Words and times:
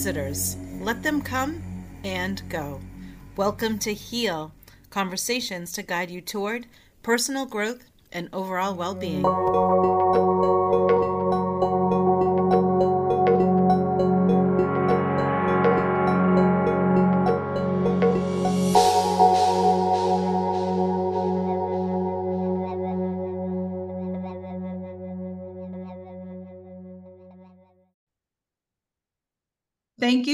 visitors. 0.00 0.56
Let 0.80 1.02
them 1.02 1.20
come 1.20 1.62
and 2.04 2.40
go. 2.48 2.80
Welcome 3.36 3.78
to 3.80 3.92
Heal 3.92 4.50
conversations 4.88 5.72
to 5.72 5.82
guide 5.82 6.10
you 6.10 6.22
toward 6.22 6.66
personal 7.02 7.44
growth 7.44 7.84
and 8.10 8.30
overall 8.32 8.74
well 8.74 8.94
being. 8.94 9.22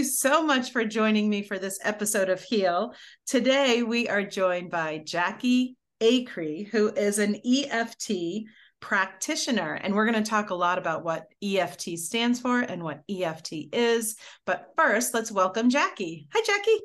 So 0.07 0.43
much 0.43 0.71
for 0.71 0.85
joining 0.85 1.29
me 1.29 1.43
for 1.43 1.59
this 1.59 1.79
episode 1.83 2.29
of 2.29 2.41
Heal. 2.41 2.95
Today, 3.27 3.83
we 3.83 4.09
are 4.09 4.23
joined 4.23 4.71
by 4.71 5.03
Jackie 5.05 5.77
Acree, 6.01 6.69
who 6.69 6.89
is 6.93 7.19
an 7.19 7.41
EFT 7.45 8.45
practitioner. 8.81 9.75
And 9.75 9.95
we're 9.95 10.11
going 10.11 10.23
to 10.23 10.31
talk 10.31 10.51
a 10.51 10.55
lot 10.55 10.79
about 10.79 11.05
what 11.05 11.27
EFT 11.43 11.99
stands 11.99 12.41
for 12.41 12.61
and 12.61 12.83
what 12.83 13.03
EFT 13.11 13.53
is. 13.73 14.17
But 14.45 14.69
first, 14.77 15.13
let's 15.13 15.33
welcome 15.33 15.71
Jackie. 15.71 16.29
Hi, 16.33 16.43
Jackie. 16.47 16.81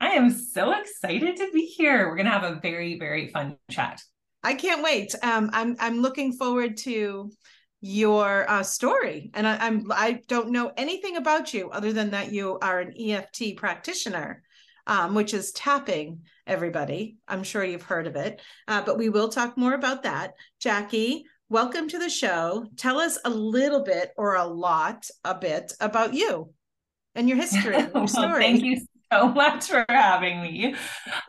I 0.00 0.08
am 0.10 0.30
so 0.30 0.72
excited 0.72 1.36
to 1.36 1.50
be 1.52 1.64
here. 1.64 2.08
We're 2.08 2.16
going 2.16 2.26
to 2.26 2.32
have 2.32 2.44
a 2.44 2.60
very, 2.60 2.98
very 2.98 3.28
fun 3.28 3.56
chat. 3.70 4.02
I 4.42 4.54
can't 4.54 4.82
wait. 4.82 5.14
Um, 5.22 5.50
I'm 5.52 5.76
I'm 5.78 6.02
looking 6.02 6.32
forward 6.32 6.76
to 6.78 7.30
your 7.82 8.48
uh, 8.48 8.62
story. 8.62 9.30
And 9.34 9.46
I, 9.46 9.56
I'm 9.58 9.90
I 9.90 10.20
don't 10.28 10.50
know 10.50 10.72
anything 10.76 11.16
about 11.16 11.52
you 11.52 11.68
other 11.70 11.92
than 11.92 12.10
that 12.12 12.32
you 12.32 12.58
are 12.62 12.78
an 12.78 12.94
EFT 12.98 13.56
practitioner, 13.56 14.42
um, 14.86 15.14
which 15.14 15.34
is 15.34 15.52
tapping. 15.52 16.20
Everybody, 16.46 17.16
I'm 17.28 17.44
sure 17.44 17.64
you've 17.64 17.82
heard 17.82 18.06
of 18.06 18.16
it, 18.16 18.40
uh, 18.66 18.82
but 18.82 18.98
we 18.98 19.08
will 19.08 19.28
talk 19.28 19.56
more 19.56 19.74
about 19.74 20.04
that. 20.04 20.34
Jackie, 20.60 21.24
welcome 21.48 21.88
to 21.88 21.98
the 21.98 22.08
show. 22.08 22.66
Tell 22.76 22.98
us 22.98 23.18
a 23.24 23.30
little 23.30 23.84
bit 23.84 24.12
or 24.16 24.36
a 24.36 24.44
lot, 24.44 25.08
a 25.24 25.34
bit 25.36 25.72
about 25.80 26.14
you 26.14 26.52
and 27.14 27.28
your 27.28 27.36
history, 27.36 27.78
your 27.78 27.90
well. 27.92 28.06
Thank 28.38 28.62
you 28.62 28.80
so 29.12 29.28
much 29.28 29.66
for 29.66 29.84
having 29.88 30.40
me. 30.42 30.74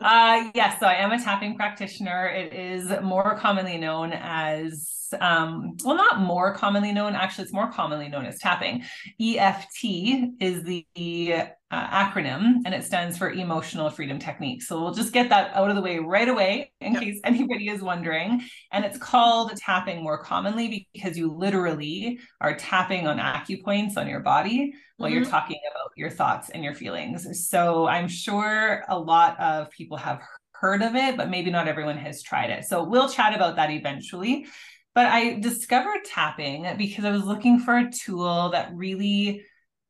Uh, 0.00 0.50
yes, 0.54 0.80
so 0.80 0.86
I 0.86 0.94
am 0.94 1.12
a 1.12 1.22
tapping 1.22 1.56
practitioner. 1.56 2.26
It 2.26 2.52
is 2.52 2.92
more 3.02 3.36
commonly 3.38 3.78
known 3.78 4.12
as 4.12 5.03
um, 5.20 5.76
well, 5.84 5.96
not 5.96 6.20
more 6.20 6.54
commonly 6.54 6.92
known, 6.92 7.14
actually, 7.14 7.44
it's 7.44 7.52
more 7.52 7.70
commonly 7.70 8.08
known 8.08 8.26
as 8.26 8.38
tapping. 8.38 8.84
EFT 9.20 9.84
is 10.40 10.62
the 10.62 10.86
uh, 11.74 11.88
acronym 11.88 12.58
and 12.64 12.74
it 12.74 12.84
stands 12.84 13.18
for 13.18 13.30
Emotional 13.30 13.90
Freedom 13.90 14.18
Technique. 14.18 14.62
So 14.62 14.80
we'll 14.80 14.94
just 14.94 15.12
get 15.12 15.28
that 15.30 15.54
out 15.54 15.70
of 15.70 15.76
the 15.76 15.82
way 15.82 15.98
right 15.98 16.28
away 16.28 16.72
in 16.80 16.92
yep. 16.92 17.02
case 17.02 17.20
anybody 17.24 17.68
is 17.68 17.82
wondering. 17.82 18.42
And 18.70 18.84
it's 18.84 18.98
called 18.98 19.56
tapping 19.56 20.02
more 20.02 20.22
commonly 20.22 20.88
because 20.92 21.18
you 21.18 21.32
literally 21.32 22.20
are 22.40 22.54
tapping 22.54 23.06
on 23.06 23.18
acupoints 23.18 23.96
on 23.96 24.06
your 24.06 24.20
body 24.20 24.74
while 24.96 25.10
mm-hmm. 25.10 25.18
you're 25.18 25.30
talking 25.30 25.58
about 25.70 25.90
your 25.96 26.10
thoughts 26.10 26.50
and 26.50 26.62
your 26.62 26.74
feelings. 26.74 27.48
So 27.48 27.86
I'm 27.86 28.08
sure 28.08 28.84
a 28.88 28.98
lot 28.98 29.38
of 29.40 29.70
people 29.70 29.96
have 29.96 30.20
heard 30.52 30.82
of 30.82 30.94
it, 30.94 31.16
but 31.16 31.28
maybe 31.28 31.50
not 31.50 31.68
everyone 31.68 31.98
has 31.98 32.22
tried 32.22 32.50
it. 32.50 32.64
So 32.64 32.84
we'll 32.84 33.08
chat 33.08 33.34
about 33.34 33.56
that 33.56 33.70
eventually. 33.70 34.46
But 34.94 35.06
I 35.06 35.40
discovered 35.40 36.04
tapping 36.04 36.66
because 36.78 37.04
I 37.04 37.10
was 37.10 37.24
looking 37.24 37.58
for 37.58 37.76
a 37.76 37.90
tool 37.90 38.50
that 38.50 38.74
really 38.74 39.44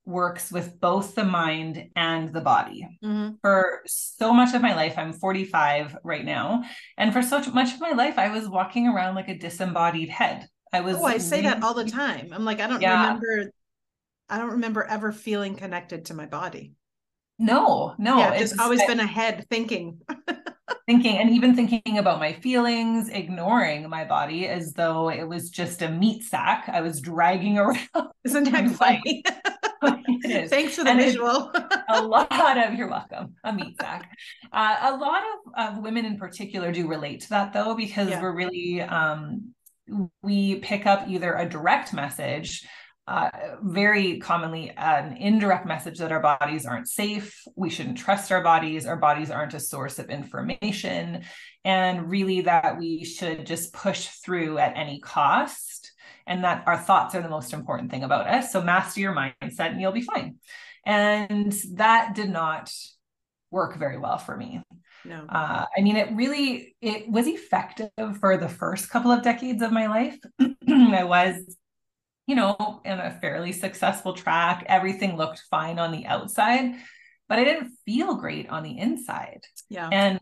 works 0.07 0.53
with 0.53 0.79
both 0.81 1.15
the 1.15 1.25
mind 1.25 1.91
and 1.97 2.33
the 2.33 2.41
body. 2.41 2.87
Mm-hmm. 3.03 3.35
For 3.41 3.83
so 3.87 4.33
much 4.33 4.55
of 4.55 4.63
my 4.63 4.75
life, 4.75 4.95
I'm 4.97 5.13
45 5.13 5.99
right 6.05 6.25
now. 6.25 6.65
And 6.97 7.13
for 7.13 7.23
so 7.23 7.41
much 7.53 7.75
of 7.75 7.81
my 7.81 7.93
life, 7.93 8.19
I 8.19 8.31
was 8.31 8.49
walking 8.49 8.89
around 8.89 9.15
like 9.15 9.29
a 9.29 9.39
disembodied 9.39 10.09
head. 10.09 10.47
I 10.73 10.81
was 10.81 10.97
Oh, 10.97 11.05
I 11.05 11.19
say 11.19 11.39
really, 11.39 11.51
that 11.51 11.63
all 11.63 11.75
the 11.75 11.85
time. 11.85 12.31
I'm 12.33 12.45
like, 12.45 12.61
I 12.61 12.67
don't 12.67 12.81
yeah. 12.83 13.03
remember 13.03 13.51
I 14.29 14.39
don't 14.39 14.53
remember 14.53 14.85
ever 14.85 15.13
feeling 15.13 15.55
connected 15.55 16.07
to 16.07 16.15
my 16.15 16.27
body. 16.27 16.73
No, 17.39 17.95
no. 17.99 18.19
Yeah, 18.19 18.35
it's 18.35 18.59
always 18.59 18.85
been 18.85 19.01
a 19.01 19.07
head 19.07 19.47
thinking. 19.51 20.01
thinking 20.87 21.19
and 21.19 21.31
even 21.31 21.55
thinking 21.55 21.99
about 21.99 22.19
my 22.19 22.33
feelings, 22.33 23.09
ignoring 23.09 23.89
my 23.89 24.05
body 24.05 24.49
as 24.49 24.73
though 24.73 25.11
it 25.11 25.25
was 25.25 25.51
just 25.51 25.83
a 25.83 25.91
meat 25.91 26.25
sack 26.25 26.69
I 26.73 26.81
was 26.81 27.01
dragging 27.01 27.59
around. 27.59 27.79
Isn't 28.25 28.51
that 28.51 28.71
funny? 28.71 29.23
Thanks 30.49 30.77
for 30.77 30.85
the 30.85 30.91
and 30.91 31.01
visual. 31.01 31.53
a 31.89 32.03
lot 32.03 32.59
of 32.59 32.75
you're 32.75 32.89
welcome. 32.89 33.35
A 33.45 33.53
meat 33.53 33.77
sack. 33.81 34.11
Uh, 34.53 34.77
a 34.83 34.97
lot 34.97 35.23
of, 35.23 35.77
of 35.77 35.83
women 35.83 36.05
in 36.05 36.17
particular 36.17 36.73
do 36.73 36.89
relate 36.89 37.21
to 37.23 37.31
that 37.31 37.53
though, 37.53 37.75
because 37.75 38.09
yeah. 38.09 38.23
we're 38.23 38.35
really 38.35 38.81
um, 38.81 39.55
we 40.23 40.57
pick 40.57 40.87
up 40.87 41.09
either 41.09 41.35
a 41.35 41.49
direct 41.49 41.93
message 41.93 42.67
uh, 43.07 43.31
very 43.63 44.19
commonly 44.19 44.71
an 44.71 45.17
indirect 45.19 45.67
message 45.67 45.99
that 45.99 46.13
our 46.13 46.21
bodies 46.21 46.65
aren't 46.65 46.89
safe. 46.89 47.43
We 47.55 47.69
shouldn't 47.69 47.99
trust 47.99 48.33
our 48.33 48.43
bodies. 48.43 48.87
Our 48.87 48.97
bodies 48.97 49.31
aren't 49.31 49.55
a 49.55 49.61
source 49.61 49.99
of 49.99 50.09
information. 50.09 51.25
And 51.65 52.11
really, 52.11 52.43
that 52.43 52.79
we 52.79 53.05
should 53.05 53.47
just 53.47 53.73
push 53.75 54.09
through 54.25 54.59
at 54.59 54.77
any 54.77 55.01
cost. 55.01 55.93
And 56.27 56.45
that 56.45 56.65
our 56.67 56.79
thoughts 56.79 57.15
are 57.15 57.21
the 57.21 57.29
most 57.29 57.53
important 57.53 57.91
thing 57.91 58.05
about 58.05 58.27
us. 58.27 58.51
So, 58.51 58.63
master 58.63 59.01
your 59.01 59.15
mindset 59.15 59.71
and 59.71 59.81
you'll 59.81 59.93
be 59.93 60.01
fine. 60.01 60.37
And 60.87 61.53
that 61.75 62.15
did 62.15 62.31
not 62.31 62.73
work 63.51 63.77
very 63.77 63.99
well 63.99 64.17
for 64.17 64.37
me. 64.37 64.63
No. 65.05 65.27
Uh, 65.29 65.67
I 65.77 65.81
mean, 65.83 65.97
it 65.97 66.15
really 66.15 66.75
it 66.81 67.11
was 67.11 67.27
effective 67.27 67.91
for 68.19 68.39
the 68.39 68.49
first 68.49 68.89
couple 68.89 69.13
of 69.13 69.23
decades 69.23 69.63
of 69.63 69.73
my 69.73 69.87
life. 69.87 70.19
I 70.41 71.05
was 71.05 71.57
you 72.27 72.35
know, 72.35 72.81
in 72.85 72.99
a 72.99 73.19
fairly 73.21 73.53
successful 73.53 74.15
track. 74.15 74.65
Everything 74.69 75.17
looked 75.17 75.43
fine 75.51 75.79
on 75.79 75.93
the 75.93 76.07
outside, 76.07 76.75
but 77.29 77.39
I 77.39 77.45
didn't 77.45 77.73
feel 77.85 78.15
great 78.15 78.49
on 78.49 78.63
the 78.63 78.79
inside. 78.79 79.43
Yeah. 79.69 79.89
And 79.93 80.21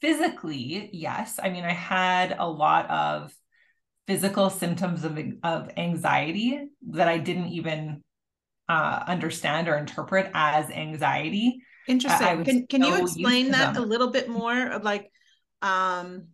physically, 0.00 0.90
yes. 0.92 1.40
I 1.42 1.50
mean, 1.50 1.64
I 1.64 1.72
had 1.72 2.36
a 2.38 2.48
lot 2.48 2.88
of 2.90 3.34
physical 4.06 4.50
symptoms 4.50 5.04
of, 5.04 5.18
of 5.42 5.70
anxiety 5.76 6.68
that 6.90 7.08
I 7.08 7.18
didn't 7.18 7.48
even 7.48 8.02
uh, 8.68 9.04
understand 9.06 9.68
or 9.68 9.76
interpret 9.76 10.30
as 10.34 10.70
anxiety. 10.70 11.62
Interesting. 11.88 12.44
Can, 12.44 12.66
can 12.66 12.82
so 12.82 12.88
you 12.88 13.02
explain 13.02 13.50
that 13.50 13.74
them. 13.74 13.82
a 13.82 13.86
little 13.86 14.10
bit 14.10 14.28
more? 14.28 14.78
Like, 14.82 15.10
um, 15.62 16.28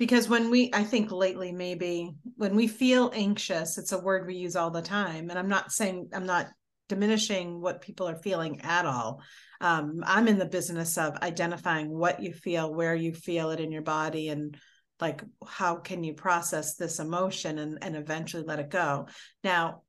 because 0.00 0.30
when 0.30 0.48
we 0.48 0.70
i 0.72 0.82
think 0.82 1.12
lately 1.12 1.52
maybe 1.52 2.10
when 2.36 2.56
we 2.56 2.66
feel 2.66 3.12
anxious 3.14 3.76
it's 3.76 3.92
a 3.92 3.98
word 3.98 4.26
we 4.26 4.34
use 4.34 4.56
all 4.56 4.70
the 4.70 4.82
time. 4.82 5.28
And 5.28 5.38
i'm 5.38 5.48
not 5.48 5.70
saying 5.70 6.08
i'm 6.14 6.26
not 6.26 6.48
diminishing 6.88 7.60
what 7.60 7.82
people 7.82 8.08
are 8.08 8.16
feeling 8.16 8.62
at 8.62 8.86
all. 8.86 9.22
Um, 9.60 10.02
i'm 10.04 10.26
in 10.26 10.38
the 10.38 10.46
business 10.46 10.96
of 10.96 11.18
identifying 11.18 11.90
what 11.90 12.20
you 12.20 12.32
feel 12.32 12.74
where 12.74 12.94
you 12.94 13.12
feel 13.12 13.50
it 13.50 13.60
in 13.60 13.70
your 13.70 13.82
body 13.82 14.30
and 14.30 14.56
like 15.00 15.22
how 15.46 15.76
can 15.76 16.02
you 16.02 16.14
process 16.14 16.76
this 16.76 16.98
emotion 16.98 17.58
and, 17.58 17.78
and 17.82 17.94
eventually 17.94 18.42
let 18.42 18.58
it 18.58 18.70
go. 18.70 19.06
Now 19.44 19.82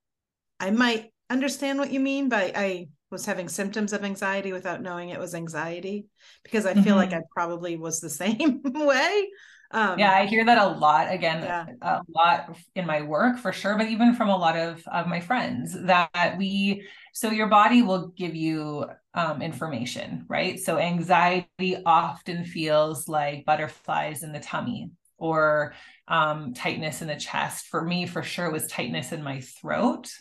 i 0.59 0.71
might 0.71 1.13
understand 1.29 1.79
what 1.79 1.93
you 1.93 2.01
mean 2.01 2.27
by 2.27 2.51
i 2.53 2.89
was 3.11 3.25
having 3.25 3.47
symptoms 3.47 3.93
of 3.93 4.03
anxiety 4.03 4.51
without 4.51 4.81
knowing 4.81 5.07
it 5.07 5.19
was 5.19 5.33
anxiety 5.33 6.05
because 6.43 6.65
i 6.65 6.73
feel 6.73 6.83
mm-hmm. 6.83 6.95
like 6.95 7.13
i 7.13 7.21
probably 7.33 7.77
was 7.77 8.01
the 8.01 8.09
same 8.23 8.61
way 8.63 9.29
um, 9.71 9.99
yeah, 9.99 10.11
I 10.11 10.25
hear 10.25 10.45
that 10.45 10.57
a 10.57 10.67
lot. 10.67 11.11
Again, 11.11 11.43
yeah. 11.43 11.65
a 11.81 12.01
lot 12.09 12.55
in 12.75 12.85
my 12.85 13.01
work 13.01 13.37
for 13.37 13.51
sure, 13.53 13.77
but 13.77 13.87
even 13.87 14.15
from 14.15 14.29
a 14.29 14.37
lot 14.37 14.57
of, 14.57 14.85
of 14.87 15.07
my 15.07 15.19
friends 15.19 15.75
that 15.83 16.35
we, 16.37 16.87
so 17.13 17.31
your 17.31 17.47
body 17.47 17.81
will 17.81 18.09
give 18.09 18.35
you 18.35 18.85
um, 19.13 19.41
information, 19.41 20.25
right? 20.27 20.59
So 20.59 20.77
anxiety 20.77 21.77
often 21.85 22.45
feels 22.45 23.07
like 23.07 23.45
butterflies 23.45 24.23
in 24.23 24.31
the 24.31 24.39
tummy 24.39 24.91
or 25.17 25.73
um, 26.07 26.53
tightness 26.53 27.01
in 27.01 27.07
the 27.07 27.15
chest. 27.15 27.67
For 27.67 27.81
me, 27.81 28.05
for 28.05 28.23
sure, 28.23 28.51
was 28.51 28.67
tightness 28.67 29.11
in 29.11 29.23
my 29.23 29.41
throat 29.41 30.11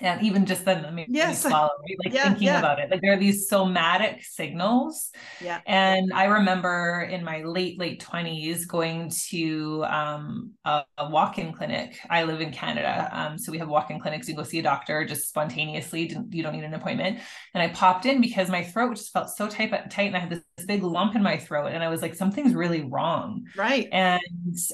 and 0.00 0.22
even 0.22 0.46
just 0.46 0.64
then 0.64 0.82
let 0.82 0.94
me, 0.94 1.06
yes. 1.08 1.42
swallow 1.46 1.70
right? 1.80 1.96
like 2.04 2.14
yeah, 2.14 2.24
thinking 2.24 2.48
yeah. 2.48 2.58
about 2.58 2.78
it. 2.78 2.90
Like 2.90 3.00
there 3.00 3.12
are 3.12 3.18
these 3.18 3.48
somatic 3.48 4.24
signals. 4.24 5.10
Yeah. 5.40 5.60
And 5.66 6.12
i 6.12 6.24
remember 6.24 7.08
in 7.10 7.24
my 7.24 7.42
late 7.42 7.78
late 7.78 8.02
20s 8.02 8.66
going 8.66 9.10
to 9.28 9.84
um, 9.84 10.52
a, 10.64 10.82
a, 10.98 11.08
walk-in 11.10 11.52
clinic. 11.52 11.98
I 12.10 12.24
live 12.24 12.40
in 12.40 12.52
canada 12.52 13.08
um, 13.12 13.38
so 13.38 13.52
we 13.52 13.58
have 13.58 13.68
walk-in 13.68 14.00
clinics. 14.00 14.28
You 14.28 14.34
go 14.34 14.42
see 14.42 14.58
a 14.58 14.62
doctor 14.62 15.04
just 15.04 15.28
spontaneously 15.28 16.14
you 16.30 16.42
don't 16.42 16.54
need 16.54 16.64
an 16.64 16.74
appointment. 16.74 17.18
And 17.54 17.62
i 17.62 17.68
popped 17.68 18.06
in 18.06 18.20
because 18.20 18.48
my 18.48 18.62
throat 18.62 18.96
just 18.96 19.12
felt 19.12 19.30
so 19.30 19.48
tight 19.48 19.70
tight 19.90 20.06
and 20.06 20.16
i 20.16 20.20
had 20.20 20.30
this, 20.30 20.40
this 20.56 20.66
big 20.66 20.82
lump 20.82 21.14
in 21.14 21.22
my 21.22 21.36
throat 21.36 21.72
and 21.72 21.82
i 21.82 21.88
was 21.88 22.02
like 22.02 22.14
something's 22.14 22.54
really 22.54 22.82
wrong. 22.82 23.44
Right. 23.56 23.88
And 23.92 24.20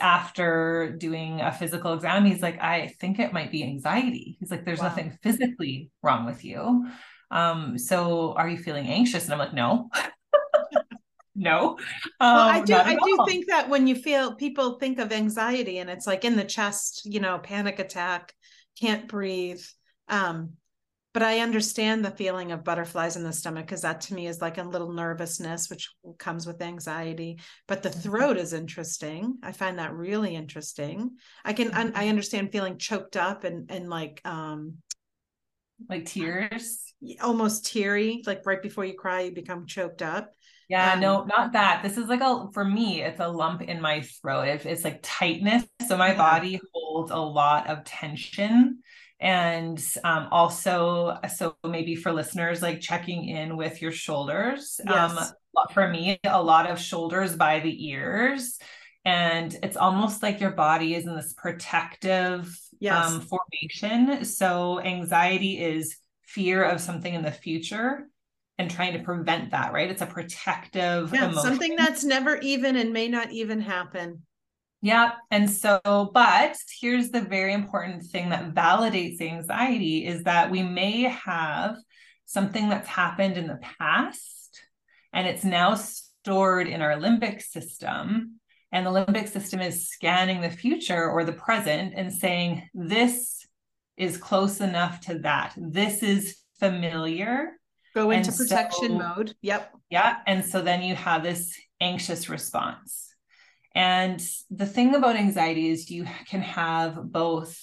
after 0.01 0.97
doing 0.99 1.41
a 1.41 1.53
physical 1.53 1.93
exam 1.95 2.25
he's 2.25 2.43
like 2.43 2.61
i 2.61 2.95
think 3.01 3.19
it 3.19 3.33
might 3.33 3.51
be 3.51 3.63
anxiety. 3.65 4.37
He's 4.41 4.51
like 4.51 4.65
there's 4.65 4.81
wow. 4.81 4.89
nothing 4.89 5.12
something 5.13 5.19
physically 5.23 5.91
wrong 6.03 6.27
with 6.27 6.45
you. 6.45 6.87
Um, 7.31 7.79
so 7.79 8.35
are 8.37 8.49
you 8.49 8.59
feeling 8.59 8.87
anxious? 8.87 9.25
And 9.25 9.33
I'm 9.33 9.39
like, 9.39 9.55
no. 9.55 9.91
no. 11.35 11.71
Um, 12.21 12.35
well, 12.35 12.49
I 12.49 12.63
do 12.63 12.75
I 12.75 12.95
do 12.95 13.25
think 13.27 13.47
that 13.49 13.69
when 13.69 13.87
you 13.87 13.95
feel 13.95 14.35
people 14.35 14.79
think 14.79 14.99
of 14.99 15.13
anxiety 15.13 15.79
and 15.79 15.89
it's 15.89 16.07
like 16.07 16.25
in 16.25 16.37
the 16.37 16.45
chest, 16.45 17.03
you 17.05 17.21
know, 17.21 17.39
panic 17.39 17.79
attack, 17.79 18.35
can't 18.79 19.09
breathe. 19.09 19.63
Um, 20.09 20.55
but 21.15 21.23
I 21.23 21.41
understand 21.41 22.05
the 22.05 22.11
feeling 22.11 22.53
of 22.53 22.65
butterflies 22.65 23.17
in 23.17 23.23
the 23.23 23.35
stomach 23.35 23.67
because 23.67 23.83
that 23.83 24.01
to 24.03 24.15
me 24.15 24.27
is 24.27 24.41
like 24.41 24.57
a 24.57 24.63
little 24.63 24.93
nervousness, 24.93 25.69
which 25.69 25.91
comes 26.19 26.47
with 26.47 26.63
anxiety. 26.63 27.39
But 27.69 27.83
the 27.83 27.91
mm-hmm. 27.91 28.01
throat 28.01 28.37
is 28.39 28.55
interesting. 28.55 29.37
I 29.43 29.53
find 29.53 29.79
that 29.79 29.93
really 29.93 30.35
interesting. 30.35 31.11
I 31.45 31.53
can 31.53 31.73
I, 31.73 31.81
I 31.81 31.85
mm-hmm. 31.85 32.09
understand 32.09 32.53
feeling 32.53 32.79
choked 32.79 33.17
up 33.17 33.45
and 33.45 33.71
and 33.71 33.91
like 33.91 34.23
um 34.25 34.79
like 35.89 36.07
tears, 36.07 36.93
almost 37.23 37.67
teary, 37.67 38.23
like 38.27 38.45
right 38.47 38.63
before 38.63 38.85
you 38.85 38.95
cry, 38.95 39.23
you 39.23 39.33
become 39.33 39.67
choked 39.67 40.03
up. 40.03 40.33
Yeah, 40.69 40.95
um, 40.95 41.01
no, 41.01 41.25
not 41.25 41.53
that. 41.53 41.83
This 41.83 41.99
is 41.99 42.09
like 42.09 42.21
a 42.21 42.49
for 42.53 42.65
me, 42.65 43.03
it's 43.03 43.21
a 43.21 43.29
lump 43.29 43.63
in 43.63 43.81
my 43.81 44.01
throat. 44.01 44.49
It, 44.49 44.67
it's 44.67 44.85
like 44.85 45.01
tightness. 45.03 45.65
So 45.87 45.97
my 45.97 46.13
yeah. 46.13 46.17
body 46.17 46.61
holds 46.73 47.11
a 47.11 47.19
lot 47.19 47.69
of 47.69 47.85
tension 47.85 48.83
and 49.23 49.83
um, 50.03 50.29
also 50.33 51.17
so 51.35 51.57
maybe 51.65 51.95
for 51.95 52.13
listeners 52.13 52.61
like 52.61 52.81
checking 52.81 53.29
in 53.29 53.57
with 53.57 53.81
your 53.81 53.93
shoulders 53.93 54.81
um, 54.89 54.93
yes. 54.93 55.33
um, 55.57 55.67
for 55.73 55.89
me 55.89 56.19
a 56.25 56.43
lot 56.43 56.69
of 56.69 56.79
shoulders 56.79 57.37
by 57.37 57.61
the 57.61 57.89
ears 57.89 58.59
and 59.05 59.57
it's 59.63 59.77
almost 59.77 60.23
like 60.23 60.41
your 60.41 60.51
body 60.51 60.95
is 60.95 61.07
in 61.07 61.17
this 61.17 61.33
protective 61.33 62.59
yes. 62.81 63.07
um, 63.07 63.21
formation 63.21 64.25
so 64.25 64.81
anxiety 64.81 65.61
is 65.61 65.97
fear 66.23 66.63
of 66.63 66.81
something 66.81 67.15
in 67.15 67.23
the 67.23 67.33
future 67.33 68.09
and 68.59 68.71
trying 68.71 68.93
to 68.93 69.01
prevent 69.01 69.51
that 69.51 69.73
right 69.73 69.91
it's 69.91 70.03
a 70.03 70.07
protective 70.07 71.13
yeah, 71.13 71.33
something 71.33 71.75
that's 71.77 72.05
never 72.05 72.37
even 72.39 72.77
and 72.77 72.93
may 72.93 73.09
not 73.09 73.31
even 73.33 73.61
happen 73.61 74.23
yeah. 74.85 75.13
And 75.31 75.49
so, 75.49 75.81
but 76.13 76.57
here's 76.81 77.11
the 77.11 77.21
very 77.21 77.53
important 77.53 78.03
thing 78.03 78.31
that 78.31 78.53
validates 78.53 79.21
anxiety 79.21 80.05
is 80.05 80.25
that 80.25 80.51
we 80.51 80.65
may 80.65 81.03
have 81.03 81.77
something 82.27 82.69
that's 82.69 82.89
happened 82.89 83.37
in 83.37 83.47
the 83.47 83.61
past 83.79 84.61
and 85.13 85.29
it's 85.29 85.45
now 85.45 85.77
stored 85.77 86.67
in 86.67 86.83
our 86.83 86.97
limbic 86.97 87.43
system. 87.43 88.41
And 88.73 88.87
the 88.87 88.91
limbic 88.91 89.29
system 89.29 89.61
is 89.61 89.89
scanning 89.91 90.41
the 90.41 90.51
future 90.51 91.11
or 91.11 91.25
the 91.25 91.33
present 91.33 91.93
and 91.95 92.13
saying, 92.13 92.69
this 92.73 93.47
is 93.99 94.17
close 94.17 94.61
enough 94.61 95.01
to 95.03 95.19
that. 95.21 95.53
This 95.57 96.03
is 96.03 96.39
familiar. 96.59 97.53
Go 97.95 98.11
into 98.11 98.31
and 98.31 98.39
protection 98.39 98.89
so, 98.89 98.99
mode. 98.99 99.35
Yep. 99.43 99.73
Yeah. 99.91 100.17
And 100.27 100.45
so 100.45 100.63
then 100.63 100.83
you 100.83 100.95
have 100.95 101.23
this 101.23 101.55
anxious 101.81 102.31
response. 102.31 103.15
And 103.75 104.23
the 104.51 104.67
thing 104.67 104.95
about 104.95 105.17
anxiety 105.17 105.69
is 105.69 105.91
you 105.91 106.07
can 106.27 106.41
have 106.41 106.97
both 106.97 107.59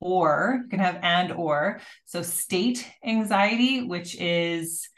or 0.00 0.60
you 0.62 0.68
can 0.68 0.78
have 0.78 0.98
and 1.02 1.32
or. 1.32 1.80
So 2.04 2.22
state 2.22 2.88
anxiety, 3.04 3.82
which 3.82 4.16
is 4.20 4.88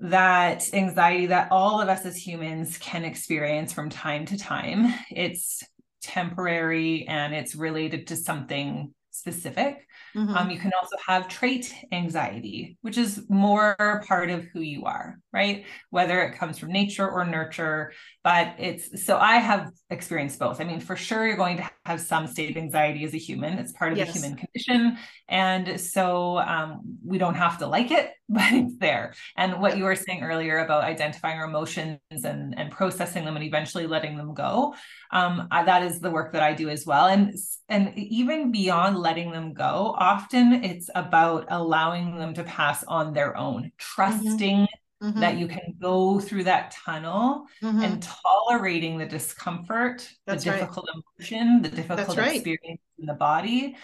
that 0.00 0.72
anxiety 0.72 1.26
that 1.26 1.48
all 1.50 1.80
of 1.80 1.88
us 1.88 2.04
as 2.06 2.16
humans 2.16 2.78
can 2.78 3.04
experience 3.04 3.72
from 3.72 3.90
time 3.90 4.24
to 4.26 4.38
time. 4.38 4.92
It's 5.10 5.62
temporary 6.02 7.06
and 7.06 7.34
it's 7.34 7.54
related 7.54 8.06
to 8.08 8.16
something 8.16 8.94
specific. 9.10 9.86
Mm-hmm. 10.16 10.34
Um, 10.34 10.50
you 10.50 10.58
can 10.58 10.72
also 10.80 10.96
have 11.06 11.28
trait 11.28 11.72
anxiety, 11.92 12.78
which 12.80 12.96
is 12.96 13.24
more 13.28 14.02
part 14.06 14.30
of 14.30 14.44
who 14.44 14.60
you 14.60 14.86
are, 14.86 15.18
right? 15.32 15.66
Whether 15.90 16.22
it 16.22 16.38
comes 16.38 16.58
from 16.58 16.72
nature 16.72 17.08
or 17.08 17.24
nurture, 17.26 17.92
but 18.22 18.54
it's 18.58 19.04
so 19.04 19.16
I 19.16 19.36
have 19.36 19.70
experienced 19.88 20.38
both. 20.38 20.60
I 20.60 20.64
mean, 20.64 20.80
for 20.80 20.94
sure, 20.94 21.26
you're 21.26 21.36
going 21.36 21.56
to 21.56 21.70
have 21.86 22.00
some 22.00 22.26
state 22.26 22.50
of 22.50 22.56
anxiety 22.56 23.04
as 23.04 23.14
a 23.14 23.18
human. 23.18 23.58
It's 23.58 23.72
part 23.72 23.92
of 23.92 23.98
yes. 23.98 24.12
the 24.12 24.20
human 24.20 24.36
condition. 24.36 24.98
And 25.28 25.80
so 25.80 26.38
um, 26.38 26.98
we 27.04 27.16
don't 27.16 27.34
have 27.34 27.58
to 27.58 27.66
like 27.66 27.90
it, 27.90 28.10
but 28.28 28.52
it's 28.52 28.76
there. 28.76 29.14
And 29.36 29.60
what 29.60 29.78
you 29.78 29.84
were 29.84 29.96
saying 29.96 30.22
earlier 30.22 30.58
about 30.58 30.84
identifying 30.84 31.38
our 31.38 31.46
emotions 31.46 31.98
and, 32.10 32.58
and 32.58 32.70
processing 32.70 33.24
them 33.24 33.36
and 33.36 33.44
eventually 33.44 33.86
letting 33.86 34.18
them 34.18 34.34
go, 34.34 34.74
um, 35.12 35.48
I, 35.50 35.64
that 35.64 35.82
is 35.82 36.00
the 36.00 36.10
work 36.10 36.34
that 36.34 36.42
I 36.42 36.52
do 36.52 36.68
as 36.68 36.84
well. 36.84 37.06
And, 37.06 37.34
and 37.68 37.96
even 37.96 38.52
beyond 38.52 38.98
letting 38.98 39.30
them 39.30 39.54
go, 39.54 39.94
often 39.96 40.62
it's 40.62 40.90
about 40.94 41.46
allowing 41.48 42.16
them 42.16 42.34
to 42.34 42.44
pass 42.44 42.84
on 42.84 43.14
their 43.14 43.34
own, 43.36 43.62
mm-hmm. 43.62 43.68
trusting 43.78 44.56
mm-hmm. 44.56 44.79
That 45.00 45.38
you 45.38 45.48
can 45.48 45.74
go 45.80 46.20
through 46.20 46.44
that 46.44 46.72
tunnel 46.72 47.46
mm-hmm. 47.62 47.82
and 47.82 48.02
tolerating 48.02 48.98
the 48.98 49.06
discomfort, 49.06 50.06
That's 50.26 50.44
the 50.44 50.50
difficult 50.50 50.88
right. 50.94 51.02
emotion, 51.18 51.62
the 51.62 51.70
difficult 51.70 52.18
right. 52.18 52.34
experience 52.34 52.82
in 52.98 53.06
the 53.06 53.14
body 53.14 53.76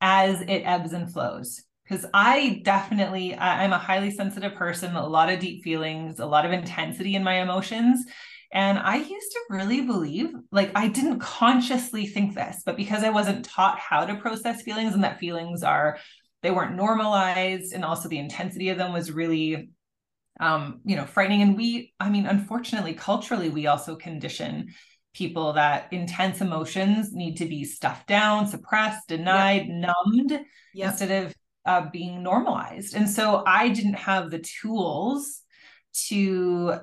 as 0.00 0.40
it 0.40 0.62
ebbs 0.64 0.92
and 0.92 1.12
flows. 1.12 1.62
Because 1.86 2.06
I 2.14 2.62
definitely, 2.64 3.36
I'm 3.36 3.74
a 3.74 3.78
highly 3.78 4.10
sensitive 4.10 4.54
person, 4.54 4.96
a 4.96 5.06
lot 5.06 5.30
of 5.30 5.38
deep 5.38 5.62
feelings, 5.62 6.18
a 6.18 6.24
lot 6.24 6.46
of 6.46 6.52
intensity 6.52 7.14
in 7.14 7.22
my 7.22 7.42
emotions. 7.42 8.06
And 8.50 8.78
I 8.78 8.96
used 8.96 9.32
to 9.32 9.40
really 9.50 9.82
believe, 9.82 10.32
like, 10.50 10.70
I 10.74 10.88
didn't 10.88 11.18
consciously 11.18 12.06
think 12.06 12.34
this, 12.34 12.62
but 12.64 12.78
because 12.78 13.04
I 13.04 13.10
wasn't 13.10 13.44
taught 13.44 13.78
how 13.78 14.06
to 14.06 14.14
process 14.14 14.62
feelings 14.62 14.94
and 14.94 15.04
that 15.04 15.18
feelings 15.18 15.62
are, 15.62 15.98
they 16.40 16.50
weren't 16.50 16.76
normalized. 16.76 17.74
And 17.74 17.84
also 17.84 18.08
the 18.08 18.18
intensity 18.18 18.70
of 18.70 18.78
them 18.78 18.94
was 18.94 19.12
really, 19.12 19.68
um, 20.40 20.80
you 20.84 20.96
know, 20.96 21.06
frightening. 21.06 21.42
And 21.42 21.56
we, 21.56 21.92
I 22.00 22.10
mean, 22.10 22.26
unfortunately, 22.26 22.94
culturally, 22.94 23.48
we 23.48 23.66
also 23.66 23.96
condition 23.96 24.74
people 25.14 25.52
that 25.52 25.92
intense 25.92 26.40
emotions 26.40 27.12
need 27.12 27.36
to 27.36 27.46
be 27.46 27.64
stuffed 27.64 28.08
down, 28.08 28.46
suppressed, 28.48 29.08
denied, 29.08 29.66
yep. 29.66 29.92
numbed 30.04 30.44
yep. 30.74 30.90
instead 30.90 31.24
of 31.24 31.34
uh, 31.66 31.88
being 31.90 32.22
normalized. 32.22 32.94
And 32.94 33.08
so 33.08 33.42
I 33.46 33.68
didn't 33.68 33.94
have 33.94 34.30
the 34.30 34.40
tools 34.40 35.42
to 36.08 36.80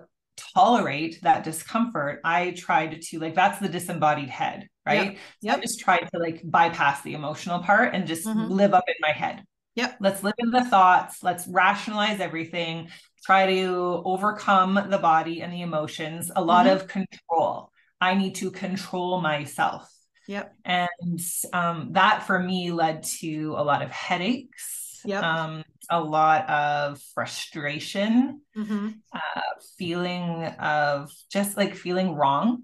tolerate 0.54 1.22
that 1.22 1.44
discomfort, 1.44 2.22
I 2.24 2.52
tried 2.52 3.02
to 3.02 3.20
like 3.20 3.36
that's 3.36 3.60
the 3.60 3.70
disembodied 3.70 4.30
head, 4.30 4.68
right? 4.86 5.14
Yeah. 5.42 5.54
Yep. 5.54 5.58
I 5.58 5.62
just 5.62 5.80
tried 5.80 6.10
to 6.14 6.20
like 6.20 6.42
bypass 6.44 7.02
the 7.02 7.14
emotional 7.14 7.60
part 7.60 7.94
and 7.94 8.08
just 8.08 8.26
mm-hmm. 8.26 8.52
live 8.52 8.74
up 8.74 8.86
in 8.88 8.96
my 9.02 9.12
head. 9.12 9.44
Yep. 9.76 9.98
Let's 10.00 10.24
live 10.24 10.34
in 10.38 10.52
the 10.52 10.66
thoughts. 10.66 11.24
Let's 11.24 11.48
rationalize 11.48 12.20
everything. 12.20 12.90
Try 13.24 13.46
to 13.48 14.02
overcome 14.06 14.88
the 14.90 14.98
body 14.98 15.42
and 15.42 15.54
the 15.54 15.62
emotions. 15.62 16.32
A 16.36 16.44
lot 16.44 16.66
mm-hmm. 16.66 16.76
of 16.76 16.88
control. 16.88 17.72
I 18.00 18.16
need 18.16 18.36
to 18.36 18.52
control 18.52 19.22
myself. 19.22 19.92
Yep. 20.28 20.56
And 20.66 21.20
um, 21.54 21.90
that 21.94 22.24
for 22.26 22.40
me 22.40 22.72
led 22.72 23.04
to 23.20 23.56
a 23.58 23.64
lot 23.64 23.82
of 23.82 23.92
headaches 23.92 24.82
yep. 25.06 25.24
um, 25.24 25.64
a 25.90 26.02
lot 26.02 26.50
of 26.50 27.02
frustration, 27.14 28.42
mm-hmm. 28.56 28.90
uh, 29.14 29.42
feeling 29.78 30.46
of 30.46 31.12
just 31.32 31.58
like 31.58 31.76
feeling 31.76 32.16
wrong. 32.16 32.64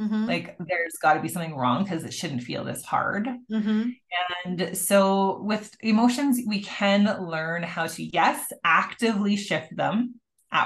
Mm-hmm. 0.00 0.26
Like 0.26 0.56
there's 0.58 0.96
got 1.00 1.14
to 1.14 1.20
be 1.20 1.28
something 1.28 1.56
wrong 1.56 1.84
because 1.84 2.04
it 2.04 2.12
shouldn't 2.12 2.42
feel 2.42 2.64
this 2.64 2.84
hard. 2.84 3.28
Mm-hmm. 3.50 3.90
And 4.44 4.76
so 4.76 5.40
with 5.42 5.74
emotions, 5.80 6.40
we 6.46 6.60
can 6.62 7.26
learn 7.26 7.62
how 7.62 7.86
to, 7.86 8.02
yes, 8.02 8.52
actively 8.64 9.36
shift 9.36 9.74
them 9.74 10.16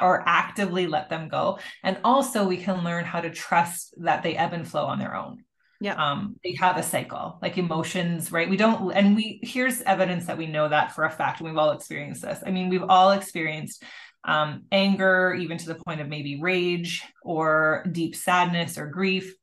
or 0.03 0.23
actively 0.27 0.87
let 0.87 1.11
them 1.11 1.29
go. 1.29 1.59
And 1.83 1.99
also 2.05 2.47
we 2.47 2.57
can 2.57 2.85
learn 2.85 3.05
how 3.05 3.21
to 3.21 3.31
trust 3.31 3.95
that 3.99 4.23
they 4.23 4.37
ebb 4.37 4.53
and 4.53 4.67
flow 4.67 4.87
on 4.87 4.99
their 4.99 5.15
own 5.15 5.45
yeah 5.81 5.95
um 5.95 6.37
they 6.45 6.55
have 6.55 6.77
a 6.77 6.83
cycle 6.83 7.39
like 7.41 7.57
emotions 7.57 8.31
right 8.31 8.51
we 8.51 8.57
don't 8.57 8.93
and 8.93 9.17
we 9.17 9.41
here's 9.43 9.81
evidence 9.83 10.27
that 10.27 10.37
we 10.37 10.47
know 10.47 10.69
that 10.69 10.93
for 10.95 11.05
a 11.05 11.11
fact 11.11 11.41
and 11.41 11.49
we've 11.49 11.59
all 11.59 11.73
experienced 11.73 12.23
this 12.23 12.43
i 12.47 12.51
mean 12.51 12.69
we've 12.69 12.85
all 12.89 13.13
experienced 13.13 13.83
um, 14.25 14.65
anger 14.71 15.35
even 15.35 15.59
to 15.59 15.67
the 15.67 15.75
point 15.75 16.01
of 16.01 16.09
maybe 16.09 16.41
rage 16.41 17.03
or 17.23 17.85
deep 17.91 18.15
sadness 18.15 18.79
or 18.79 18.87
grief 18.87 19.35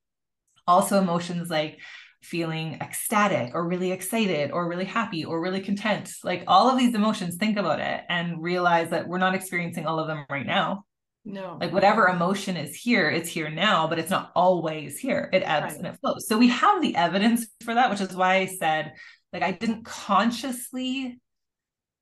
also 0.67 0.99
emotions 0.99 1.49
like 1.49 1.79
feeling 2.21 2.73
ecstatic 2.81 3.55
or 3.55 3.67
really 3.67 3.91
excited 3.91 4.51
or 4.51 4.67
really 4.67 4.85
happy 4.85 5.23
or 5.23 5.41
really 5.41 5.61
content 5.61 6.11
like 6.23 6.43
all 6.47 6.69
of 6.69 6.77
these 6.77 6.93
emotions 6.93 7.35
think 7.35 7.57
about 7.57 7.79
it 7.79 8.03
and 8.09 8.41
realize 8.41 8.89
that 8.89 9.07
we're 9.07 9.17
not 9.17 9.35
experiencing 9.35 9.85
all 9.85 9.99
of 9.99 10.07
them 10.07 10.25
right 10.29 10.45
now 10.45 10.83
no. 11.27 11.57
Like 11.59 11.73
whatever 11.73 12.07
emotion 12.07 12.55
is 12.55 12.73
here, 12.73 13.09
it's 13.09 13.27
here 13.27 13.49
now, 13.49 13.85
but 13.85 13.99
it's 13.99 14.09
not 14.09 14.31
always 14.33 14.97
here. 14.97 15.29
It 15.33 15.43
ebbs 15.45 15.73
right. 15.73 15.77
and 15.77 15.87
it 15.87 15.99
flows. 15.99 16.25
So 16.25 16.37
we 16.37 16.47
have 16.47 16.81
the 16.81 16.95
evidence 16.95 17.47
for 17.63 17.73
that, 17.73 17.89
which 17.89 17.99
is 17.99 18.15
why 18.15 18.35
I 18.35 18.45
said, 18.45 18.93
like, 19.33 19.43
I 19.43 19.51
didn't 19.51 19.83
consciously 19.83 21.19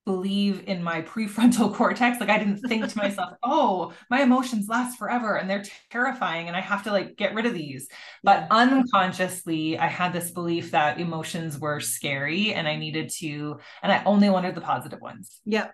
believe 0.06 0.64
in 0.68 0.84
my 0.84 1.02
prefrontal 1.02 1.74
cortex 1.76 2.20
like 2.20 2.30
i 2.30 2.38
didn't 2.38 2.60
think 2.60 2.88
to 2.88 2.98
myself 2.98 3.34
oh 3.44 3.92
my 4.10 4.22
emotions 4.22 4.68
last 4.70 4.98
forever 4.98 5.36
and 5.36 5.50
they're 5.50 5.64
terrifying 5.90 6.48
and 6.48 6.56
i 6.56 6.62
have 6.62 6.84
to 6.84 6.92
like 6.92 7.16
get 7.16 7.34
rid 7.34 7.46
of 7.46 7.54
these. 7.54 7.88
But 8.24 8.48
unconsciously 8.52 9.78
i 9.78 9.88
had 9.88 10.14
this 10.14 10.32
belief 10.32 10.72
that 10.72 11.00
emotions 11.00 11.60
were 11.60 11.80
scary 11.80 12.54
and 12.54 12.68
i 12.68 12.76
needed 12.76 13.10
to 13.18 13.60
and 13.82 13.92
i 13.92 14.04
only 14.06 14.30
wanted 14.30 14.56
the 14.56 14.62
positive 14.62 15.02
ones. 15.02 15.42
Yeah 15.46 15.70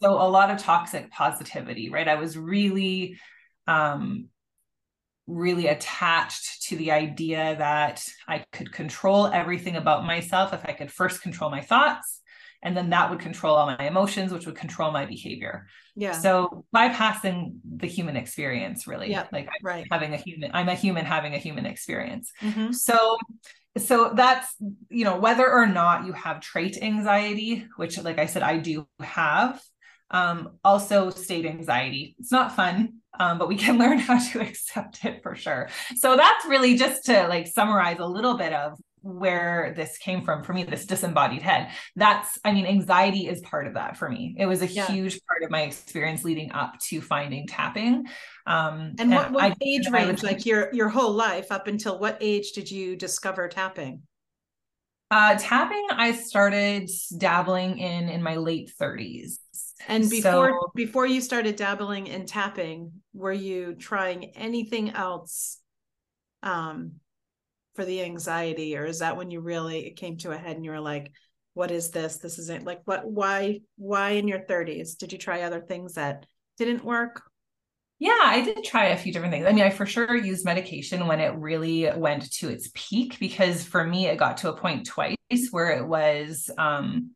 so 0.00 0.12
a 0.12 0.28
lot 0.28 0.50
of 0.50 0.58
toxic 0.58 1.10
positivity 1.10 1.90
right? 1.90 2.08
I 2.08 2.16
was 2.16 2.36
really 2.36 3.18
um 3.66 4.28
really 5.28 5.66
attached 5.66 6.62
to 6.62 6.76
the 6.76 6.90
idea 6.90 7.54
that 7.58 8.02
i 8.26 8.42
could 8.50 8.72
control 8.72 9.26
everything 9.26 9.76
about 9.76 10.06
myself 10.06 10.54
if 10.54 10.64
i 10.64 10.72
could 10.72 10.90
first 10.90 11.20
control 11.20 11.50
my 11.50 11.60
thoughts 11.60 12.17
and 12.62 12.76
then 12.76 12.90
that 12.90 13.10
would 13.10 13.20
control 13.20 13.54
all 13.54 13.66
my 13.66 13.86
emotions 13.86 14.32
which 14.32 14.46
would 14.46 14.56
control 14.56 14.90
my 14.90 15.06
behavior. 15.06 15.66
Yeah. 15.94 16.12
So 16.12 16.64
bypassing 16.74 17.58
the 17.64 17.86
human 17.86 18.16
experience 18.16 18.86
really. 18.86 19.10
Yeah 19.10 19.26
like 19.32 19.48
right. 19.62 19.86
having 19.90 20.14
a 20.14 20.16
human 20.16 20.50
i'm 20.54 20.68
a 20.68 20.74
human 20.74 21.04
having 21.04 21.34
a 21.34 21.38
human 21.38 21.66
experience. 21.66 22.32
Mm-hmm. 22.40 22.72
so 22.72 23.16
so 23.76 24.12
that's 24.14 24.54
you 24.90 25.04
know 25.04 25.18
whether 25.18 25.48
or 25.50 25.66
not 25.66 26.06
you 26.06 26.12
have 26.12 26.40
trait 26.40 26.78
anxiety 26.82 27.66
which 27.76 27.96
like 28.02 28.18
i 28.18 28.26
said 28.26 28.42
i 28.42 28.58
do 28.58 28.88
have 29.00 29.60
um, 30.10 30.56
also 30.64 31.10
state 31.10 31.44
anxiety. 31.44 32.16
It's 32.18 32.32
not 32.32 32.56
fun 32.56 33.00
um, 33.18 33.38
but 33.38 33.48
we 33.48 33.56
can 33.56 33.78
learn 33.82 33.98
how 33.98 34.18
to 34.18 34.40
accept 34.40 35.04
it 35.04 35.22
for 35.22 35.34
sure. 35.34 35.68
So 35.96 36.16
that's 36.16 36.46
really 36.46 36.76
just 36.76 37.04
to 37.06 37.26
like 37.28 37.46
summarize 37.46 37.98
a 37.98 38.06
little 38.06 38.36
bit 38.36 38.52
of 38.52 38.78
where 39.02 39.72
this 39.76 39.98
came 39.98 40.22
from 40.22 40.42
for 40.42 40.52
me 40.52 40.64
this 40.64 40.86
disembodied 40.86 41.42
head. 41.42 41.70
That's 41.96 42.38
i 42.44 42.52
mean 42.52 42.66
anxiety 42.66 43.26
is 43.28 43.40
part 43.40 43.66
of 43.66 43.74
that 43.74 43.96
for 43.96 44.08
me. 44.08 44.34
It 44.38 44.46
was 44.46 44.62
a 44.62 44.66
yeah. 44.66 44.86
huge 44.86 45.20
part 45.26 45.42
of 45.42 45.50
my 45.50 45.62
experience 45.62 46.24
leading 46.24 46.52
up 46.52 46.78
to 46.88 47.00
finding 47.00 47.46
tapping. 47.46 48.06
Um 48.46 48.94
and 48.98 49.10
what, 49.10 49.32
what 49.32 49.44
I, 49.44 49.54
age 49.60 49.88
range 49.90 50.22
like 50.22 50.46
your 50.46 50.72
your 50.74 50.88
whole 50.88 51.12
life 51.12 51.50
up 51.50 51.66
until 51.66 51.98
what 51.98 52.18
age 52.20 52.52
did 52.52 52.70
you 52.70 52.96
discover 52.96 53.48
tapping? 53.48 54.02
Uh 55.10 55.36
tapping 55.38 55.86
i 55.92 56.12
started 56.12 56.90
dabbling 57.16 57.78
in 57.78 58.08
in 58.08 58.22
my 58.22 58.36
late 58.36 58.70
30s 58.80 59.38
and 59.86 60.10
before 60.10 60.50
so, 60.50 60.72
before 60.74 61.06
you 61.06 61.20
started 61.20 61.56
dabbling 61.56 62.08
in 62.08 62.26
tapping 62.26 62.92
were 63.14 63.32
you 63.32 63.74
trying 63.74 64.36
anything 64.36 64.90
else 64.90 65.60
um 66.42 66.92
for 67.78 67.84
the 67.84 68.02
anxiety 68.02 68.76
or 68.76 68.84
is 68.84 68.98
that 68.98 69.16
when 69.16 69.30
you 69.30 69.38
really 69.38 69.86
it 69.86 69.94
came 69.94 70.16
to 70.16 70.32
a 70.32 70.36
head 70.36 70.56
and 70.56 70.64
you 70.64 70.72
were 70.72 70.80
like 70.80 71.12
what 71.54 71.70
is 71.70 71.92
this 71.92 72.16
this 72.16 72.36
isn't 72.36 72.64
like 72.64 72.80
what 72.86 73.08
why 73.08 73.60
why 73.76 74.10
in 74.10 74.26
your 74.26 74.40
30s 74.40 74.98
did 74.98 75.12
you 75.12 75.18
try 75.18 75.42
other 75.42 75.60
things 75.60 75.92
that 75.92 76.26
didn't 76.56 76.84
work 76.84 77.22
yeah, 78.00 78.16
I 78.22 78.42
did 78.44 78.62
try 78.62 78.90
a 78.90 78.96
few 78.96 79.12
different 79.12 79.32
things. 79.32 79.44
I 79.44 79.50
mean, 79.50 79.64
I 79.64 79.70
for 79.70 79.84
sure 79.84 80.14
used 80.14 80.44
medication 80.44 81.08
when 81.08 81.18
it 81.18 81.34
really 81.34 81.90
went 81.96 82.30
to 82.34 82.48
its 82.48 82.70
peak 82.72 83.18
because 83.18 83.64
for 83.64 83.82
me, 83.82 84.06
it 84.06 84.18
got 84.18 84.36
to 84.36 84.50
a 84.50 84.56
point 84.56 84.86
twice 84.86 85.16
where 85.50 85.70
it 85.70 85.84
was 85.84 86.48
um 86.58 87.10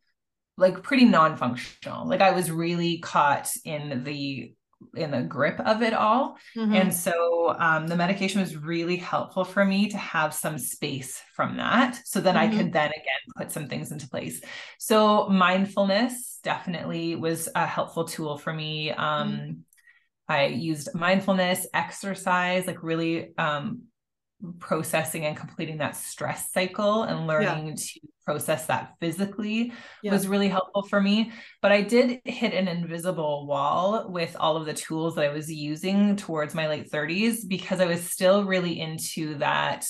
like 0.57 0.83
pretty 0.83 1.05
non-functional. 1.05 2.05
Like 2.05 2.19
I 2.19 2.31
was 2.31 2.51
really 2.51 2.97
caught 2.97 3.49
in 3.63 4.03
the 4.03 4.53
in 4.95 5.11
the 5.11 5.21
grip 5.21 5.59
of 5.59 5.81
it 5.81 5.93
all. 5.93 6.37
Mm-hmm. 6.55 6.73
And 6.73 6.93
so 6.93 7.55
um, 7.57 7.87
the 7.87 7.95
medication 7.95 8.41
was 8.41 8.55
really 8.55 8.97
helpful 8.97 9.43
for 9.43 9.63
me 9.63 9.89
to 9.89 9.97
have 9.97 10.33
some 10.33 10.57
space 10.57 11.21
from 11.35 11.57
that. 11.57 11.99
So 12.05 12.21
then 12.21 12.35
mm-hmm. 12.35 12.53
I 12.53 12.57
could 12.57 12.73
then 12.73 12.89
again 12.89 13.33
put 13.37 13.51
some 13.51 13.67
things 13.67 13.91
into 13.91 14.09
place. 14.09 14.41
So 14.79 15.27
mindfulness 15.29 16.39
definitely 16.43 17.15
was 17.15 17.49
a 17.55 17.65
helpful 17.65 18.05
tool 18.05 18.37
for 18.37 18.53
me. 18.53 18.91
Um, 18.91 19.31
mm-hmm. 19.31 19.51
I 20.27 20.45
used 20.47 20.95
mindfulness, 20.95 21.67
exercise, 21.73 22.65
like 22.65 22.81
really 22.81 23.35
um, 23.37 23.83
processing 24.59 25.25
and 25.25 25.37
completing 25.37 25.77
that 25.77 25.95
stress 25.95 26.51
cycle 26.51 27.03
and 27.03 27.27
learning 27.27 27.67
yeah. 27.67 27.75
to 27.75 27.99
process 28.25 28.65
that 28.67 28.93
physically 28.99 29.73
yeah. 30.01 30.11
was 30.11 30.27
really 30.27 30.47
helpful 30.47 30.83
for 30.83 31.01
me. 31.01 31.31
But 31.61 31.71
I 31.71 31.81
did 31.81 32.19
hit 32.25 32.53
an 32.53 32.67
invisible 32.67 33.45
wall 33.47 34.09
with 34.09 34.35
all 34.39 34.57
of 34.57 34.65
the 34.65 34.73
tools 34.73 35.15
that 35.15 35.25
I 35.25 35.33
was 35.33 35.51
using 35.51 36.15
towards 36.15 36.55
my 36.55 36.67
late 36.67 36.91
30s 36.91 37.47
because 37.47 37.79
I 37.79 37.85
was 37.85 38.09
still 38.09 38.45
really 38.45 38.79
into 38.79 39.35
that 39.35 39.85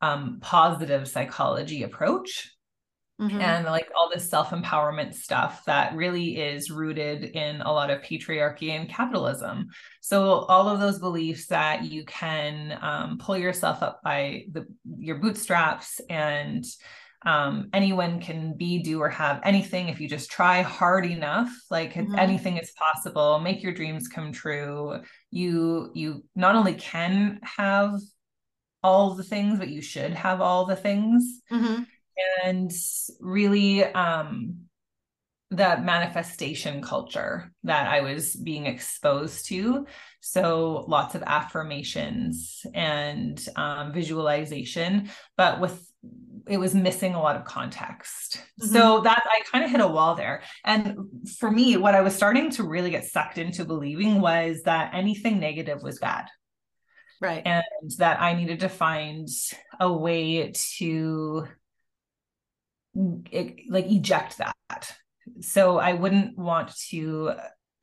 um, 0.00 0.38
positive 0.40 1.08
psychology 1.08 1.82
approach. 1.82 2.53
Mm-hmm. 3.20 3.40
And 3.40 3.64
like 3.66 3.88
all 3.96 4.10
this 4.12 4.28
self 4.28 4.50
empowerment 4.50 5.14
stuff 5.14 5.64
that 5.66 5.94
really 5.94 6.36
is 6.36 6.70
rooted 6.70 7.24
in 7.24 7.60
a 7.60 7.72
lot 7.72 7.90
of 7.90 8.02
patriarchy 8.02 8.70
and 8.70 8.88
capitalism. 8.88 9.68
So 10.00 10.40
all 10.48 10.68
of 10.68 10.80
those 10.80 10.98
beliefs 10.98 11.46
that 11.46 11.84
you 11.84 12.04
can 12.06 12.76
um, 12.82 13.18
pull 13.18 13.38
yourself 13.38 13.84
up 13.84 14.00
by 14.02 14.46
the 14.50 14.66
your 14.98 15.18
bootstraps 15.18 16.00
and 16.10 16.64
um, 17.24 17.70
anyone 17.72 18.20
can 18.20 18.56
be, 18.56 18.82
do, 18.82 19.00
or 19.00 19.08
have 19.08 19.40
anything 19.44 19.88
if 19.88 20.00
you 20.00 20.08
just 20.08 20.30
try 20.30 20.62
hard 20.62 21.06
enough. 21.06 21.50
Like 21.70 21.94
mm-hmm. 21.94 22.18
anything 22.18 22.58
is 22.58 22.72
possible. 22.72 23.38
Make 23.38 23.62
your 23.62 23.72
dreams 23.72 24.08
come 24.08 24.32
true. 24.32 25.00
You 25.30 25.90
you 25.94 26.24
not 26.34 26.56
only 26.56 26.74
can 26.74 27.40
have 27.42 27.92
all 28.82 29.14
the 29.14 29.24
things, 29.24 29.58
but 29.58 29.68
you 29.68 29.80
should 29.80 30.12
have 30.12 30.40
all 30.40 30.66
the 30.66 30.76
things. 30.76 31.40
Mm-hmm. 31.50 31.84
And 32.44 32.72
really, 33.20 33.84
um, 33.84 34.64
the 35.50 35.78
manifestation 35.80 36.82
culture 36.82 37.52
that 37.62 37.86
I 37.86 38.00
was 38.00 38.34
being 38.34 38.66
exposed 38.66 39.46
to. 39.46 39.86
So 40.20 40.84
lots 40.88 41.14
of 41.14 41.22
affirmations 41.24 42.64
and 42.74 43.40
um, 43.56 43.92
visualization, 43.92 45.10
but 45.36 45.60
with 45.60 45.86
it 46.46 46.58
was 46.58 46.74
missing 46.74 47.14
a 47.14 47.22
lot 47.22 47.36
of 47.36 47.44
context. 47.44 48.36
Mm-hmm. 48.60 48.72
So 48.72 49.00
that 49.00 49.22
I 49.24 49.40
kind 49.50 49.64
of 49.64 49.70
hit 49.70 49.80
a 49.80 49.88
wall 49.88 50.14
there. 50.14 50.42
And 50.64 50.96
for 51.38 51.50
me, 51.50 51.76
what 51.76 51.94
I 51.94 52.02
was 52.02 52.14
starting 52.14 52.50
to 52.52 52.64
really 52.64 52.90
get 52.90 53.06
sucked 53.06 53.38
into 53.38 53.64
believing 53.64 54.20
was 54.20 54.62
that 54.64 54.92
anything 54.94 55.40
negative 55.40 55.82
was 55.82 55.98
bad. 55.98 56.26
Right. 57.20 57.42
And 57.46 57.64
that 57.98 58.20
I 58.20 58.34
needed 58.34 58.60
to 58.60 58.68
find 58.68 59.28
a 59.80 59.90
way 59.90 60.52
to 60.76 61.46
like 62.94 63.90
eject 63.90 64.38
that. 64.38 64.96
So 65.40 65.78
I 65.78 65.94
wouldn't 65.94 66.38
want 66.38 66.76
to 66.90 67.34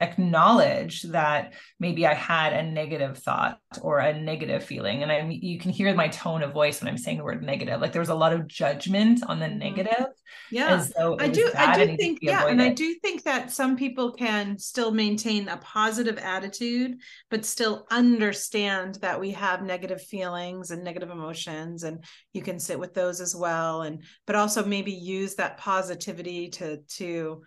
acknowledge 0.01 1.03
that 1.03 1.53
maybe 1.79 2.07
I 2.07 2.13
had 2.13 2.53
a 2.53 2.63
negative 2.63 3.19
thought 3.19 3.59
or 3.81 3.99
a 3.99 4.19
negative 4.19 4.63
feeling. 4.63 5.03
And 5.03 5.11
I 5.11 5.27
you 5.29 5.59
can 5.59 5.71
hear 5.71 5.93
my 5.93 6.07
tone 6.07 6.41
of 6.41 6.53
voice 6.53 6.81
when 6.81 6.89
I'm 6.89 6.97
saying 6.97 7.17
the 7.17 7.23
word 7.23 7.43
negative. 7.43 7.79
Like 7.79 7.91
there 7.91 8.01
was 8.01 8.09
a 8.09 8.15
lot 8.15 8.33
of 8.33 8.47
judgment 8.47 9.21
on 9.27 9.39
the 9.39 9.45
mm-hmm. 9.45 9.59
negative. 9.59 10.07
Yeah. 10.49 10.83
I 11.19 11.27
do 11.27 11.51
I 11.55 11.85
do 11.85 11.97
think 11.97 12.19
yeah, 12.21 12.47
and 12.47 12.61
I 12.61 12.69
do 12.69 12.95
think 12.95 13.23
that 13.23 13.51
some 13.51 13.77
people 13.77 14.11
can 14.11 14.57
still 14.57 14.91
maintain 14.91 15.47
a 15.47 15.57
positive 15.57 16.17
attitude, 16.17 16.97
but 17.29 17.45
still 17.45 17.85
understand 17.91 18.95
that 18.95 19.19
we 19.19 19.31
have 19.31 19.61
negative 19.61 20.01
feelings 20.01 20.71
and 20.71 20.83
negative 20.83 21.11
emotions 21.11 21.83
and 21.83 22.03
you 22.33 22.41
can 22.41 22.59
sit 22.59 22.79
with 22.79 22.93
those 22.93 23.21
as 23.21 23.35
well. 23.35 23.83
And 23.83 24.03
but 24.25 24.35
also 24.35 24.65
maybe 24.65 24.91
use 24.91 25.35
that 25.35 25.57
positivity 25.57 26.49
to 26.49 26.77
to 26.97 27.43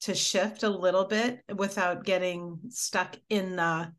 to 0.00 0.14
shift 0.14 0.62
a 0.62 0.68
little 0.68 1.04
bit 1.04 1.40
without 1.56 2.04
getting 2.04 2.58
stuck 2.68 3.16
in 3.28 3.56
the 3.56 3.92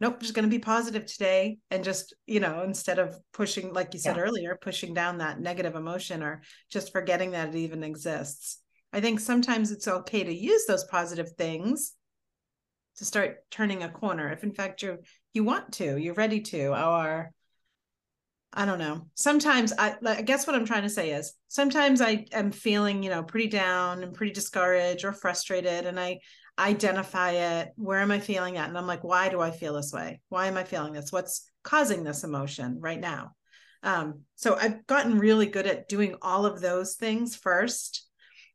nope 0.00 0.20
just 0.20 0.34
going 0.34 0.44
to 0.44 0.50
be 0.50 0.58
positive 0.58 1.06
today 1.06 1.58
and 1.70 1.84
just 1.84 2.14
you 2.26 2.40
know 2.40 2.62
instead 2.62 2.98
of 2.98 3.16
pushing 3.32 3.72
like 3.72 3.92
you 3.92 4.00
said 4.00 4.16
yeah. 4.16 4.22
earlier 4.22 4.58
pushing 4.60 4.94
down 4.94 5.18
that 5.18 5.40
negative 5.40 5.74
emotion 5.74 6.22
or 6.22 6.42
just 6.70 6.92
forgetting 6.92 7.32
that 7.32 7.48
it 7.48 7.54
even 7.54 7.82
exists 7.82 8.60
i 8.92 9.00
think 9.00 9.18
sometimes 9.18 9.70
it's 9.70 9.88
okay 9.88 10.22
to 10.22 10.34
use 10.34 10.64
those 10.66 10.84
positive 10.84 11.30
things 11.32 11.94
to 12.96 13.04
start 13.04 13.38
turning 13.50 13.82
a 13.82 13.88
corner 13.88 14.30
if 14.30 14.42
in 14.44 14.52
fact 14.52 14.82
you 14.82 14.98
you 15.32 15.44
want 15.44 15.72
to 15.72 15.96
you're 15.96 16.14
ready 16.14 16.40
to 16.40 16.68
or 16.68 17.30
I 18.56 18.64
don't 18.64 18.78
know. 18.78 19.06
Sometimes 19.14 19.74
I, 19.78 19.96
I 20.04 20.22
guess 20.22 20.46
what 20.46 20.56
I'm 20.56 20.64
trying 20.64 20.84
to 20.84 20.88
say 20.88 21.10
is 21.10 21.34
sometimes 21.48 22.00
I 22.00 22.24
am 22.32 22.50
feeling, 22.50 23.02
you 23.02 23.10
know, 23.10 23.22
pretty 23.22 23.48
down 23.48 24.02
and 24.02 24.14
pretty 24.14 24.32
discouraged 24.32 25.04
or 25.04 25.12
frustrated 25.12 25.84
and 25.84 26.00
I 26.00 26.20
identify 26.58 27.32
it. 27.32 27.68
Where 27.76 28.00
am 28.00 28.10
I 28.10 28.18
feeling 28.18 28.54
that? 28.54 28.70
And 28.70 28.78
I'm 28.78 28.86
like, 28.86 29.04
why 29.04 29.28
do 29.28 29.42
I 29.42 29.50
feel 29.50 29.74
this 29.74 29.92
way? 29.92 30.22
Why 30.30 30.46
am 30.46 30.56
I 30.56 30.64
feeling 30.64 30.94
this? 30.94 31.12
What's 31.12 31.50
causing 31.64 32.02
this 32.02 32.24
emotion 32.24 32.78
right 32.80 32.98
now? 32.98 33.32
Um, 33.82 34.22
so 34.36 34.56
I've 34.56 34.86
gotten 34.86 35.18
really 35.18 35.46
good 35.46 35.66
at 35.66 35.86
doing 35.86 36.16
all 36.22 36.46
of 36.46 36.62
those 36.62 36.94
things 36.94 37.36
first. 37.36 38.08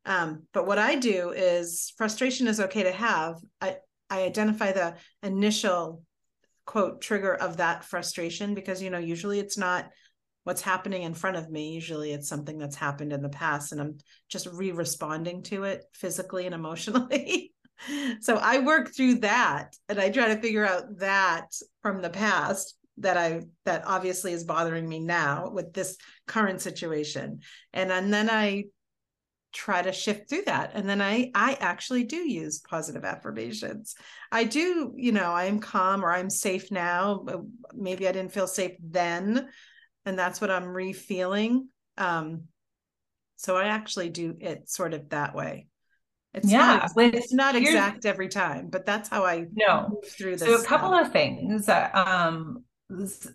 Um, 0.04 0.42
but 0.52 0.66
what 0.66 0.78
I 0.78 0.96
do 0.96 1.30
is 1.30 1.92
frustration 1.96 2.48
is 2.48 2.58
okay 2.58 2.82
to 2.82 2.92
have. 2.92 3.36
I, 3.60 3.76
I 4.10 4.24
identify 4.24 4.72
the 4.72 4.96
initial 5.22 6.02
quote 6.72 7.02
trigger 7.02 7.34
of 7.34 7.58
that 7.58 7.84
frustration 7.84 8.54
because 8.54 8.80
you 8.80 8.88
know 8.88 8.96
usually 8.96 9.38
it's 9.38 9.58
not 9.58 9.90
what's 10.44 10.62
happening 10.62 11.02
in 11.02 11.12
front 11.12 11.36
of 11.36 11.50
me. 11.50 11.74
Usually 11.74 12.12
it's 12.12 12.30
something 12.30 12.56
that's 12.56 12.76
happened 12.76 13.12
in 13.12 13.20
the 13.20 13.28
past 13.28 13.72
and 13.72 13.80
I'm 13.80 13.98
just 14.30 14.46
re 14.46 14.72
responding 14.72 15.42
to 15.44 15.64
it 15.64 15.84
physically 15.92 16.46
and 16.46 16.54
emotionally. 16.54 17.52
so 18.22 18.36
I 18.36 18.60
work 18.60 18.88
through 18.96 19.16
that 19.16 19.76
and 19.90 20.00
I 20.00 20.08
try 20.08 20.28
to 20.28 20.40
figure 20.40 20.66
out 20.66 20.84
that 21.00 21.48
from 21.82 22.00
the 22.00 22.08
past 22.08 22.74
that 22.96 23.18
I 23.18 23.42
that 23.66 23.82
obviously 23.86 24.32
is 24.32 24.44
bothering 24.44 24.88
me 24.88 25.00
now 25.00 25.50
with 25.50 25.74
this 25.74 25.98
current 26.26 26.62
situation. 26.62 27.40
And, 27.74 27.92
and 27.92 28.10
then 28.10 28.30
I 28.30 28.64
try 29.52 29.82
to 29.82 29.92
shift 29.92 30.28
through 30.28 30.44
that. 30.46 30.72
And 30.74 30.88
then 30.88 31.00
i 31.02 31.30
i 31.34 31.56
actually 31.60 32.04
do 32.04 32.16
use 32.16 32.60
positive 32.60 33.04
affirmations. 33.04 33.94
I 34.30 34.44
do 34.44 34.92
you 34.96 35.12
know 35.12 35.32
i'm 35.32 35.60
calm 35.60 36.04
or 36.04 36.12
i'm 36.12 36.30
safe 36.30 36.70
now 36.70 37.24
maybe 37.74 38.08
i 38.08 38.12
didn't 38.12 38.32
feel 38.32 38.46
safe 38.46 38.72
then 38.80 39.48
and 40.04 40.18
that's 40.18 40.40
what 40.40 40.50
i'm 40.50 40.64
refeeling. 40.64 41.66
Um 41.98 42.44
so 43.36 43.56
i 43.56 43.64
actually 43.64 44.08
do 44.08 44.36
it 44.40 44.68
sort 44.68 44.94
of 44.94 45.10
that 45.10 45.34
way. 45.34 45.66
It's 46.34 46.50
yeah 46.50 46.88
not, 46.96 47.14
it's 47.14 47.32
not 47.32 47.56
exact 47.56 48.06
every 48.06 48.28
time 48.28 48.68
but 48.70 48.86
that's 48.86 49.10
how 49.10 49.26
i 49.26 49.44
know 49.52 49.88
move 49.90 50.10
through 50.10 50.36
this 50.36 50.48
so 50.48 50.54
a 50.54 50.64
couple 50.64 50.88
stuff. 50.88 51.06
of 51.08 51.12
things 51.12 51.68
um 51.68 52.64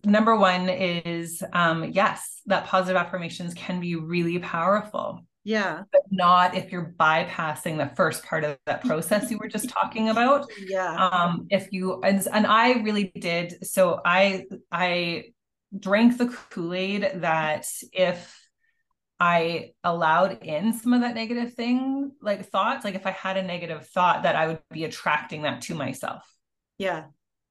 number 0.03 0.35
one 0.35 0.67
is 0.67 1.43
um 1.53 1.83
yes 1.91 2.41
that 2.47 2.65
positive 2.65 2.95
affirmations 2.95 3.53
can 3.53 3.79
be 3.79 3.95
really 3.95 4.39
powerful 4.39 5.21
yeah. 5.47 5.83
But 5.93 6.01
not 6.11 6.55
if 6.55 6.73
you're 6.73 6.93
bypassing 6.99 7.77
the 7.77 7.95
first 7.95 8.25
part 8.25 8.43
of 8.43 8.57
that 8.65 8.83
process 8.83 9.31
you 9.31 9.37
were 9.37 9.47
just 9.47 9.69
talking 9.69 10.09
about. 10.09 10.45
Yeah. 10.67 11.07
Um, 11.07 11.47
if 11.49 11.69
you 11.71 12.01
and, 12.01 12.27
and 12.33 12.45
I 12.45 12.81
really 12.81 13.11
did 13.15 13.65
so 13.65 14.01
I 14.03 14.45
I 14.69 15.31
drank 15.77 16.17
the 16.17 16.27
Kool-Aid 16.49 17.21
that 17.21 17.65
if 17.93 18.37
I 19.19 19.71
allowed 19.85 20.43
in 20.43 20.73
some 20.73 20.91
of 20.91 21.01
that 21.01 21.15
negative 21.15 21.53
thing, 21.53 22.11
like 22.21 22.49
thoughts, 22.49 22.83
like 22.83 22.95
if 22.95 23.05
I 23.05 23.11
had 23.11 23.37
a 23.37 23.43
negative 23.43 23.87
thought, 23.87 24.23
that 24.23 24.35
I 24.35 24.47
would 24.47 24.59
be 24.71 24.83
attracting 24.83 25.43
that 25.43 25.61
to 25.63 25.75
myself. 25.75 26.23
Yeah 26.77 27.05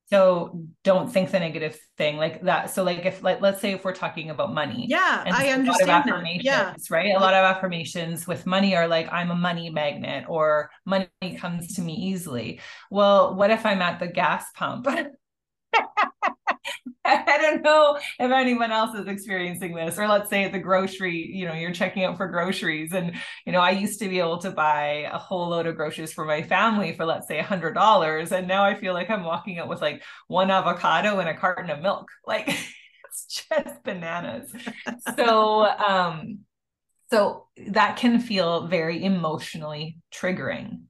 so 0.08 0.64
don't 0.84 1.12
think 1.12 1.32
the 1.32 1.40
negative 1.40 1.78
thing 1.96 2.16
like 2.16 2.42
that. 2.42 2.70
So 2.70 2.84
like 2.84 3.04
if 3.04 3.22
like 3.22 3.40
let's 3.40 3.60
say 3.60 3.72
if 3.72 3.84
we're 3.84 3.94
talking 3.94 4.30
about 4.30 4.54
money 4.54 4.86
yeah 4.88 5.24
i 5.26 5.48
understand 5.48 5.66
a 5.66 5.70
lot 5.72 5.82
of 5.82 5.88
affirmations 5.88 6.44
yeah. 6.44 6.74
right? 6.90 7.14
A 7.16 7.18
lot 7.18 7.34
of 7.34 7.44
affirmations 7.44 8.26
with 8.26 8.46
money 8.46 8.76
are 8.76 8.86
like 8.86 9.12
i'm 9.12 9.30
a 9.30 9.34
money 9.34 9.68
magnet 9.70 10.24
or 10.28 10.70
money 10.84 11.08
comes 11.38 11.74
to 11.74 11.82
me 11.82 11.94
easily. 11.94 12.60
Well 12.90 13.34
what 13.34 13.50
if 13.50 13.66
i'm 13.66 13.82
at 13.82 13.98
the 13.98 14.06
gas 14.06 14.46
pump 14.54 14.86
I 17.04 17.38
don't 17.40 17.62
know 17.62 17.96
if 18.18 18.30
anyone 18.30 18.72
else 18.72 18.96
is 18.96 19.06
experiencing 19.06 19.74
this, 19.74 19.98
or 19.98 20.08
let's 20.08 20.28
say 20.28 20.44
at 20.44 20.52
the 20.52 20.58
grocery, 20.58 21.30
you 21.32 21.46
know, 21.46 21.54
you're 21.54 21.72
checking 21.72 22.04
out 22.04 22.16
for 22.16 22.26
groceries. 22.26 22.92
And, 22.92 23.14
you 23.44 23.52
know, 23.52 23.60
I 23.60 23.70
used 23.70 24.00
to 24.00 24.08
be 24.08 24.18
able 24.18 24.38
to 24.38 24.50
buy 24.50 25.08
a 25.12 25.18
whole 25.18 25.48
load 25.48 25.66
of 25.66 25.76
groceries 25.76 26.12
for 26.12 26.24
my 26.24 26.42
family 26.42 26.94
for, 26.94 27.04
let's 27.04 27.28
say, 27.28 27.38
a 27.38 27.44
hundred 27.44 27.74
dollars. 27.74 28.32
And 28.32 28.48
now 28.48 28.64
I 28.64 28.74
feel 28.74 28.94
like 28.94 29.10
I'm 29.10 29.24
walking 29.24 29.58
out 29.58 29.68
with 29.68 29.80
like 29.80 30.02
one 30.26 30.50
avocado 30.50 31.18
and 31.20 31.28
a 31.28 31.36
carton 31.36 31.70
of 31.70 31.80
milk. 31.80 32.08
Like 32.26 32.48
it's 32.48 33.46
just 33.48 33.82
bananas. 33.84 34.52
so, 35.16 35.64
um, 35.64 36.40
so 37.10 37.46
that 37.68 37.96
can 37.96 38.20
feel 38.20 38.66
very 38.66 39.04
emotionally 39.04 39.98
triggering. 40.12 40.82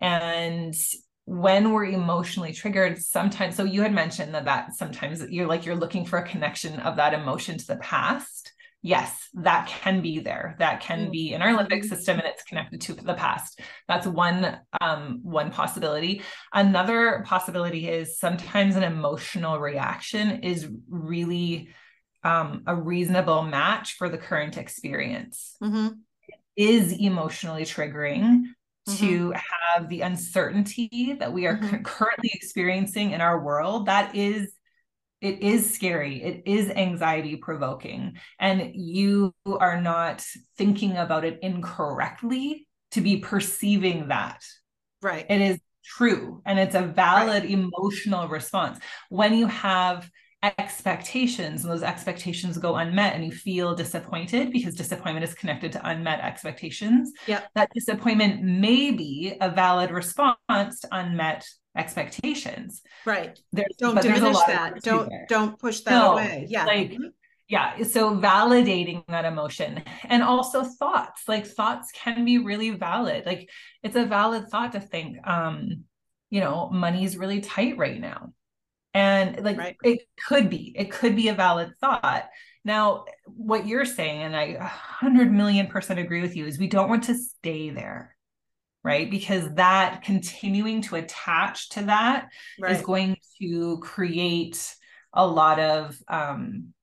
And 0.00 0.74
when 1.28 1.72
we're 1.72 1.84
emotionally 1.84 2.54
triggered 2.54 2.98
sometimes 2.98 3.54
so 3.54 3.62
you 3.62 3.82
had 3.82 3.92
mentioned 3.92 4.34
that 4.34 4.46
that 4.46 4.72
sometimes 4.74 5.22
you're 5.28 5.46
like 5.46 5.66
you're 5.66 5.76
looking 5.76 6.06
for 6.06 6.18
a 6.18 6.26
connection 6.26 6.80
of 6.80 6.96
that 6.96 7.12
emotion 7.12 7.58
to 7.58 7.66
the 7.66 7.76
past. 7.76 8.50
Yes 8.80 9.28
that 9.34 9.66
can 9.66 10.00
be 10.00 10.20
there. 10.20 10.56
That 10.58 10.80
can 10.80 11.10
be 11.10 11.34
in 11.34 11.42
our 11.42 11.50
limbic 11.50 11.80
mm-hmm. 11.80 11.88
system 11.88 12.18
and 12.18 12.26
it's 12.26 12.44
connected 12.44 12.80
to 12.82 12.94
the 12.94 13.12
past. 13.12 13.60
That's 13.88 14.06
one 14.06 14.58
um 14.80 15.20
one 15.22 15.50
possibility. 15.50 16.22
Another 16.54 17.22
possibility 17.26 17.88
is 17.88 18.18
sometimes 18.18 18.76
an 18.76 18.82
emotional 18.82 19.58
reaction 19.58 20.40
is 20.44 20.66
really 20.88 21.68
um 22.24 22.62
a 22.66 22.74
reasonable 22.74 23.42
match 23.42 23.96
for 23.98 24.08
the 24.08 24.18
current 24.18 24.56
experience. 24.56 25.56
Mm-hmm. 25.62 25.88
is 26.56 26.92
emotionally 26.92 27.64
triggering 27.64 28.44
mm-hmm. 28.88 29.06
to 29.06 29.32
have 29.32 29.88
the 29.88 30.00
uncertainty 30.00 31.16
that 31.18 31.32
we 31.32 31.46
are 31.46 31.56
mm-hmm. 31.56 31.82
currently 31.82 32.30
experiencing 32.32 33.12
in 33.12 33.20
our 33.20 33.42
world 33.42 33.86
that 33.86 34.14
is 34.14 34.52
it 35.20 35.40
is 35.40 35.74
scary 35.74 36.22
it 36.22 36.42
is 36.46 36.70
anxiety 36.70 37.36
provoking 37.36 38.16
and 38.38 38.72
you 38.74 39.34
are 39.46 39.80
not 39.80 40.24
thinking 40.56 40.96
about 40.96 41.24
it 41.24 41.38
incorrectly 41.42 42.66
to 42.92 43.00
be 43.00 43.18
perceiving 43.18 44.08
that 44.08 44.42
right 45.02 45.26
it 45.28 45.40
is 45.40 45.58
true 45.84 46.42
and 46.44 46.58
it's 46.58 46.74
a 46.74 46.82
valid 46.82 47.44
right. 47.44 47.50
emotional 47.50 48.28
response 48.28 48.78
when 49.08 49.34
you 49.34 49.46
have 49.46 50.08
expectations 50.42 51.64
and 51.64 51.72
those 51.72 51.82
expectations 51.82 52.58
go 52.58 52.76
unmet 52.76 53.14
and 53.14 53.24
you 53.24 53.32
feel 53.32 53.74
disappointed 53.74 54.52
because 54.52 54.74
disappointment 54.76 55.24
is 55.24 55.34
connected 55.34 55.72
to 55.72 55.88
unmet 55.88 56.20
expectations 56.20 57.10
yeah 57.26 57.40
that 57.56 57.68
disappointment 57.74 58.40
may 58.40 58.92
be 58.92 59.36
a 59.40 59.50
valid 59.50 59.90
response 59.90 60.78
to 60.80 60.88
unmet 60.92 61.44
expectations. 61.78 62.82
Right. 63.06 63.38
There's, 63.52 63.76
don't 63.78 64.00
diminish 64.00 64.36
that. 64.46 64.82
don't 64.82 65.08
there. 65.08 65.26
don't 65.28 65.58
push 65.58 65.80
that 65.80 65.92
no, 65.92 66.12
away. 66.12 66.46
Yeah. 66.48 66.64
like 66.64 66.90
mm-hmm. 66.90 67.04
yeah 67.48 67.82
so 67.84 68.16
validating 68.16 69.06
that 69.06 69.24
emotion 69.24 69.82
and 70.04 70.22
also 70.22 70.64
thoughts 70.64 71.22
like 71.28 71.46
thoughts 71.46 71.90
can 71.92 72.24
be 72.24 72.38
really 72.38 72.70
valid. 72.70 73.24
Like 73.24 73.48
it's 73.82 73.96
a 73.96 74.04
valid 74.04 74.48
thought 74.48 74.72
to 74.72 74.80
think 74.80 75.16
um 75.26 75.84
you 76.30 76.40
know 76.40 76.68
money's 76.70 77.16
really 77.16 77.40
tight 77.40 77.78
right 77.78 78.00
now 78.00 78.32
and 78.94 79.44
like 79.44 79.58
right. 79.58 79.76
it 79.84 80.00
could 80.26 80.50
be, 80.50 80.74
it 80.76 80.90
could 80.90 81.14
be 81.14 81.28
a 81.28 81.34
valid 81.34 81.72
thought. 81.80 82.28
Now, 82.64 83.04
what 83.24 83.66
you're 83.66 83.84
saying, 83.84 84.22
and 84.22 84.36
I 84.36 84.54
100 84.54 85.32
million 85.32 85.68
percent 85.68 86.00
agree 86.00 86.20
with 86.20 86.36
you, 86.36 86.46
is 86.46 86.58
we 86.58 86.66
don't 86.66 86.88
want 86.88 87.04
to 87.04 87.14
stay 87.14 87.70
there, 87.70 88.16
right? 88.82 89.10
Because 89.10 89.54
that 89.54 90.02
continuing 90.02 90.82
to 90.82 90.96
attach 90.96 91.70
to 91.70 91.84
that 91.84 92.28
right. 92.60 92.72
is 92.72 92.82
going 92.82 93.16
to 93.40 93.78
create 93.78 94.74
a 95.12 95.26
lot 95.26 95.58
of 95.58 95.98
um, 96.08 96.74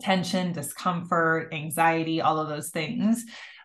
tension, 0.00 0.52
discomfort, 0.52 1.52
anxiety, 1.52 2.20
all 2.20 2.38
of 2.38 2.48
those 2.48 2.70
things. 2.70 3.24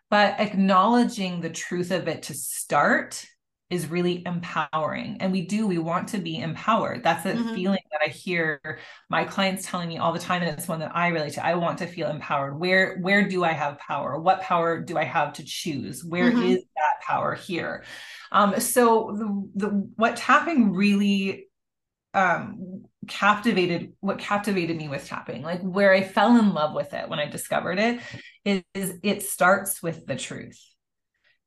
But 0.09 0.39
acknowledging 0.39 1.41
the 1.41 1.49
truth 1.49 1.91
of 1.91 2.07
it 2.07 2.23
to 2.23 2.33
start 2.33 3.25
is 3.69 3.87
really 3.87 4.23
empowering. 4.25 5.17
And 5.19 5.31
we 5.31 5.41
do 5.41 5.67
we 5.67 5.77
want 5.77 6.09
to 6.09 6.17
be 6.17 6.39
empowered. 6.39 7.03
That's 7.03 7.25
a 7.25 7.33
mm-hmm. 7.33 7.53
feeling 7.53 7.81
that 7.91 8.01
i 8.03 8.09
hear 8.09 8.79
my 9.09 9.25
clients 9.25 9.65
telling 9.65 9.89
me 9.89 9.97
all 9.97 10.13
the 10.13 10.19
time 10.19 10.41
and 10.41 10.57
it's 10.57 10.67
one 10.67 10.79
that 10.79 10.95
i 10.95 11.09
relate 11.09 11.33
to. 11.33 11.45
I 11.45 11.55
want 11.55 11.79
to 11.79 11.87
feel 11.87 12.09
empowered. 12.09 12.57
Where 12.59 12.97
where 12.99 13.27
do 13.27 13.43
i 13.43 13.51
have 13.51 13.77
power? 13.79 14.19
What 14.19 14.41
power 14.41 14.79
do 14.79 14.97
i 14.97 15.03
have 15.03 15.33
to 15.33 15.43
choose? 15.43 16.03
Where 16.03 16.31
mm-hmm. 16.31 16.43
is 16.43 16.63
that 16.75 17.05
power 17.05 17.35
here? 17.35 17.83
Um 18.31 18.59
so 18.59 19.13
the, 19.17 19.67
the 19.67 19.67
what 19.95 20.15
tapping 20.15 20.73
really 20.73 21.47
um 22.13 22.83
captivated 23.07 23.93
what 23.99 24.17
captivated 24.17 24.75
me 24.75 24.89
with 24.89 25.05
tapping 25.05 25.41
like 25.41 25.61
where 25.61 25.93
i 25.93 26.03
fell 26.03 26.37
in 26.37 26.53
love 26.53 26.73
with 26.73 26.93
it 26.93 27.07
when 27.07 27.19
i 27.19 27.25
discovered 27.25 27.79
it 27.79 28.01
is, 28.43 28.63
is 28.73 28.99
it 29.01 29.23
starts 29.23 29.81
with 29.81 30.05
the 30.05 30.15
truth 30.15 30.59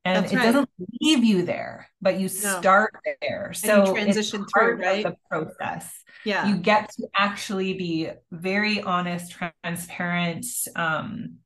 and 0.04 0.24
That's 0.24 0.32
it 0.32 0.36
right. 0.36 0.44
doesn't 0.46 0.70
leave 1.00 1.24
you 1.24 1.44
there 1.44 1.88
but 2.00 2.18
you 2.18 2.24
no. 2.24 2.60
start 2.60 2.94
there 3.20 3.52
so 3.52 3.92
transition 3.92 4.46
through 4.46 4.76
right 4.76 5.04
the 5.04 5.16
process 5.30 6.02
yeah 6.24 6.48
you 6.48 6.56
get 6.56 6.90
to 6.92 7.06
actually 7.16 7.74
be 7.74 8.10
very 8.30 8.80
honest 8.80 9.32
transparent 9.32 10.46
um, 10.76 11.36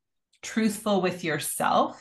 truthful 0.42 1.00
with 1.00 1.24
yourself 1.24 2.00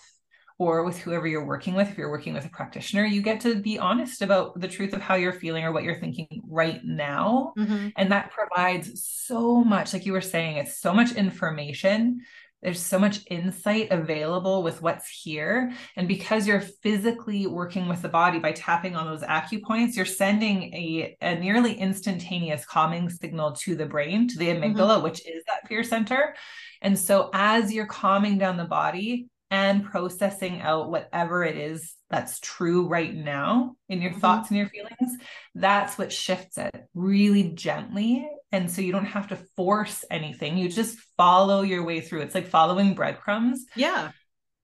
or 0.60 0.84
with 0.84 1.00
whoever 1.00 1.26
you're 1.26 1.46
working 1.46 1.74
with 1.74 1.90
if 1.90 1.98
you're 1.98 2.12
working 2.12 2.34
with 2.34 2.46
a 2.46 2.50
practitioner 2.50 3.06
you 3.06 3.22
get 3.22 3.40
to 3.42 3.56
be 3.56 3.80
honest 3.80 4.22
about 4.22 4.60
the 4.60 4.68
truth 4.68 4.94
of 4.94 5.02
how 5.02 5.16
you're 5.16 5.34
feeling 5.34 5.64
or 5.64 5.72
what 5.72 5.84
you're 5.84 6.00
thinking 6.00 6.42
right 6.48 6.82
now 6.84 7.54
mm-hmm. 7.58 7.88
and 7.98 8.12
that 8.12 8.32
provides 8.32 9.04
so 9.04 9.64
much 9.64 9.94
like 9.94 10.06
you 10.06 10.14
were 10.14 10.22
saying 10.22 10.58
it's 10.58 10.80
so 10.80 10.94
much 10.94 11.14
information 11.14 12.22
there's 12.64 12.82
so 12.82 12.98
much 12.98 13.20
insight 13.30 13.90
available 13.92 14.64
with 14.64 14.82
what's 14.82 15.10
here. 15.10 15.74
And 15.98 16.08
because 16.08 16.48
you're 16.48 16.62
physically 16.62 17.46
working 17.46 17.90
with 17.90 18.02
the 18.02 18.10
body 18.10 18.40
by 18.40 18.54
tapping 18.54 18.96
on 18.96 19.06
those 19.06 19.22
acupoints, 19.22 19.96
you're 19.96 20.06
sending 20.06 20.74
a, 20.74 21.16
a 21.22 21.36
nearly 21.36 21.74
instantaneous 21.74 22.66
calming 22.66 23.10
signal 23.10 23.52
to 23.58 23.76
the 23.76 23.86
brain, 23.86 24.28
to 24.30 24.38
the 24.38 24.48
mm-hmm. 24.48 24.64
amygdala, 24.64 24.96
mm-hmm. 24.96 25.04
which 25.04 25.20
is 25.28 25.44
that 25.48 25.68
fear 25.68 25.84
center. 25.84 26.36
And 26.82 26.98
so 26.98 27.30
as 27.34 27.74
you're 27.74 27.86
calming 27.86 28.38
down 28.38 28.58
the 28.58 28.66
body, 28.66 29.28
and 29.54 29.86
processing 29.86 30.62
out 30.62 30.90
whatever 30.90 31.44
it 31.44 31.56
is 31.56 31.94
that's 32.10 32.40
true 32.40 32.88
right 32.88 33.14
now 33.14 33.76
in 33.88 34.02
your 34.02 34.10
mm-hmm. 34.10 34.20
thoughts 34.20 34.50
and 34.50 34.58
your 34.58 34.68
feelings, 34.68 35.20
that's 35.54 35.96
what 35.96 36.12
shifts 36.12 36.58
it 36.58 36.76
really 36.96 37.44
gently. 37.50 38.28
And 38.52 38.72
so 38.72 38.82
you 38.82 38.92
don't 38.92 39.06
have 39.06 39.28
to 39.28 39.36
force 39.56 40.04
anything. 40.10 40.58
You 40.58 40.70
just 40.70 40.98
follow 41.18 41.62
your 41.62 41.84
way 41.84 42.02
through. 42.02 42.22
It's 42.22 42.34
like 42.34 42.48
following 42.48 42.96
breadcrumbs. 42.96 43.64
Yeah. 43.76 44.10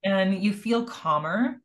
And 0.02 0.42
you 0.42 0.52
feel 0.52 0.84
calmer 0.84 1.60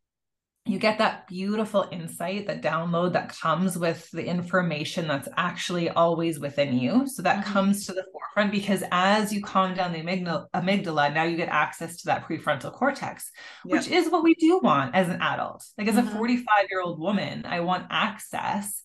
you 0.67 0.80
get 0.80 0.97
that 0.97 1.28
beautiful 1.28 1.88
insight, 1.91 2.47
that 2.47 2.63
download 2.63 3.13
that 3.13 3.30
comes 3.30 3.78
with 3.78 4.10
the 4.10 4.25
information 4.25 5.08
that's 5.08 5.28
actually 5.38 5.89
always 5.89 6.39
within 6.39 6.75
you. 6.78 7.08
So 7.08 7.21
that 7.21 7.43
mm-hmm. 7.43 7.54
comes 7.54 7.86
to 7.86 7.93
the 7.93 8.04
forefront 8.12 8.51
because 8.51 8.84
as 8.91 9.32
you 9.32 9.43
calm 9.43 9.75
down 9.75 9.93
the 9.93 9.99
amygdala, 9.99 10.47
amygdala, 10.56 11.13
now 11.13 11.23
you 11.23 11.38
get 11.38 11.49
access 11.49 11.97
to 11.97 12.06
that 12.08 12.28
prefrontal 12.28 12.73
cortex, 12.73 13.30
yep. 13.63 13.78
which 13.78 13.88
is 13.88 14.10
what 14.10 14.23
we 14.23 14.34
do 14.34 14.60
want 14.63 14.95
as 14.95 15.08
an 15.08 15.21
adult. 15.21 15.63
Like 15.78 15.88
as 15.88 15.95
mm-hmm. 15.95 16.08
a 16.08 16.17
45 16.17 16.45
year 16.71 16.82
old 16.82 16.99
woman, 16.99 17.45
I 17.45 17.60
want 17.60 17.86
access 17.91 18.82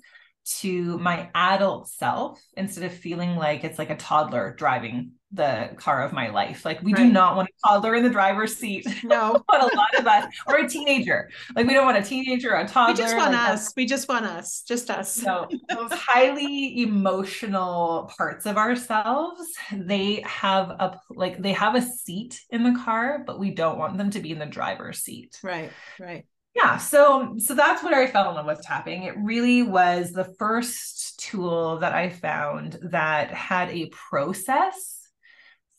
to 0.59 0.99
my 0.99 1.31
adult 1.35 1.88
self 1.88 2.43
instead 2.57 2.85
of 2.85 2.93
feeling 2.93 3.37
like 3.37 3.64
it's 3.64 3.79
like 3.79 3.90
a 3.90 3.97
toddler 3.97 4.55
driving 4.57 5.12
the 5.33 5.71
car 5.77 6.03
of 6.03 6.12
my 6.12 6.29
life. 6.31 6.64
Like 6.64 6.83
we 6.83 6.93
right. 6.93 7.05
do 7.05 7.12
not 7.12 7.37
want 7.37 7.49
a 7.49 7.69
toddler 7.69 7.95
in 7.95 8.03
the 8.03 8.11
driver's 8.11 8.57
seat. 8.57 8.87
No, 9.11 9.43
but 9.49 9.61
a 9.61 9.77
lot 9.77 9.95
of 9.99 10.07
us, 10.07 10.33
or 10.47 10.59
a 10.59 10.69
teenager. 10.69 11.31
Like 11.57 11.66
we 11.66 11.75
don't 11.75 11.85
want 11.85 11.99
a 11.99 12.03
teenager, 12.03 12.55
a 12.55 12.66
toddler. 12.66 12.95
We 12.95 12.99
just 12.99 13.16
want 13.16 13.33
like 13.33 13.49
us. 13.49 13.73
We 13.77 13.87
just 13.87 14.09
want 14.09 14.25
us. 14.25 14.62
Just 14.62 14.90
us. 14.90 15.12
So 15.12 15.49
those 15.69 15.93
highly 15.93 16.83
emotional 16.83 18.12
parts 18.16 18.47
of 18.47 18.57
ourselves, 18.57 19.43
they 19.73 20.23
have 20.27 20.71
a 20.71 21.01
like 21.11 21.43
they 21.43 21.53
have 21.53 21.75
a 21.75 21.83
seat 21.83 22.40
in 22.51 22.62
the 22.62 22.79
car, 22.85 23.25
but 23.27 23.40
we 23.40 23.51
don't 23.51 23.79
want 23.79 23.99
them 23.99 24.11
to 24.11 24.21
be 24.21 24.31
in 24.31 24.38
the 24.38 24.47
driver's 24.47 25.01
seat. 25.01 25.40
Right. 25.43 25.71
Right 25.99 26.27
yeah 26.55 26.79
so 26.79 27.37
so 27.38 27.55
that's 27.55 27.81
what 27.83 27.95
i 27.95 28.09
fell 28.09 28.29
in 28.31 28.35
love 28.35 28.47
with 28.47 28.61
tapping 28.62 29.05
it 29.05 29.14
really 29.19 29.62
was 29.62 30.11
the 30.11 30.25
first 30.38 31.21
tool 31.21 31.79
that 31.79 31.95
i 31.95 32.09
found 32.09 32.77
that 32.83 33.31
had 33.31 33.71
a 33.71 33.88
process 33.90 34.99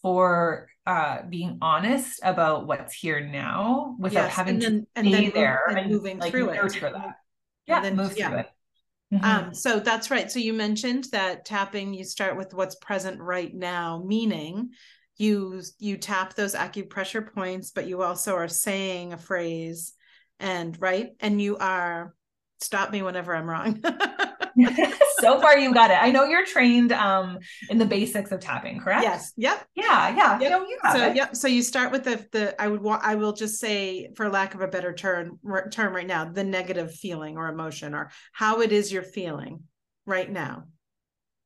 for 0.01 0.67
uh 0.85 1.19
being 1.29 1.57
honest 1.61 2.19
about 2.23 2.67
what's 2.67 2.93
here 2.93 3.19
now 3.19 3.95
without 3.99 4.25
yes, 4.25 4.33
having 4.33 4.59
then, 4.59 4.87
to 4.95 5.01
stay 5.09 5.29
there 5.29 5.61
and, 5.69 5.77
and 5.77 5.91
moving 5.91 6.17
like, 6.17 6.31
through 6.31 6.49
it 6.49 6.81
that. 6.81 7.15
yeah 7.67 7.81
then 7.81 7.95
move 7.95 8.17
yeah. 8.17 8.29
through 8.29 8.39
it 8.39 8.49
mm-hmm. 9.13 9.23
um 9.23 9.53
so 9.53 9.79
that's 9.79 10.09
right 10.09 10.31
so 10.31 10.39
you 10.39 10.53
mentioned 10.53 11.05
that 11.11 11.45
tapping 11.45 11.93
you 11.93 12.03
start 12.03 12.35
with 12.35 12.53
what's 12.53 12.75
present 12.75 13.19
right 13.21 13.53
now 13.53 14.03
meaning 14.05 14.69
you 15.17 15.61
you 15.77 15.97
tap 15.97 16.33
those 16.33 16.55
acupressure 16.55 17.31
points 17.31 17.71
but 17.71 17.87
you 17.87 18.01
also 18.01 18.33
are 18.33 18.47
saying 18.47 19.13
a 19.13 19.17
phrase 19.17 19.93
and 20.39 20.81
right 20.81 21.11
and 21.19 21.39
you 21.39 21.57
are 21.57 22.15
stop 22.59 22.91
me 22.91 23.03
whenever 23.03 23.35
i'm 23.35 23.47
wrong 23.47 23.83
so 25.21 25.39
far 25.39 25.57
you 25.57 25.73
got 25.73 25.91
it. 25.91 25.97
I 26.01 26.11
know 26.11 26.25
you're 26.25 26.45
trained 26.45 26.91
um 26.91 27.39
in 27.69 27.77
the 27.77 27.85
basics 27.85 28.31
of 28.31 28.39
tapping, 28.39 28.79
correct? 28.79 29.03
Yes. 29.03 29.33
Yep. 29.37 29.67
Yeah, 29.75 30.15
yeah. 30.15 30.39
Yep. 30.39 30.51
You 30.51 30.67
you 30.67 30.77
so 30.91 31.07
it. 31.07 31.15
yep. 31.15 31.35
So 31.35 31.47
you 31.47 31.61
start 31.61 31.91
with 31.91 32.03
the 32.03 32.25
the 32.31 32.61
I 32.61 32.67
would 32.67 32.81
want 32.81 33.03
I 33.03 33.15
will 33.15 33.33
just 33.33 33.59
say 33.59 34.09
for 34.15 34.29
lack 34.29 34.53
of 34.55 34.61
a 34.61 34.67
better 34.67 34.93
term 34.93 35.39
term 35.71 35.95
right 35.95 36.07
now, 36.07 36.25
the 36.25 36.43
negative 36.43 36.93
feeling 36.93 37.37
or 37.37 37.47
emotion 37.47 37.93
or 37.93 38.11
how 38.33 38.61
it 38.61 38.71
is 38.71 38.91
you're 38.91 39.03
feeling 39.03 39.63
right 40.05 40.29
now 40.29 40.65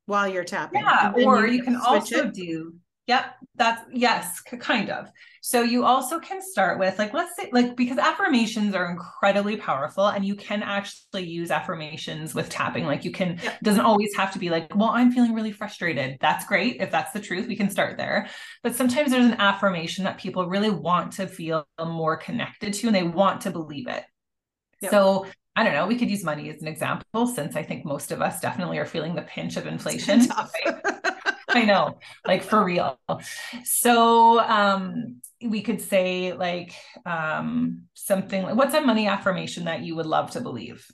while 0.06 0.28
you're 0.28 0.44
tapping. 0.44 0.82
Yeah, 0.82 1.14
or 1.16 1.46
you, 1.46 1.58
you 1.58 1.64
can 1.64 1.76
also 1.76 2.28
it. 2.28 2.34
do 2.34 2.76
Yep, 3.08 3.36
that's 3.56 3.82
yes, 3.94 4.42
kind 4.42 4.90
of. 4.90 5.08
So 5.42 5.62
you 5.62 5.86
also 5.86 6.20
can 6.20 6.42
start 6.42 6.80
with 6.80 6.98
like 6.98 7.14
let's 7.14 7.36
say 7.36 7.50
like 7.54 7.76
because 7.76 8.00
affirmations 8.00 8.74
are 8.74 8.90
incredibly 8.90 9.58
powerful 9.58 10.08
and 10.08 10.26
you 10.26 10.36
can 10.36 10.64
actually 10.64 11.24
use 11.24 11.52
affirmations 11.52 12.34
with 12.34 12.50
tapping 12.50 12.86
like 12.86 13.06
you 13.06 13.12
can 13.12 13.40
doesn't 13.62 13.86
always 13.86 14.10
have 14.16 14.34
to 14.34 14.40
be 14.40 14.50
like 14.50 14.76
well 14.76 14.90
I'm 14.90 15.12
feeling 15.12 15.36
really 15.36 15.52
frustrated. 15.52 16.18
That's 16.20 16.46
great 16.46 16.78
if 16.80 16.90
that's 16.90 17.12
the 17.12 17.20
truth 17.20 17.48
we 17.48 17.56
can 17.56 17.70
start 17.70 17.98
there. 17.98 18.28
But 18.64 18.76
sometimes 18.76 19.12
there's 19.12 19.26
an 19.26 19.40
affirmation 19.40 20.06
that 20.06 20.18
people 20.18 20.50
really 20.50 20.72
want 20.72 21.14
to 21.14 21.28
feel 21.28 21.68
more 21.80 22.18
connected 22.18 22.74
to 22.74 22.88
and 22.88 22.96
they 22.96 23.04
want 23.04 23.42
to 23.42 23.52
believe 23.52 23.88
it. 23.88 24.04
So 24.90 25.28
I 25.56 25.64
don't 25.64 25.74
know, 25.74 25.88
we 25.88 25.98
could 25.98 26.10
use 26.10 26.24
money 26.24 26.50
as 26.50 26.62
an 26.62 26.68
example 26.68 27.28
since 27.28 27.56
I 27.56 27.64
think 27.64 27.86
most 27.86 28.12
of 28.12 28.22
us 28.22 28.42
definitely 28.42 28.78
are 28.80 28.86
feeling 28.86 29.16
the 29.16 29.22
pinch 29.22 29.58
of 29.58 29.68
inflation. 29.68 30.28
I 31.50 31.66
know, 31.66 32.00
like 32.26 32.44
for 32.44 32.64
real. 32.64 33.00
So 33.64 34.40
um 34.40 35.22
we 35.44 35.62
could 35.62 35.82
say 35.82 36.34
like 36.34 36.74
um 37.06 37.84
something 37.94 38.44
like 38.44 38.56
what's 38.56 38.74
a 38.74 38.82
money 38.82 39.08
affirmation 39.08 39.66
that 39.66 39.82
you 39.82 39.96
would 39.96 40.06
love 40.06 40.32
to 40.32 40.42
believe? 40.42 40.88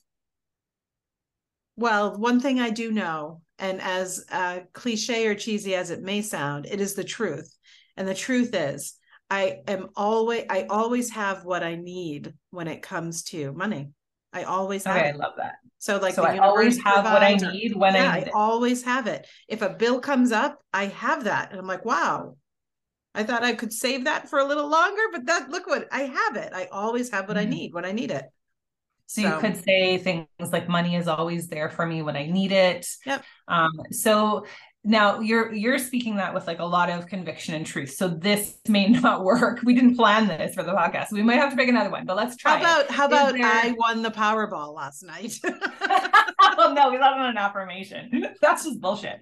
Well, 1.76 2.18
one 2.18 2.40
thing 2.40 2.60
I 2.60 2.70
do 2.70 2.92
know, 2.92 3.42
and 3.58 3.82
as 3.82 4.26
uh, 4.32 4.60
cliche 4.74 5.26
or 5.28 5.36
cheesy 5.36 5.74
as 5.74 5.90
it 5.90 6.02
may 6.02 6.22
sound, 6.22 6.66
it 6.66 6.82
is 6.82 6.94
the 6.94 7.04
truth. 7.04 7.56
And 7.98 8.08
the 8.08 8.14
truth 8.14 8.54
is, 8.54 8.96
I 9.30 9.60
am 9.68 9.90
always 9.96 10.46
I 10.50 10.68
always 10.70 11.10
have 11.12 11.46
what 11.46 11.64
I 11.64 11.76
need 11.76 12.34
when 12.50 12.68
it 12.68 12.82
comes 12.82 13.24
to 13.26 13.54
money. 13.54 13.92
I 14.34 14.44
always 14.44 14.84
have. 14.86 14.98
Okay, 14.98 15.10
it. 15.10 15.16
I 15.16 15.18
love 15.18 15.34
that. 15.38 15.56
So 15.80 15.98
like 15.98 16.14
so 16.14 16.24
I 16.24 16.38
always 16.38 16.82
have 16.84 17.06
what 17.06 17.24
I 17.24 17.34
need 17.34 17.76
when 17.76 17.96
yeah, 17.96 18.12
I 18.12 18.20
need 18.20 18.28
I 18.28 18.32
always 18.34 18.84
have 18.84 19.08
it. 19.08 19.28
If 19.48 19.62
a 19.62 19.70
bill 19.70 20.00
comes 20.00 20.32
up, 20.32 20.60
I 20.74 20.86
have 20.86 21.24
that. 21.24 21.52
And 21.52 21.60
I'm 21.60 21.68
like, 21.68 21.86
wow. 21.86 22.38
I 23.14 23.24
thought 23.24 23.44
I 23.44 23.54
could 23.54 23.74
save 23.74 24.06
that 24.06 24.30
for 24.30 24.40
a 24.40 24.46
little 24.46 24.70
longer, 24.70 25.02
but 25.12 25.26
that 25.26 25.50
look 25.50 25.68
what 25.68 25.88
I 25.92 26.04
have 26.04 26.38
it. 26.38 26.54
I 26.54 26.68
always 26.72 27.12
have 27.12 27.28
what 27.28 27.36
mm-hmm. 27.36 27.48
I 27.48 27.50
need 27.50 27.74
when 27.74 27.84
I 27.84 27.92
need 27.92 28.12
it. 28.12 28.26
So, 29.08 29.24
so, 29.24 29.28
you 29.28 29.42
could 29.42 29.62
say 29.62 29.98
things 29.98 30.28
like 30.40 30.70
money 30.70 30.96
is 30.96 31.10
always 31.10 31.48
there 31.48 31.70
for 31.70 31.86
me 31.86 32.02
when 32.02 32.16
I 32.16 32.28
need 32.28 32.54
it. 32.54 32.88
Yep. 33.06 33.26
Um, 33.50 33.72
so 33.92 34.46
now 34.84 35.20
you're 35.20 35.54
you're 35.54 35.78
speaking 35.78 36.16
that 36.16 36.34
with 36.34 36.48
like 36.48 36.60
a 36.60 36.66
lot 36.66 36.90
of 36.90 37.06
conviction 37.06 37.54
and 37.54 37.66
truth. 37.66 37.92
So 37.92 38.08
this 38.08 38.58
may 38.68 38.88
not 38.90 39.24
work. 39.24 39.60
We 39.64 39.76
didn't 39.76 39.96
plan 39.96 40.28
this 40.28 40.56
for 40.56 40.64
the 40.64 40.72
podcast. 40.72 41.12
We 41.12 41.22
might 41.22 41.36
have 41.36 41.52
to 41.52 41.56
pick 41.56 41.70
another 41.70 41.92
one 41.92 42.06
but 42.06 42.16
let's 42.16 42.36
try 42.36 42.58
how 42.58 42.60
about 42.60 42.86
it. 42.86 42.92
how 42.92 43.06
about 43.06 43.34
there... 43.34 43.46
i 43.46 43.74
won 43.78 44.02
the 44.02 44.12
powerball 44.12 44.74
last 44.76 45.04
night? 45.04 45.40
Oh 46.58 46.74
no 46.74 46.92
we 46.92 46.98
love 46.98 47.16
an 47.18 47.38
affirmation. 47.38 48.28
That's 48.42 48.66
just 48.66 48.82
bullshit. 48.82 49.20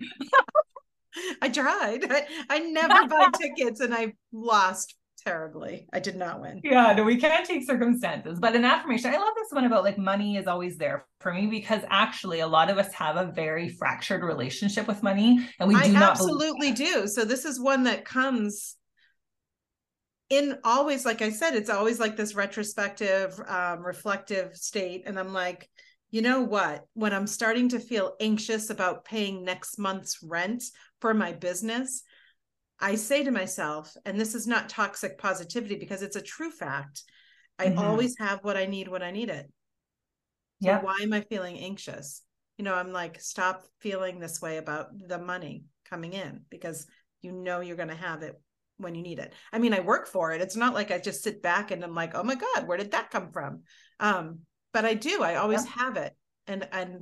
I 1.42 1.50
tried. 1.50 2.06
I, 2.10 2.26
I 2.50 2.60
never 2.60 3.08
buy 3.08 3.28
tickets 3.38 3.82
and 3.82 3.94
i 3.94 4.14
lost 4.32 4.96
terribly. 5.20 5.88
I 5.94 6.00
did 6.00 6.16
not 6.16 6.42
win. 6.42 6.62
Yeah, 6.64 6.94
no, 6.94 7.04
we 7.04 7.18
can't 7.18 7.46
take 7.46 7.66
circumstances. 7.66 8.40
But 8.40 8.56
an 8.56 8.66
affirmation, 8.66 9.14
I 9.14 9.18
love 9.18 9.34
this 9.36 9.52
one 9.52 9.66
about 9.66 9.84
like 9.84 9.98
money 9.98 10.38
is 10.38 10.48
always 10.48 10.78
there 10.78 11.06
for 11.20 11.34
me 11.34 11.48
because 11.48 11.82
actually 11.90 12.40
a 12.40 12.48
lot 12.48 12.70
of 12.70 12.78
us 12.78 12.94
have 12.94 13.18
a 13.18 13.32
very 13.32 13.70
fractured 13.70 14.24
relationship 14.24 14.88
with 14.88 15.04
money 15.04 15.48
and 15.60 15.68
we 15.68 15.76
do 15.76 15.82
I 15.82 15.88
not 15.88 16.12
absolutely 16.12 16.72
do. 16.72 17.08
So 17.08 17.26
this 17.26 17.46
is 17.46 17.60
one 17.60 17.84
that 17.84 18.06
comes 18.06 18.76
in 20.30 20.58
always 20.64 21.06
like 21.06 21.22
I 21.22 21.32
said, 21.32 21.56
it's 21.56 21.70
always 21.70 22.00
like 22.00 22.16
this 22.16 22.36
retrospective, 22.36 23.40
um, 23.48 23.86
reflective 23.86 24.56
state. 24.56 25.04
And 25.06 25.20
I'm 25.20 25.34
like, 25.34 25.70
you 26.12 26.22
know 26.22 26.42
what? 26.42 26.86
When 26.94 27.14
I'm 27.14 27.28
starting 27.28 27.70
to 27.70 27.80
feel 27.80 28.16
anxious 28.20 28.70
about 28.70 29.06
paying 29.06 29.44
next 29.44 29.78
month's 29.78 30.20
rent 30.24 30.64
for 31.02 31.14
my 31.14 31.34
business, 31.34 32.04
I 32.80 32.96
say 32.96 33.24
to 33.24 33.32
myself, 33.32 33.96
and 34.06 34.20
this 34.20 34.36
is 34.36 34.48
not 34.48 34.70
toxic 34.70 35.18
positivity 35.18 35.76
because 35.76 36.02
it's 36.02 36.16
a 36.16 36.22
true 36.22 36.52
fact. 36.52 37.04
I 37.58 37.68
mm-hmm. 37.68 37.80
always 37.80 38.18
have 38.20 38.44
what 38.44 38.58
I 38.58 38.66
need 38.66 38.88
when 38.88 39.04
I 39.04 39.12
need 39.12 39.30
it. 39.30 39.46
So 40.62 40.70
yeah. 40.70 40.82
why 40.82 40.98
am 41.02 41.14
I 41.14 41.22
feeling 41.22 41.58
anxious? 41.60 42.22
You 42.58 42.66
know, 42.66 42.74
I'm 42.74 42.92
like, 42.92 43.20
stop 43.22 43.64
feeling 43.80 44.20
this 44.20 44.42
way 44.42 44.58
about 44.58 44.88
the 45.08 45.18
money 45.18 45.64
coming 45.90 46.14
in 46.14 46.42
because 46.50 46.88
you 47.22 47.32
know 47.32 47.60
you're 47.60 47.78
going 47.78 47.90
to 47.90 47.96
have 47.96 48.24
it 48.24 48.40
when 48.78 48.96
you 48.96 49.02
need 49.02 49.20
it. 49.20 49.34
I 49.52 49.60
mean, 49.60 49.74
I 49.74 49.82
work 49.82 50.08
for 50.08 50.32
it. 50.32 50.42
It's 50.42 50.56
not 50.56 50.74
like 50.74 50.92
I 50.92 51.00
just 51.00 51.24
sit 51.24 51.42
back 51.42 51.72
and 51.72 51.84
I'm 51.84 51.96
like, 51.96 52.16
oh 52.16 52.24
my 52.24 52.36
God, 52.36 52.68
where 52.68 52.78
did 52.78 52.92
that 52.92 53.12
come 53.12 53.32
from? 53.32 53.64
Um, 54.00 54.40
but 54.74 54.86
I 54.86 54.94
do. 54.94 55.22
I 55.22 55.36
always 55.36 55.66
yeah. 55.66 55.84
have 55.84 55.98
it. 55.98 56.14
And 56.48 56.68
and 56.72 57.02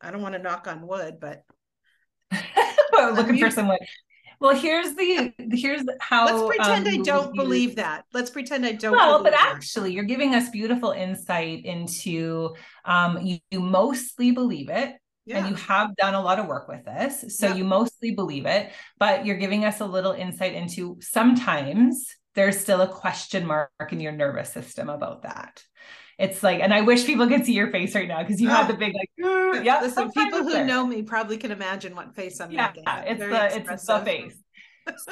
I 0.00 0.10
don't 0.10 0.22
want 0.22 0.34
to 0.34 0.42
knock 0.42 0.66
on 0.66 0.86
wood, 0.86 1.18
but 1.20 1.42
looking 2.92 3.38
for 3.38 3.50
some 3.50 3.68
wood. 3.68 3.78
Well, 4.42 4.56
here's 4.56 4.94
the 4.96 5.32
here's 5.52 5.82
how. 6.00 6.26
Let's 6.26 6.56
pretend 6.56 6.88
um, 6.88 6.94
I 6.94 6.96
don't 6.98 7.34
believe 7.34 7.76
that. 7.76 8.04
Let's 8.12 8.28
pretend 8.28 8.66
I 8.66 8.72
don't. 8.72 8.92
Well, 8.92 9.22
but 9.22 9.34
actually, 9.34 9.92
you're 9.92 10.02
giving 10.02 10.34
us 10.34 10.50
beautiful 10.50 10.90
insight 10.90 11.64
into 11.64 12.54
um, 12.84 13.18
you, 13.22 13.38
you 13.52 13.60
mostly 13.60 14.32
believe 14.32 14.68
it. 14.68 14.96
Yeah. 15.24 15.38
And 15.38 15.50
you 15.50 15.54
have 15.54 15.94
done 15.94 16.14
a 16.14 16.20
lot 16.20 16.40
of 16.40 16.46
work 16.46 16.66
with 16.66 16.84
this. 16.84 17.36
So 17.38 17.46
yeah. 17.46 17.54
you 17.54 17.64
mostly 17.64 18.10
believe 18.10 18.44
it, 18.44 18.72
but 18.98 19.24
you're 19.24 19.36
giving 19.36 19.64
us 19.64 19.78
a 19.78 19.86
little 19.86 20.10
insight 20.10 20.54
into 20.54 20.98
sometimes 21.00 22.08
there's 22.34 22.58
still 22.58 22.80
a 22.80 22.88
question 22.88 23.46
mark 23.46 23.70
in 23.92 24.00
your 24.00 24.10
nervous 24.10 24.52
system 24.52 24.88
about 24.88 25.22
that 25.22 25.62
it's 26.18 26.42
like, 26.42 26.60
and 26.60 26.72
I 26.72 26.82
wish 26.82 27.04
people 27.04 27.26
could 27.26 27.44
see 27.44 27.54
your 27.54 27.70
face 27.70 27.94
right 27.94 28.08
now 28.08 28.22
because 28.22 28.40
you 28.40 28.48
oh. 28.48 28.52
have 28.52 28.68
the 28.68 28.74
big 28.78 28.94
like, 28.94 29.64
yeah. 29.64 29.80
Listen, 29.80 30.10
people 30.10 30.42
who 30.42 30.52
there. 30.52 30.64
know 30.64 30.86
me 30.86 31.02
probably 31.02 31.36
can 31.36 31.50
imagine 31.50 31.94
what 31.94 32.14
face 32.14 32.40
I'm 32.40 32.50
yeah, 32.50 32.72
making. 32.74 32.84
It's 32.86 33.20
the 33.20 33.72
it's 33.72 33.86
the 33.86 34.00
face. 34.00 34.36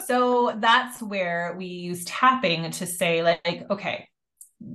so 0.07 0.57
that's 0.59 1.01
where 1.03 1.55
we 1.57 1.67
use 1.67 2.05
tapping 2.05 2.71
to 2.73 2.87
say, 2.87 3.23
like, 3.23 3.67
okay, 3.71 4.09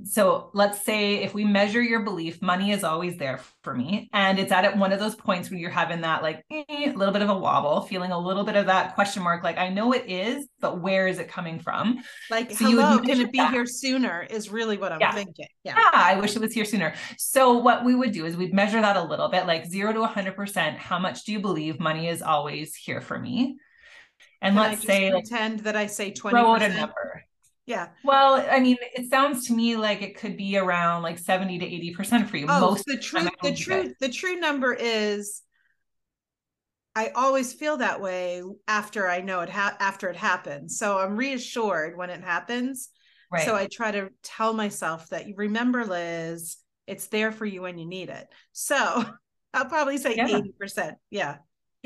so 0.02 0.50
let's 0.52 0.84
say 0.84 1.22
if 1.22 1.32
we 1.32 1.44
measure 1.44 1.80
your 1.80 2.00
belief 2.00 2.42
money 2.42 2.72
is 2.72 2.82
always 2.82 3.16
there 3.18 3.40
for 3.62 3.72
me. 3.74 4.08
And 4.12 4.38
it's 4.38 4.50
at 4.50 4.76
one 4.76 4.92
of 4.92 4.98
those 4.98 5.14
points 5.14 5.50
where 5.50 5.60
you're 5.60 5.70
having 5.70 6.00
that 6.00 6.22
like 6.22 6.44
a 6.50 6.64
eh, 6.68 6.92
little 6.94 7.12
bit 7.12 7.22
of 7.22 7.30
a 7.30 7.38
wobble 7.38 7.82
feeling 7.82 8.10
a 8.10 8.18
little 8.18 8.42
bit 8.42 8.56
of 8.56 8.66
that 8.66 8.94
question 8.94 9.22
mark 9.22 9.44
like 9.44 9.58
i 9.58 9.68
know 9.68 9.92
it 9.92 10.04
is 10.08 10.48
but 10.60 10.80
where 10.80 11.06
is 11.06 11.18
it 11.18 11.28
coming 11.28 11.60
from? 11.60 12.02
Like 12.30 12.50
so 12.50 12.66
hello 12.66 12.98
can 12.98 13.20
it 13.20 13.30
be 13.30 13.38
that. 13.38 13.52
here 13.52 13.66
sooner? 13.66 14.26
is 14.28 14.50
really 14.50 14.76
what 14.76 14.92
i'm 14.92 15.00
yeah. 15.00 15.12
thinking. 15.12 15.46
Yeah. 15.62 15.74
yeah 15.76 15.90
i 15.92 16.18
wish 16.18 16.34
it 16.34 16.40
was 16.40 16.52
here 16.52 16.64
sooner. 16.64 16.94
So 17.16 17.58
what 17.58 17.84
we 17.84 17.94
would 17.94 18.12
do 18.12 18.26
is 18.26 18.36
we'd 18.36 18.54
measure 18.54 18.80
that 18.80 18.96
a 18.96 19.02
little 19.02 19.28
bit 19.28 19.46
like 19.46 19.66
0 19.66 19.92
to 19.92 20.00
100% 20.00 20.76
how 20.76 20.98
much 20.98 21.24
do 21.24 21.32
you 21.32 21.40
believe 21.40 21.78
money 21.78 22.08
is 22.08 22.22
always 22.22 22.74
here 22.74 23.00
for 23.00 23.18
me? 23.18 23.56
And 24.42 24.56
Can 24.56 24.70
let's 24.70 24.82
say 24.82 25.10
pretend 25.10 25.60
that 25.60 25.76
i 25.76 25.86
say 25.86 26.10
20 26.10 26.34
throw 26.34 26.54
out 26.54 26.62
a 26.62 26.68
number 26.68 27.24
yeah. 27.66 27.88
Well, 28.04 28.46
I 28.48 28.60
mean, 28.60 28.76
it 28.94 29.10
sounds 29.10 29.48
to 29.48 29.52
me 29.52 29.76
like 29.76 30.00
it 30.00 30.16
could 30.16 30.36
be 30.36 30.56
around 30.56 31.02
like 31.02 31.18
70 31.18 31.58
to 31.58 31.66
80% 31.66 32.28
for 32.28 32.36
you. 32.36 32.46
Oh, 32.48 32.60
Most 32.60 32.86
the 32.86 32.96
truth, 32.96 33.28
the 33.42 33.54
true, 33.54 33.92
the 34.00 34.08
true 34.08 34.36
number 34.36 34.72
is 34.72 35.42
I 36.94 37.08
always 37.14 37.52
feel 37.52 37.76
that 37.78 38.00
way 38.00 38.42
after 38.66 39.08
I 39.08 39.20
know 39.20 39.40
it 39.40 39.50
ha- 39.50 39.76
after 39.80 40.08
it 40.08 40.16
happens. 40.16 40.78
So 40.78 40.98
I'm 40.98 41.16
reassured 41.16 41.96
when 41.96 42.08
it 42.08 42.22
happens. 42.22 42.88
Right. 43.30 43.44
So 43.44 43.54
I 43.54 43.66
try 43.66 43.90
to 43.90 44.08
tell 44.22 44.54
myself 44.54 45.08
that 45.10 45.26
you 45.26 45.34
remember, 45.36 45.84
Liz, 45.84 46.56
it's 46.86 47.08
there 47.08 47.32
for 47.32 47.44
you 47.44 47.62
when 47.62 47.78
you 47.78 47.86
need 47.86 48.08
it. 48.08 48.26
So 48.52 49.04
I'll 49.54 49.66
probably 49.66 49.98
say 49.98 50.14
yeah. 50.16 50.28
80%. 50.28 50.94
Yeah. 51.10 51.36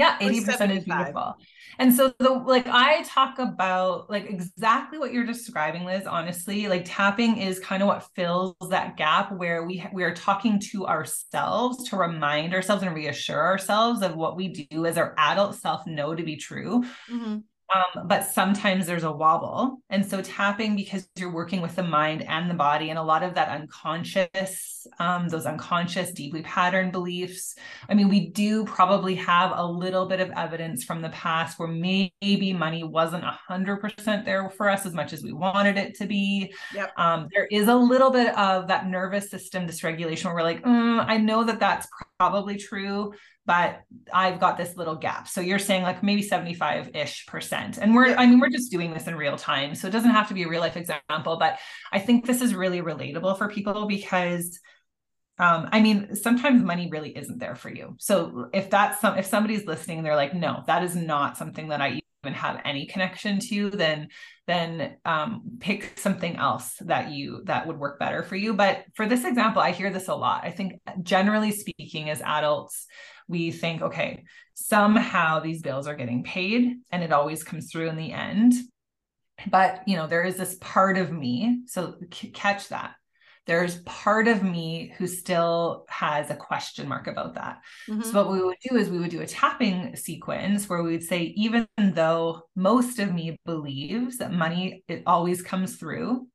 Yeah, 0.01 0.19
80% 0.19 0.77
is 0.79 0.85
beautiful. 0.85 1.37
And 1.79 1.95
so 1.95 2.13
the 2.19 2.31
like 2.31 2.67
I 2.67 3.03
talk 3.03 3.39
about 3.39 4.11
like 4.11 4.29
exactly 4.29 4.99
what 4.99 5.13
you're 5.13 5.25
describing 5.25 5.85
Liz 5.85 6.07
honestly 6.07 6.69
like 6.69 6.83
tapping 6.85 7.39
is 7.39 7.59
kind 7.59 7.83
of 7.83 7.89
what 7.89 8.07
fills 8.15 8.55
that 8.69 8.97
gap 8.97 9.33
where 9.33 9.65
we 9.65 9.87
we 9.93 10.03
are 10.03 10.15
talking 10.15 10.59
to 10.73 10.87
ourselves 10.87 11.89
to 11.89 11.97
remind 11.97 12.55
ourselves 12.55 12.83
and 12.83 12.95
reassure 12.95 13.43
ourselves 13.43 14.03
of 14.03 14.15
what 14.15 14.37
we 14.37 14.67
do 14.71 14.85
as 14.85 14.99
our 14.99 15.15
adult 15.17 15.55
self 15.55 15.87
know 15.87 16.15
to 16.15 16.23
be 16.23 16.37
true. 16.37 16.83
Mm-hmm. 17.11 17.39
Um, 17.73 18.09
but 18.09 18.25
sometimes 18.25 18.87
there's 18.87 19.05
a 19.05 19.13
wobble. 19.13 19.81
And 19.91 20.05
so 20.05 20.21
tapping 20.23 20.75
because 20.75 21.09
you're 21.17 21.33
working 21.33 21.61
with 21.61 21.77
the 21.77 21.83
mind 21.83 22.23
and 22.23 22.51
the 22.51 22.55
body 22.55 22.91
and 22.91 22.99
a 22.99 23.03
lot 23.03 23.23
of 23.23 23.35
that 23.35 23.49
unconscious, 23.49 24.87
um, 24.99 25.29
those 25.29 25.47
unconscious, 25.47 26.11
deeply 26.11 26.43
patterned 26.43 26.91
beliefs. 26.91 27.55
I 27.89 27.95
mean, 27.95 28.09
we 28.09 28.31
do 28.31 28.65
probably 28.65 29.15
have 29.17 29.53
a 29.55 29.65
little 29.65 30.07
bit 30.07 30.21
of 30.21 30.31
evidence 30.31 30.83
from 30.83 31.01
the 31.01 31.11
past 31.11 31.59
where 31.59 31.69
maybe 31.69 32.53
money 32.53 32.83
wasn't 32.83 33.25
a 33.25 33.39
hundred 33.47 33.77
percent 33.77 34.25
there 34.25 34.51
for 34.51 34.69
us 34.69 34.85
as 34.85 34.93
much 34.93 35.13
as 35.13 35.23
we 35.23 35.33
wanted 35.33 35.77
it 35.77 35.95
to 35.99 36.07
be. 36.07 36.53
Yep. 36.75 36.93
Um, 36.97 37.29
there 37.33 37.47
is 37.47 37.69
a 37.69 37.77
little 37.77 38.11
bit 38.11 38.37
of 38.37 38.69
that 38.69 38.89
nervous 38.89 39.31
system 39.31 39.67
dysregulation 39.67 40.25
where 40.27 40.35
we're 40.35 40.43
like, 40.43 40.63
mm, 40.63 41.05
I 41.07 41.19
know 41.19 41.45
that 41.45 41.61
that's 41.61 41.87
probably 42.19 42.57
true 42.57 43.13
but 43.51 43.81
I've 44.13 44.39
got 44.39 44.57
this 44.57 44.77
little 44.77 44.95
gap. 44.95 45.27
So 45.27 45.41
you're 45.41 45.59
saying 45.59 45.83
like 45.83 46.05
maybe 46.05 46.23
75 46.23 46.95
ish 46.95 47.27
percent. 47.27 47.60
And 47.79 47.95
we're, 47.95 48.15
I 48.17 48.27
mean, 48.27 48.41
we're 48.41 48.51
just 48.51 48.71
doing 48.71 48.93
this 48.93 49.07
in 49.07 49.15
real 49.15 49.37
time. 49.37 49.75
So 49.75 49.89
it 49.89 49.91
doesn't 49.91 50.11
have 50.11 50.29
to 50.29 50.35
be 50.35 50.43
a 50.43 50.49
real 50.49 50.61
life 50.61 50.77
example, 50.77 51.37
but 51.39 51.59
I 51.93 51.99
think 51.99 52.27
this 52.27 52.41
is 52.41 52.55
really 52.55 52.81
relatable 52.81 53.39
for 53.39 53.49
people 53.49 53.87
because 53.87 54.61
um, 55.39 55.71
I 55.73 55.81
mean, 55.81 56.15
sometimes 56.17 56.63
money 56.63 56.91
really 56.91 57.17
isn't 57.17 57.39
there 57.39 57.55
for 57.55 57.71
you. 57.71 57.97
So 57.99 58.51
if 58.53 58.69
that's 58.69 59.01
some, 59.01 59.17
if 59.17 59.25
somebody's 59.25 59.65
listening 59.65 60.03
they're 60.03 60.15
like, 60.15 60.35
no, 60.35 60.63
that 60.67 60.85
is 60.85 60.95
not 60.95 61.39
something 61.39 61.69
that 61.69 61.81
I 61.81 62.03
even 62.23 62.35
have 62.35 62.61
any 62.65 62.87
connection 62.87 63.39
to, 63.39 63.55
you, 63.55 63.71
then 63.71 64.09
then 64.47 64.97
um, 65.05 65.43
pick 65.61 65.99
something 65.99 66.37
else 66.37 66.75
that 66.81 67.11
you 67.13 67.43
that 67.45 67.67
would 67.67 67.79
work 67.79 67.99
better 67.99 68.23
for 68.23 68.37
you. 68.37 68.55
But 68.55 68.85
for 68.95 69.07
this 69.07 69.25
example, 69.25 69.63
I 69.63 69.71
hear 69.71 69.91
this 69.91 70.09
a 70.09 70.15
lot. 70.15 70.45
I 70.45 70.51
think 70.51 70.81
generally 71.03 71.53
speaking, 71.53 72.11
as 72.11 72.21
adults, 72.21 72.87
we 73.29 73.53
think, 73.53 73.81
okay, 73.83 74.25
somehow 74.55 75.41
these 75.41 75.63
bills 75.63 75.87
are 75.87 75.95
getting 75.95 76.25
paid 76.25 76.79
and 76.91 77.03
it 77.03 77.13
always 77.13 77.45
comes 77.45 77.71
through 77.71 77.89
in 77.89 77.97
the 77.97 78.13
end. 78.13 78.55
But, 79.47 79.83
you 79.87 79.97
know, 79.97 80.07
there 80.07 80.25
is 80.25 80.37
this 80.37 80.57
part 80.61 80.99
of 80.99 81.11
me. 81.11 81.61
So 81.67 81.95
c- 82.13 82.31
catch 82.31 82.69
that. 82.69 82.95
There's 83.51 83.79
part 83.79 84.29
of 84.29 84.45
me 84.45 84.95
who 84.97 85.09
still 85.09 85.85
has 85.89 86.31
a 86.31 86.37
question 86.37 86.87
mark 86.87 87.09
about 87.09 87.35
that. 87.35 87.59
Mm-hmm. 87.89 88.03
So, 88.03 88.13
what 88.13 88.31
we 88.31 88.41
would 88.41 88.59
do 88.63 88.77
is 88.77 88.89
we 88.89 89.01
would 89.01 89.11
do 89.11 89.23
a 89.23 89.27
tapping 89.27 89.97
sequence 89.97 90.69
where 90.69 90.85
we 90.85 90.93
would 90.93 91.03
say, 91.03 91.35
even 91.35 91.67
though 91.77 92.43
most 92.55 93.01
of 93.01 93.13
me 93.13 93.41
believes 93.45 94.19
that 94.19 94.33
money 94.33 94.85
it 94.87 95.03
always 95.05 95.43
comes 95.43 95.75
through, 95.75 96.29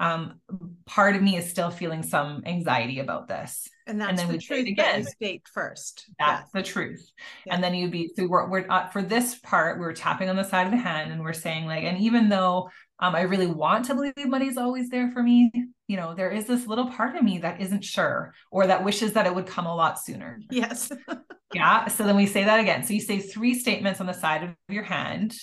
um, 0.00 0.40
part 0.86 1.14
of 1.14 1.20
me 1.20 1.36
is 1.36 1.50
still 1.50 1.70
feeling 1.70 2.02
some 2.02 2.42
anxiety 2.46 3.00
about 3.00 3.28
this. 3.28 3.68
And 3.86 4.00
that's 4.00 4.08
and 4.08 4.18
then 4.18 4.28
the 4.32 4.38
truth 4.38 4.66
again. 4.66 5.04
state 5.04 5.42
first. 5.52 6.06
That's 6.18 6.44
yes. 6.44 6.50
the 6.54 6.62
truth. 6.62 7.12
Yeah. 7.44 7.54
And 7.54 7.62
then 7.62 7.74
you'd 7.74 7.90
be 7.90 8.10
so 8.16 8.26
we're, 8.26 8.48
we're 8.48 8.66
uh, 8.70 8.88
for 8.88 9.02
this 9.02 9.38
part 9.40 9.78
we're 9.78 9.92
tapping 9.92 10.30
on 10.30 10.36
the 10.36 10.44
side 10.44 10.66
of 10.66 10.72
the 10.72 10.78
hand 10.78 11.12
and 11.12 11.20
we're 11.20 11.34
saying 11.34 11.66
like, 11.66 11.84
and 11.84 11.98
even 11.98 12.30
though 12.30 12.70
um, 13.00 13.14
I 13.14 13.22
really 13.22 13.46
want 13.46 13.86
to 13.86 13.94
believe 13.94 14.14
money's 14.26 14.56
always 14.56 14.88
there 14.90 15.10
for 15.10 15.22
me, 15.22 15.50
you 15.88 15.96
know, 15.96 16.14
there 16.14 16.30
is 16.30 16.46
this 16.46 16.66
little 16.66 16.88
part 16.90 17.16
of 17.16 17.22
me 17.22 17.38
that 17.38 17.60
isn't 17.60 17.84
sure 17.84 18.34
or 18.50 18.66
that 18.66 18.84
wishes 18.84 19.14
that 19.14 19.26
it 19.26 19.34
would 19.34 19.46
come 19.46 19.66
a 19.66 19.74
lot 19.74 19.98
sooner. 19.98 20.40
Yes. 20.50 20.92
yeah. 21.54 21.88
So 21.88 22.04
then 22.04 22.16
we 22.16 22.26
say 22.26 22.44
that 22.44 22.60
again. 22.60 22.84
So 22.84 22.92
you 22.92 23.00
say 23.00 23.18
three 23.18 23.58
statements 23.58 24.00
on 24.00 24.06
the 24.06 24.12
side 24.12 24.44
of 24.44 24.50
your 24.68 24.84
hand 24.84 25.34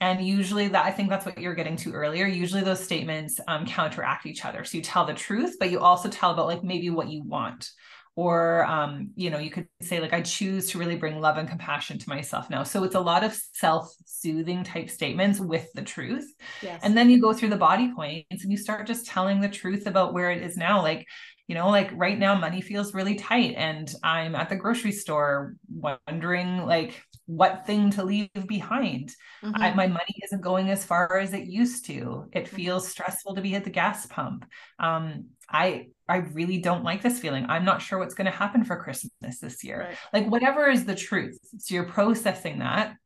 and 0.00 0.24
usually 0.24 0.68
that 0.68 0.86
I 0.86 0.90
think 0.90 1.10
that's 1.10 1.26
what 1.26 1.38
you're 1.38 1.54
getting 1.54 1.76
to 1.76 1.92
earlier. 1.92 2.26
Usually 2.26 2.62
those 2.62 2.82
statements 2.82 3.38
um, 3.46 3.66
counteract 3.66 4.24
each 4.24 4.44
other. 4.44 4.64
So 4.64 4.78
you 4.78 4.82
tell 4.82 5.04
the 5.04 5.12
truth, 5.12 5.56
but 5.58 5.70
you 5.70 5.80
also 5.80 6.08
tell 6.08 6.30
about 6.30 6.46
like 6.46 6.64
maybe 6.64 6.88
what 6.88 7.10
you 7.10 7.22
want. 7.22 7.70
Or 8.16 8.66
um, 8.66 9.10
you 9.14 9.30
know, 9.30 9.38
you 9.38 9.50
could 9.50 9.68
say 9.80 10.00
like 10.00 10.12
I 10.12 10.20
choose 10.20 10.70
to 10.70 10.78
really 10.78 10.96
bring 10.96 11.20
love 11.20 11.38
and 11.38 11.48
compassion 11.48 11.98
to 11.98 12.08
myself 12.08 12.50
now. 12.50 12.64
So 12.64 12.84
it's 12.84 12.94
a 12.94 13.00
lot 13.00 13.24
of 13.24 13.38
self-soothing 13.54 14.64
type 14.64 14.90
statements 14.90 15.40
with 15.40 15.72
the 15.74 15.82
truth. 15.82 16.30
Yes. 16.60 16.80
And 16.82 16.96
then 16.96 17.08
you 17.08 17.20
go 17.20 17.32
through 17.32 17.50
the 17.50 17.56
body 17.56 17.92
points 17.94 18.42
and 18.42 18.50
you 18.50 18.58
start 18.58 18.86
just 18.86 19.06
telling 19.06 19.40
the 19.40 19.48
truth 19.48 19.86
about 19.86 20.12
where 20.12 20.30
it 20.30 20.42
is 20.42 20.56
now. 20.56 20.82
Like 20.82 21.06
you 21.46 21.56
know 21.56 21.68
like 21.68 21.90
right 21.94 22.16
now 22.16 22.36
money 22.36 22.60
feels 22.60 22.94
really 22.94 23.16
tight 23.16 23.54
and 23.56 23.92
i'm 24.04 24.36
at 24.36 24.48
the 24.48 24.54
grocery 24.54 24.92
store 24.92 25.56
wondering 25.68 26.64
like 26.64 27.02
what 27.30 27.64
thing 27.64 27.90
to 27.90 28.02
leave 28.02 28.28
behind. 28.48 29.14
Mm-hmm. 29.42 29.62
I, 29.62 29.74
my 29.74 29.86
money 29.86 30.14
isn't 30.24 30.42
going 30.42 30.68
as 30.68 30.84
far 30.84 31.18
as 31.18 31.32
it 31.32 31.46
used 31.46 31.86
to. 31.86 32.28
It 32.32 32.46
mm-hmm. 32.46 32.56
feels 32.56 32.88
stressful 32.88 33.36
to 33.36 33.40
be 33.40 33.54
at 33.54 33.62
the 33.62 33.70
gas 33.70 34.06
pump. 34.06 34.46
Um, 34.80 35.28
I 35.48 35.88
I 36.10 36.16
really 36.16 36.58
don't 36.58 36.84
like 36.84 37.02
this 37.02 37.20
feeling. 37.20 37.46
I'm 37.48 37.64
not 37.64 37.80
sure 37.80 37.98
what's 37.98 38.14
going 38.14 38.30
to 38.30 38.36
happen 38.36 38.64
for 38.64 38.76
Christmas 38.76 39.38
this 39.38 39.62
year. 39.62 39.86
Right. 39.88 39.96
Like 40.12 40.30
whatever 40.30 40.68
is 40.68 40.84
the 40.84 40.94
truth. 40.94 41.38
So 41.58 41.74
you're 41.74 41.84
processing 41.84 42.58
that, 42.58 42.96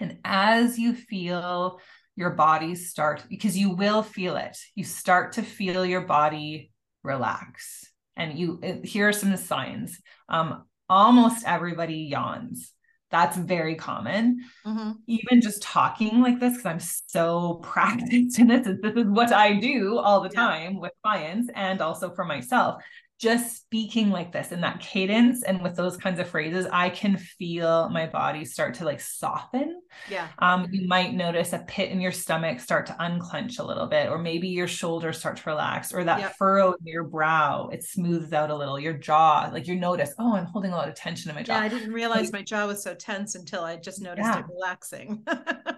and 0.00 0.18
as 0.24 0.78
you 0.78 0.94
feel 0.94 1.80
your 2.16 2.30
body 2.30 2.74
start, 2.74 3.24
because 3.28 3.56
you 3.56 3.70
will 3.70 4.02
feel 4.02 4.36
it, 4.36 4.56
you 4.74 4.84
start 4.84 5.32
to 5.32 5.42
feel 5.42 5.84
your 5.84 6.00
body 6.00 6.72
relax. 7.02 7.84
And 8.16 8.38
you 8.38 8.60
here 8.82 9.08
are 9.08 9.12
some 9.12 9.36
signs. 9.36 10.00
Um, 10.28 10.64
almost 10.88 11.46
everybody 11.46 12.08
yawns 12.10 12.72
that's 13.10 13.36
very 13.36 13.74
common. 13.74 14.44
Mm-hmm. 14.66 14.92
Even 15.06 15.40
just 15.40 15.62
talking 15.62 16.20
like 16.20 16.40
this, 16.40 16.54
because 16.54 16.66
I'm 16.66 16.80
so 16.80 17.60
practiced 17.62 18.38
in 18.38 18.48
this, 18.48 18.66
this 18.82 18.96
is 18.96 19.06
what 19.06 19.32
I 19.32 19.54
do 19.54 19.98
all 19.98 20.20
the 20.20 20.28
time 20.28 20.78
with 20.78 20.92
clients 21.02 21.50
and 21.54 21.80
also 21.80 22.14
for 22.14 22.24
myself 22.24 22.82
just 23.18 23.56
speaking 23.56 24.10
like 24.10 24.30
this 24.30 24.52
in 24.52 24.60
that 24.60 24.80
cadence 24.80 25.42
and 25.42 25.60
with 25.60 25.74
those 25.74 25.96
kinds 25.96 26.20
of 26.20 26.28
phrases, 26.28 26.66
I 26.72 26.88
can 26.88 27.16
feel 27.16 27.88
my 27.90 28.06
body 28.06 28.44
start 28.44 28.74
to 28.74 28.84
like 28.84 29.00
soften. 29.00 29.80
Yeah. 30.08 30.28
Um, 30.38 30.68
you 30.70 30.86
might 30.86 31.14
notice 31.14 31.52
a 31.52 31.58
pit 31.58 31.90
in 31.90 32.00
your 32.00 32.12
stomach 32.12 32.60
start 32.60 32.86
to 32.86 32.96
unclench 33.00 33.58
a 33.58 33.64
little 33.64 33.88
bit, 33.88 34.08
or 34.08 34.18
maybe 34.18 34.48
your 34.48 34.68
shoulders 34.68 35.18
start 35.18 35.36
to 35.38 35.50
relax, 35.50 35.92
or 35.92 36.04
that 36.04 36.20
yep. 36.20 36.36
furrow 36.36 36.74
in 36.80 36.86
your 36.86 37.04
brow, 37.04 37.68
it 37.72 37.82
smooths 37.82 38.32
out 38.32 38.50
a 38.50 38.56
little, 38.56 38.78
your 38.78 38.92
jaw, 38.92 39.50
like 39.52 39.66
you 39.66 39.74
notice, 39.74 40.14
oh, 40.20 40.36
I'm 40.36 40.46
holding 40.46 40.72
a 40.72 40.76
lot 40.76 40.88
of 40.88 40.94
tension 40.94 41.28
in 41.28 41.34
my 41.34 41.42
jaw. 41.42 41.54
Yeah, 41.54 41.64
I 41.64 41.68
didn't 41.68 41.92
realize 41.92 42.26
like, 42.26 42.32
my 42.34 42.42
jaw 42.42 42.66
was 42.66 42.84
so 42.84 42.94
tense 42.94 43.34
until 43.34 43.64
I 43.64 43.76
just 43.76 44.00
noticed 44.00 44.28
yeah. 44.28 44.38
it 44.38 44.44
relaxing. 44.48 45.26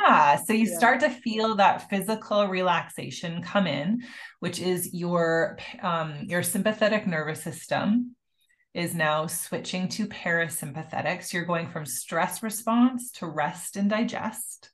yeah. 0.00 0.36
So 0.36 0.52
you 0.52 0.68
yeah. 0.68 0.78
start 0.78 1.00
to 1.00 1.10
feel 1.10 1.56
that 1.56 1.88
physical 1.90 2.46
relaxation 2.48 3.42
come 3.42 3.66
in, 3.66 4.02
which 4.40 4.60
is 4.60 4.92
your 4.94 5.58
um, 5.82 6.24
your 6.26 6.42
sympathetic 6.42 7.06
nervous 7.06 7.42
system 7.42 8.16
is 8.72 8.94
now 8.94 9.26
switching 9.26 9.88
to 9.88 10.06
parasympathetics. 10.06 11.32
You're 11.32 11.44
going 11.44 11.68
from 11.70 11.86
stress 11.86 12.42
response 12.42 13.10
to 13.12 13.26
rest 13.26 13.76
and 13.76 13.90
digest. 13.90 14.70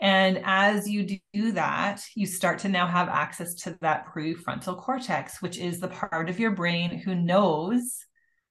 And 0.00 0.40
as 0.44 0.88
you 0.88 1.18
do 1.34 1.52
that, 1.52 2.02
you 2.14 2.26
start 2.26 2.60
to 2.60 2.70
now 2.70 2.86
have 2.86 3.10
access 3.10 3.54
to 3.56 3.76
that 3.82 4.06
prefrontal 4.06 4.78
cortex, 4.78 5.42
which 5.42 5.58
is 5.58 5.78
the 5.78 5.88
part 5.88 6.30
of 6.30 6.40
your 6.40 6.52
brain 6.52 6.98
who 6.98 7.14
knows 7.14 8.06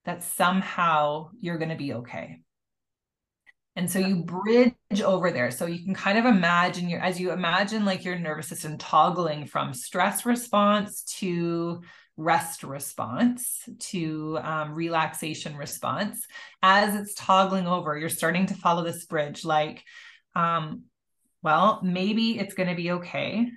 that 0.05 0.23
somehow 0.23 1.29
you're 1.41 1.57
going 1.57 1.71
to 1.71 1.75
be 1.75 1.93
okay. 1.93 2.41
And 3.75 3.89
so 3.89 3.97
you 3.97 4.23
bridge 4.23 4.73
over 5.03 5.31
there. 5.31 5.51
So 5.51 5.67
you 5.67 5.83
can 5.85 5.93
kind 5.93 6.17
of 6.17 6.25
imagine 6.25 6.89
your, 6.89 6.99
as 6.99 7.19
you 7.19 7.31
imagine 7.31 7.85
like 7.85 8.03
your 8.03 8.17
nervous 8.17 8.47
system 8.47 8.77
toggling 8.77 9.45
from 9.45 9.73
stress 9.73 10.25
response 10.25 11.03
to 11.19 11.81
rest 12.17 12.63
response 12.63 13.69
to 13.79 14.39
um, 14.41 14.73
relaxation 14.73 15.55
response. 15.55 16.25
As 16.63 16.95
it's 16.95 17.13
toggling 17.13 17.67
over, 17.67 17.97
you're 17.97 18.09
starting 18.09 18.47
to 18.47 18.55
follow 18.55 18.83
this 18.83 19.05
bridge 19.05 19.45
like, 19.45 19.83
um, 20.35 20.83
well, 21.43 21.79
maybe 21.83 22.39
it's 22.39 22.55
going 22.55 22.69
to 22.69 22.75
be 22.75 22.91
okay. 22.91 23.49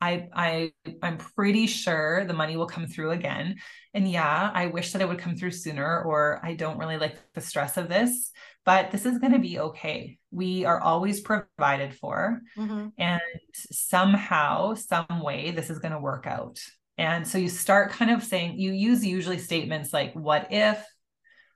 I 0.00 0.28
I 0.34 0.72
I'm 1.02 1.16
pretty 1.16 1.66
sure 1.66 2.24
the 2.24 2.34
money 2.34 2.56
will 2.56 2.66
come 2.66 2.86
through 2.86 3.12
again. 3.12 3.56
And 3.94 4.10
yeah, 4.10 4.50
I 4.52 4.66
wish 4.66 4.92
that 4.92 5.02
it 5.02 5.08
would 5.08 5.18
come 5.18 5.36
through 5.36 5.52
sooner 5.52 6.02
or 6.02 6.40
I 6.42 6.54
don't 6.54 6.78
really 6.78 6.98
like 6.98 7.16
the 7.32 7.40
stress 7.40 7.76
of 7.76 7.88
this, 7.88 8.30
but 8.66 8.90
this 8.90 9.06
is 9.06 9.18
going 9.18 9.32
to 9.32 9.38
be 9.38 9.60
okay. 9.60 10.18
We 10.32 10.64
are 10.64 10.80
always 10.80 11.20
provided 11.20 11.94
for 11.94 12.42
mm-hmm. 12.58 12.88
and 12.98 13.20
somehow 13.54 14.74
some 14.74 15.22
way 15.22 15.52
this 15.52 15.70
is 15.70 15.78
going 15.78 15.92
to 15.92 16.00
work 16.00 16.26
out. 16.26 16.60
And 16.98 17.26
so 17.26 17.38
you 17.38 17.48
start 17.48 17.92
kind 17.92 18.10
of 18.10 18.24
saying 18.24 18.58
you 18.58 18.72
use 18.72 19.06
usually 19.06 19.38
statements 19.38 19.92
like 19.92 20.12
what 20.14 20.48
if 20.50 20.84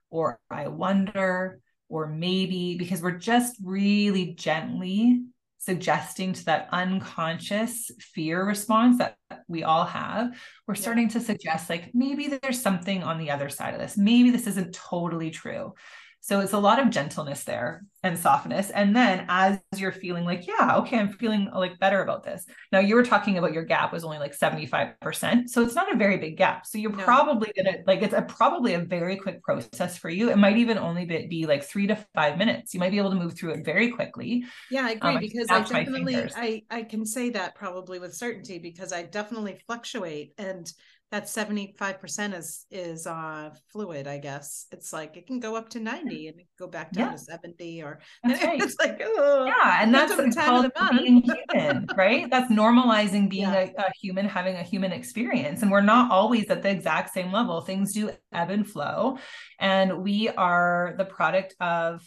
or 0.09 0.38
I 0.51 0.68
wonder 0.68 1.59
or 1.88 2.07
maybe 2.07 2.77
because 2.79 3.03
we're 3.03 3.18
just 3.18 3.57
really 3.62 4.35
gently 4.35 5.25
suggesting 5.59 6.33
to 6.33 6.44
that 6.44 6.68
unconscious 6.70 7.90
fear 7.99 8.44
response 8.46 8.99
that 8.99 9.16
we 9.49 9.64
all 9.64 9.85
have, 9.85 10.31
we're 10.66 10.75
yeah. 10.75 10.81
starting 10.81 11.09
to 11.09 11.20
suggest 11.20 11.68
like 11.68 11.90
maybe 11.92 12.29
there's 12.29 12.62
something 12.62 13.03
on 13.03 13.18
the 13.18 13.31
other 13.31 13.49
side 13.49 13.75
of 13.75 13.81
this. 13.81 13.96
Maybe 13.96 14.31
this 14.31 14.46
isn't 14.46 14.75
totally 14.75 15.31
true. 15.31 15.75
So 16.22 16.40
it's 16.40 16.52
a 16.52 16.59
lot 16.59 16.78
of 16.78 16.90
gentleness 16.90 17.44
there 17.44 17.83
and 18.02 18.18
softness. 18.18 18.70
And 18.70 18.94
then 18.94 19.24
as 19.28 19.59
you're 19.76 19.90
feeling 19.92 20.24
like, 20.24 20.46
yeah, 20.46 20.76
okay, 20.76 20.98
I'm 20.98 21.09
feeling 21.09 21.50
like 21.54 21.78
better 21.78 22.02
about 22.02 22.24
this. 22.24 22.44
Now 22.72 22.78
you 22.78 22.94
were 22.94 23.04
talking 23.04 23.38
about 23.38 23.54
your 23.54 23.64
gap 23.64 23.92
was 23.92 24.04
only 24.04 24.18
like 24.18 24.38
75%. 24.38 25.48
So 25.48 25.62
it's 25.62 25.74
not 25.74 25.92
a 25.92 25.96
very 25.96 26.18
big 26.18 26.37
gap. 26.37 26.66
So 26.66 26.78
you're 26.78 26.92
no. 26.92 27.04
probably 27.04 27.52
gonna 27.56 27.78
like 27.87 28.02
it's 28.02 28.14
a 28.14 28.22
probably 28.22 28.74
a 28.74 28.80
very 28.80 29.16
quick 29.16 29.42
process 29.42 29.96
for 29.96 30.11
you. 30.11 30.30
It 30.30 30.37
might 30.37 30.59
even 30.59 30.78
only 30.78 31.06
be, 31.06 31.26
be, 31.26 31.46
like 31.46 31.64
three 31.64 31.87
to 31.87 31.96
five 32.14 32.37
minutes. 32.37 32.74
You 32.74 32.80
might 32.80 32.90
be 32.90 32.98
able 32.98 33.11
to 33.11 33.16
move 33.16 33.35
through 33.37 33.52
it 33.52 33.64
very 33.64 33.90
quickly. 33.90 34.44
Yeah, 34.70 34.87
I 34.87 34.90
agree 34.92 35.14
um, 35.14 35.20
because 35.20 35.46
I 35.50 35.61
definitely 35.61 36.16
I 36.37 36.62
I 36.70 36.83
can 36.83 37.06
say 37.06 37.30
that 37.30 37.54
probably 37.54 37.98
with 37.98 38.14
certainty 38.14 38.59
because 38.59 38.92
I 38.92 39.02
definitely 39.02 39.59
fluctuate 39.66 40.35
and 40.38 40.70
that 41.11 41.25
75% 41.25 42.38
is 42.38 42.66
is 42.70 43.07
uh 43.07 43.51
fluid 43.73 44.07
i 44.07 44.18
guess 44.18 44.66
it's 44.70 44.92
like 44.92 45.16
it 45.16 45.27
can 45.27 45.40
go 45.40 45.57
up 45.57 45.68
to 45.70 45.81
90 45.81 46.29
and 46.29 46.40
go 46.59 46.66
back 46.66 46.92
down 46.92 47.07
yeah. 47.07 47.12
to 47.12 47.18
70 47.18 47.83
or 47.83 48.01
right. 48.25 48.62
it's 48.62 48.77
like 48.81 49.01
oh, 49.05 49.44
yeah 49.46 49.83
and 49.83 49.94
that's 49.94 50.14
called 50.37 50.70
being 50.99 51.23
human 51.23 51.87
right 51.96 52.31
that's 52.31 52.51
normalizing 52.51 53.29
being 53.29 53.42
yeah. 53.42 53.70
a, 53.79 53.83
a, 53.83 53.90
human 54.01 54.27
having 54.27 54.57
a 54.57 54.62
human 54.62 54.92
experience 54.92 55.62
and 55.62 55.70
we're 55.70 55.81
not 55.81 56.11
always 56.11 56.49
at 56.51 56.62
the 56.62 56.70
exact 56.70 57.12
same 57.12 57.33
level 57.33 57.61
things 57.61 57.92
do 57.92 58.11
ebb 58.33 58.51
and 58.51 58.68
flow 58.68 59.18
and 59.59 60.03
we 60.03 60.29
are 60.29 60.94
the 60.96 61.05
product 61.05 61.55
of 61.61 62.03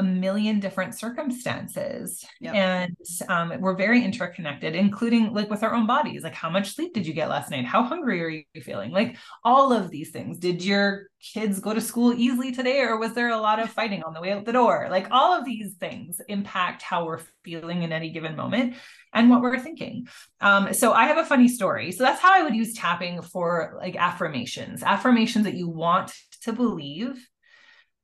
a 0.00 0.02
million 0.02 0.60
different 0.60 0.98
circumstances. 0.98 2.24
Yep. 2.40 2.54
and 2.54 2.96
um, 3.28 3.52
we're 3.60 3.76
very 3.76 4.02
interconnected 4.02 4.74
including 4.74 5.34
like 5.34 5.50
with 5.50 5.62
our 5.62 5.74
own 5.74 5.86
bodies. 5.86 6.22
Like 6.22 6.34
how 6.34 6.48
much 6.48 6.74
sleep 6.74 6.94
did 6.94 7.06
you 7.06 7.12
get 7.12 7.28
last 7.28 7.50
night? 7.50 7.66
How 7.66 7.82
hungry 7.82 8.22
are 8.22 8.28
you 8.28 8.62
feeling? 8.62 8.92
Like 8.92 9.18
all 9.44 9.74
of 9.74 9.90
these 9.90 10.10
things. 10.10 10.38
Did 10.38 10.64
your 10.64 11.08
kids 11.20 11.60
go 11.60 11.74
to 11.74 11.82
school 11.82 12.14
easily 12.14 12.50
today 12.50 12.80
or 12.80 12.98
was 12.98 13.12
there 13.12 13.28
a 13.28 13.36
lot 13.36 13.58
of 13.58 13.68
fighting 13.68 14.02
on 14.02 14.14
the 14.14 14.22
way 14.22 14.32
out 14.32 14.46
the 14.46 14.52
door? 14.52 14.88
Like 14.90 15.08
all 15.10 15.38
of 15.38 15.44
these 15.44 15.74
things 15.74 16.18
impact 16.28 16.80
how 16.80 17.04
we're 17.04 17.20
feeling 17.44 17.82
in 17.82 17.92
any 17.92 18.10
given 18.10 18.36
moment 18.36 18.76
and 19.12 19.28
what 19.28 19.42
we're 19.42 19.58
thinking. 19.58 20.08
Um, 20.40 20.72
so 20.72 20.92
i 20.92 21.04
have 21.04 21.18
a 21.18 21.24
funny 21.24 21.48
story. 21.48 21.92
So 21.92 22.04
that's 22.04 22.22
how 22.22 22.32
i 22.32 22.42
would 22.42 22.54
use 22.54 22.72
tapping 22.72 23.20
for 23.20 23.74
like 23.76 23.96
affirmations. 23.96 24.82
Affirmations 24.82 25.44
that 25.44 25.54
you 25.54 25.68
want 25.68 26.14
to 26.42 26.54
believe 26.54 27.28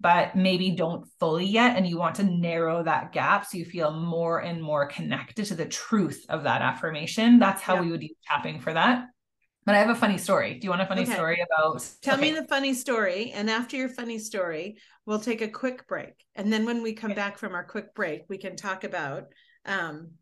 but 0.00 0.37
maybe 0.37 0.70
don't 0.72 1.06
fully 1.18 1.46
yet. 1.46 1.76
And 1.76 1.87
you 1.87 1.98
want 1.98 2.16
to 2.16 2.24
narrow 2.24 2.82
that 2.85 3.12
gap 3.12 3.46
so 3.46 3.59
you 3.59 3.64
feel 3.64 3.92
more 3.92 4.40
and 4.40 4.62
more 4.62 4.87
connected 4.87 5.46
to 5.46 5.54
the 5.54 5.66
truth 5.66 6.24
of 6.28 6.42
that 6.42 6.62
affirmation. 6.62 7.38
That's 7.38 7.62
how 7.62 7.76
yeah. 7.76 7.80
we 7.82 7.90
would 7.90 8.02
use 8.02 8.16
tapping 8.26 8.61
for 8.61 8.72
that. 8.72 9.06
But 9.64 9.74
I 9.74 9.78
have 9.78 9.90
a 9.90 9.96
funny 9.96 10.18
story. 10.18 10.54
Do 10.54 10.64
you 10.64 10.70
want 10.70 10.82
a 10.82 10.87
funny 10.87 11.02
okay. 11.02 11.14
story 11.14 11.42
about? 11.42 11.85
Tell 12.00 12.14
okay. 12.14 12.32
me 12.32 12.38
the 12.38 12.46
funny 12.46 12.72
story. 12.72 13.32
And 13.32 13.50
after 13.50 13.76
your 13.76 13.88
funny 13.88 14.18
story, 14.18 14.76
we'll 15.06 15.18
take 15.18 15.40
a 15.40 15.48
quick 15.48 15.88
break. 15.88 16.24
And 16.37 16.52
then 16.52 16.66
when 16.66 16.82
we 16.82 16.92
come 16.92 17.11
okay. 17.11 17.20
back 17.20 17.37
from 17.37 17.54
our 17.54 17.64
quick 17.64 17.92
break, 17.94 18.22
we 18.28 18.38
can 18.38 18.54
talk 18.54 18.85
about 18.85 19.24
um, 19.64 20.12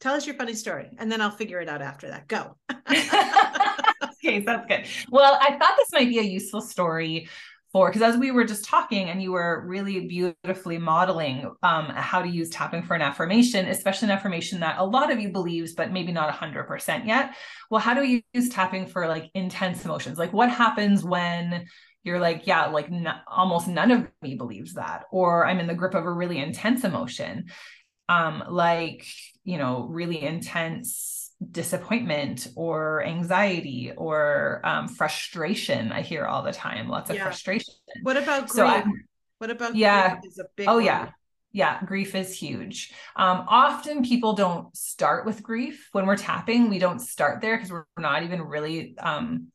tell 0.00 0.14
us 0.14 0.26
your 0.26 0.34
funny 0.34 0.54
story. 0.54 0.90
And 0.98 1.12
then 1.12 1.20
I'll 1.20 1.30
figure 1.30 1.60
it 1.60 1.68
out 1.68 1.80
after 1.80 2.08
that. 2.08 2.26
Go. 2.26 2.56
okay, 2.90 4.40
that's 4.40 4.66
good. 4.66 4.86
Well, 5.10 5.38
I 5.40 5.56
thought 5.56 5.74
this 5.76 5.92
might 5.92 6.08
be 6.08 6.18
a 6.18 6.22
useful 6.22 6.60
story 6.60 7.28
for 7.72 7.88
because 7.88 8.02
as 8.02 8.16
we 8.16 8.30
were 8.30 8.44
just 8.44 8.64
talking 8.64 9.10
and 9.10 9.22
you 9.22 9.32
were 9.32 9.64
really 9.66 10.06
beautifully 10.06 10.78
modeling 10.78 11.50
um, 11.62 11.86
how 11.86 12.22
to 12.22 12.28
use 12.28 12.48
tapping 12.50 12.82
for 12.82 12.94
an 12.94 13.02
affirmation 13.02 13.66
especially 13.66 14.06
an 14.06 14.16
affirmation 14.16 14.60
that 14.60 14.78
a 14.78 14.84
lot 14.84 15.10
of 15.10 15.20
you 15.20 15.30
believes 15.30 15.74
but 15.74 15.92
maybe 15.92 16.12
not 16.12 16.28
100% 16.28 17.06
yet. 17.06 17.34
Well 17.70 17.80
how 17.80 17.94
do 17.94 18.02
you 18.02 18.22
use 18.32 18.48
tapping 18.48 18.86
for 18.86 19.06
like 19.06 19.30
intense 19.34 19.84
emotions? 19.84 20.18
Like 20.18 20.32
what 20.32 20.50
happens 20.50 21.04
when 21.04 21.66
you're 22.04 22.20
like 22.20 22.46
yeah 22.46 22.66
like 22.66 22.86
n- 22.86 23.12
almost 23.26 23.68
none 23.68 23.90
of 23.90 24.08
me 24.22 24.36
believes 24.36 24.74
that 24.74 25.02
or 25.10 25.44
i'm 25.44 25.58
in 25.58 25.66
the 25.66 25.74
grip 25.74 25.94
of 25.94 26.04
a 26.06 26.12
really 26.12 26.38
intense 26.38 26.84
emotion. 26.84 27.46
Um 28.08 28.44
like 28.48 29.04
you 29.44 29.58
know 29.58 29.86
really 29.90 30.22
intense 30.22 31.17
disappointment 31.50 32.48
or 32.56 33.04
anxiety 33.04 33.92
or 33.96 34.60
um, 34.64 34.88
frustration. 34.88 35.92
I 35.92 36.02
hear 36.02 36.26
all 36.26 36.42
the 36.42 36.52
time, 36.52 36.88
lots 36.88 37.10
of 37.10 37.16
yeah. 37.16 37.24
frustration. 37.24 37.74
What 38.02 38.16
about 38.16 38.48
grief? 38.48 38.84
So 38.84 38.84
what 39.38 39.50
about 39.50 39.76
yeah? 39.76 40.18
oh 40.66 40.76
one. 40.76 40.84
yeah. 40.84 41.10
Yeah, 41.50 41.82
grief 41.82 42.14
is 42.14 42.34
huge. 42.34 42.92
Um, 43.16 43.46
often 43.48 44.04
people 44.04 44.34
don't 44.34 44.76
start 44.76 45.24
with 45.24 45.42
grief 45.42 45.88
when 45.92 46.04
we're 46.04 46.16
tapping. 46.16 46.68
We 46.68 46.78
don't 46.78 46.98
start 47.00 47.40
there 47.40 47.56
because 47.56 47.72
we're 47.72 47.84
not 47.96 48.22
even 48.22 48.42
really 48.42 48.96
um, 48.98 49.48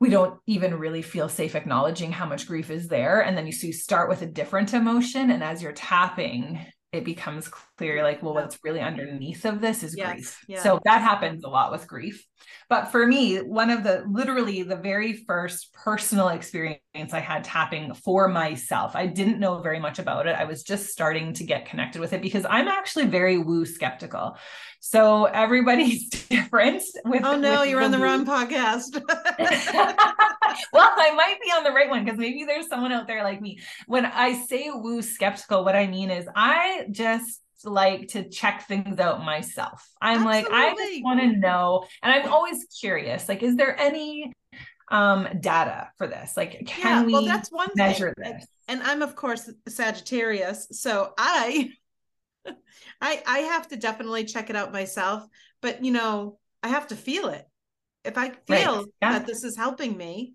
we 0.00 0.10
don't 0.10 0.38
even 0.46 0.74
really 0.74 1.00
feel 1.00 1.30
safe 1.30 1.54
acknowledging 1.54 2.12
how 2.12 2.26
much 2.26 2.46
grief 2.46 2.70
is 2.70 2.88
there. 2.88 3.20
And 3.20 3.36
then 3.36 3.46
you, 3.46 3.52
so 3.52 3.68
you 3.68 3.72
start 3.72 4.10
with 4.10 4.20
a 4.20 4.26
different 4.26 4.74
emotion. 4.74 5.30
And 5.30 5.42
as 5.42 5.62
you're 5.62 5.72
tapping, 5.72 6.60
it 6.92 7.04
becomes 7.04 7.48
clear 7.76 8.02
like 8.02 8.22
well 8.22 8.34
what's 8.34 8.58
really 8.62 8.80
underneath 8.80 9.44
of 9.44 9.60
this 9.60 9.82
is 9.82 9.96
yes, 9.96 10.12
grief 10.12 10.44
yeah. 10.46 10.62
so 10.62 10.80
that 10.84 11.02
happens 11.02 11.44
a 11.44 11.48
lot 11.48 11.72
with 11.72 11.86
grief. 11.86 12.24
But 12.68 12.86
for 12.86 13.06
me 13.06 13.38
one 13.38 13.70
of 13.70 13.84
the 13.84 14.04
literally 14.08 14.62
the 14.62 14.76
very 14.76 15.12
first 15.12 15.72
personal 15.72 16.28
experience 16.28 16.80
i 17.12 17.20
had 17.20 17.44
tapping 17.44 17.94
for 17.94 18.28
myself 18.28 18.94
i 18.94 19.06
didn't 19.06 19.40
know 19.40 19.60
very 19.60 19.80
much 19.80 19.98
about 19.98 20.26
it. 20.26 20.36
I 20.36 20.44
was 20.44 20.62
just 20.62 20.90
starting 20.90 21.32
to 21.34 21.44
get 21.44 21.66
connected 21.66 22.00
with 22.00 22.12
it 22.12 22.22
because 22.22 22.46
i'm 22.48 22.68
actually 22.68 23.06
very 23.06 23.38
woo 23.38 23.66
skeptical. 23.66 24.36
So 24.80 25.24
everybody's 25.24 26.10
different 26.28 26.82
with 27.04 27.24
oh 27.24 27.36
no 27.36 27.60
with 27.60 27.70
you're 27.70 27.82
on 27.82 27.90
the 27.90 27.98
woo. 27.98 28.04
wrong 28.04 28.24
podcast. 28.24 29.00
Well 30.72 30.92
i 30.96 31.12
might 31.14 31.38
be 31.42 31.50
on 31.50 31.64
the 31.64 31.72
right 31.72 31.90
one 31.90 32.04
because 32.04 32.18
maybe 32.18 32.44
there's 32.44 32.68
someone 32.68 32.92
out 32.92 33.08
there 33.08 33.24
like 33.24 33.40
me. 33.40 33.58
When 33.86 34.06
i 34.06 34.34
say 34.44 34.70
woo 34.72 35.02
skeptical 35.02 35.64
what 35.64 35.74
i 35.74 35.86
mean 35.86 36.10
is 36.10 36.28
i 36.36 36.86
just 36.92 37.40
like 37.64 38.08
to 38.08 38.28
check 38.28 38.66
things 38.66 38.98
out 38.98 39.24
myself. 39.24 39.88
I'm 40.00 40.26
Absolutely. 40.26 40.52
like, 40.52 40.52
I 40.52 40.74
just 40.74 41.04
want 41.04 41.20
to 41.20 41.36
know. 41.36 41.86
And 42.02 42.12
I'm 42.12 42.32
always 42.32 42.64
curious, 42.80 43.28
like, 43.28 43.42
is 43.42 43.56
there 43.56 43.78
any 43.78 44.32
um 44.90 45.28
data 45.40 45.90
for 45.98 46.06
this? 46.06 46.36
Like, 46.36 46.64
can 46.66 46.98
yeah, 46.98 47.02
we 47.04 47.12
well, 47.12 47.24
that's 47.24 47.50
one 47.50 47.70
measure 47.74 48.14
thing. 48.22 48.34
this? 48.34 48.46
And 48.68 48.82
I'm 48.82 49.02
of 49.02 49.16
course 49.16 49.50
Sagittarius. 49.68 50.68
So 50.72 51.12
I 51.18 51.72
I 53.00 53.22
I 53.26 53.38
have 53.40 53.68
to 53.68 53.76
definitely 53.76 54.24
check 54.24 54.50
it 54.50 54.56
out 54.56 54.72
myself. 54.72 55.26
But 55.60 55.84
you 55.84 55.92
know, 55.92 56.38
I 56.62 56.68
have 56.68 56.88
to 56.88 56.96
feel 56.96 57.28
it. 57.28 57.46
If 58.04 58.18
I 58.18 58.30
feel 58.46 58.76
right. 58.76 58.86
yeah. 59.00 59.12
that 59.12 59.26
this 59.26 59.44
is 59.44 59.56
helping 59.56 59.96
me, 59.96 60.34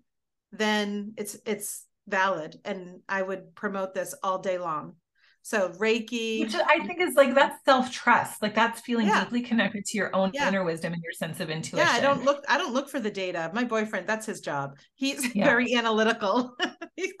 then 0.52 1.14
it's 1.16 1.36
it's 1.46 1.86
valid 2.10 2.60
and 2.64 3.00
I 3.08 3.22
would 3.22 3.54
promote 3.54 3.94
this 3.94 4.14
all 4.22 4.38
day 4.38 4.58
long. 4.58 4.96
So 5.42 5.70
Reiki, 5.70 6.40
which 6.40 6.54
I 6.54 6.84
think 6.86 7.00
is 7.00 7.14
like 7.14 7.34
that's 7.34 7.64
self 7.64 7.90
trust. 7.90 8.42
Like 8.42 8.54
that's 8.54 8.80
feeling 8.80 9.08
yeah. 9.08 9.24
deeply 9.24 9.42
connected 9.42 9.84
to 9.86 9.98
your 9.98 10.14
own 10.14 10.30
yeah. 10.34 10.48
inner 10.48 10.64
wisdom 10.64 10.92
and 10.92 11.02
your 11.02 11.12
sense 11.12 11.40
of 11.40 11.50
intuition. 11.50 11.86
Yeah, 11.86 11.92
I 11.92 12.00
don't 12.00 12.24
look. 12.24 12.44
I 12.48 12.58
don't 12.58 12.74
look 12.74 12.88
for 12.88 13.00
the 13.00 13.10
data. 13.10 13.50
My 13.54 13.64
boyfriend, 13.64 14.06
that's 14.06 14.26
his 14.26 14.40
job. 14.40 14.76
He's 14.94 15.34
yeah. 15.34 15.44
very 15.44 15.74
analytical, 15.74 16.56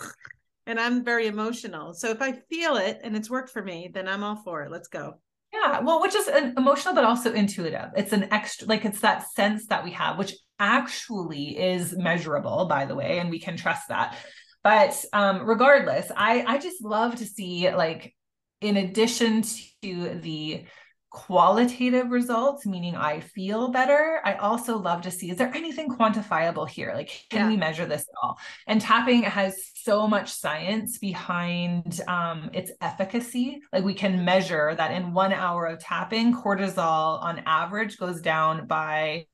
and 0.66 0.78
I'm 0.78 1.02
very 1.02 1.26
emotional. 1.26 1.94
So 1.94 2.10
if 2.10 2.20
I 2.20 2.32
feel 2.50 2.76
it 2.76 3.00
and 3.02 3.16
it's 3.16 3.30
worked 3.30 3.50
for 3.50 3.62
me, 3.62 3.90
then 3.92 4.06
I'm 4.06 4.22
all 4.22 4.36
for 4.36 4.62
it. 4.62 4.70
Let's 4.70 4.88
go. 4.88 5.14
Yeah, 5.52 5.80
well, 5.80 6.00
which 6.00 6.14
is 6.14 6.28
an 6.28 6.54
emotional, 6.56 6.94
but 6.94 7.04
also 7.04 7.32
intuitive. 7.32 7.90
It's 7.96 8.12
an 8.12 8.32
extra, 8.32 8.68
like 8.68 8.84
it's 8.84 9.00
that 9.00 9.28
sense 9.32 9.66
that 9.66 9.82
we 9.82 9.90
have, 9.92 10.16
which 10.16 10.34
actually 10.60 11.58
is 11.58 11.96
measurable, 11.96 12.66
by 12.66 12.84
the 12.84 12.94
way, 12.94 13.18
and 13.18 13.30
we 13.30 13.40
can 13.40 13.56
trust 13.56 13.88
that 13.88 14.16
but 14.62 15.04
um, 15.12 15.46
regardless, 15.46 16.10
I 16.16 16.44
I 16.46 16.58
just 16.58 16.82
love 16.82 17.16
to 17.16 17.26
see 17.26 17.70
like 17.70 18.14
in 18.60 18.76
addition 18.76 19.42
to 19.82 20.20
the 20.20 20.64
qualitative 21.10 22.10
results, 22.10 22.64
meaning 22.64 22.94
I 22.94 23.18
feel 23.18 23.70
better, 23.70 24.20
I 24.24 24.34
also 24.34 24.78
love 24.78 25.02
to 25.02 25.10
see 25.10 25.30
is 25.30 25.38
there 25.38 25.52
anything 25.54 25.88
quantifiable 25.88 26.68
here? 26.68 26.92
Like, 26.94 27.10
can 27.30 27.40
yeah. 27.40 27.48
we 27.48 27.56
measure 27.56 27.84
this 27.84 28.02
at 28.02 28.14
all? 28.22 28.38
And 28.68 28.80
tapping 28.80 29.22
has 29.22 29.60
so 29.74 30.06
much 30.06 30.30
science 30.30 30.98
behind 30.98 32.00
um, 32.06 32.50
its 32.52 32.70
efficacy. 32.80 33.60
Like, 33.72 33.84
we 33.84 33.94
can 33.94 34.24
measure 34.24 34.74
that 34.76 34.92
in 34.92 35.12
one 35.12 35.32
hour 35.32 35.66
of 35.66 35.80
tapping, 35.80 36.32
cortisol 36.32 37.20
on 37.20 37.42
average 37.44 37.98
goes 37.98 38.20
down 38.20 38.68
by 38.68 39.26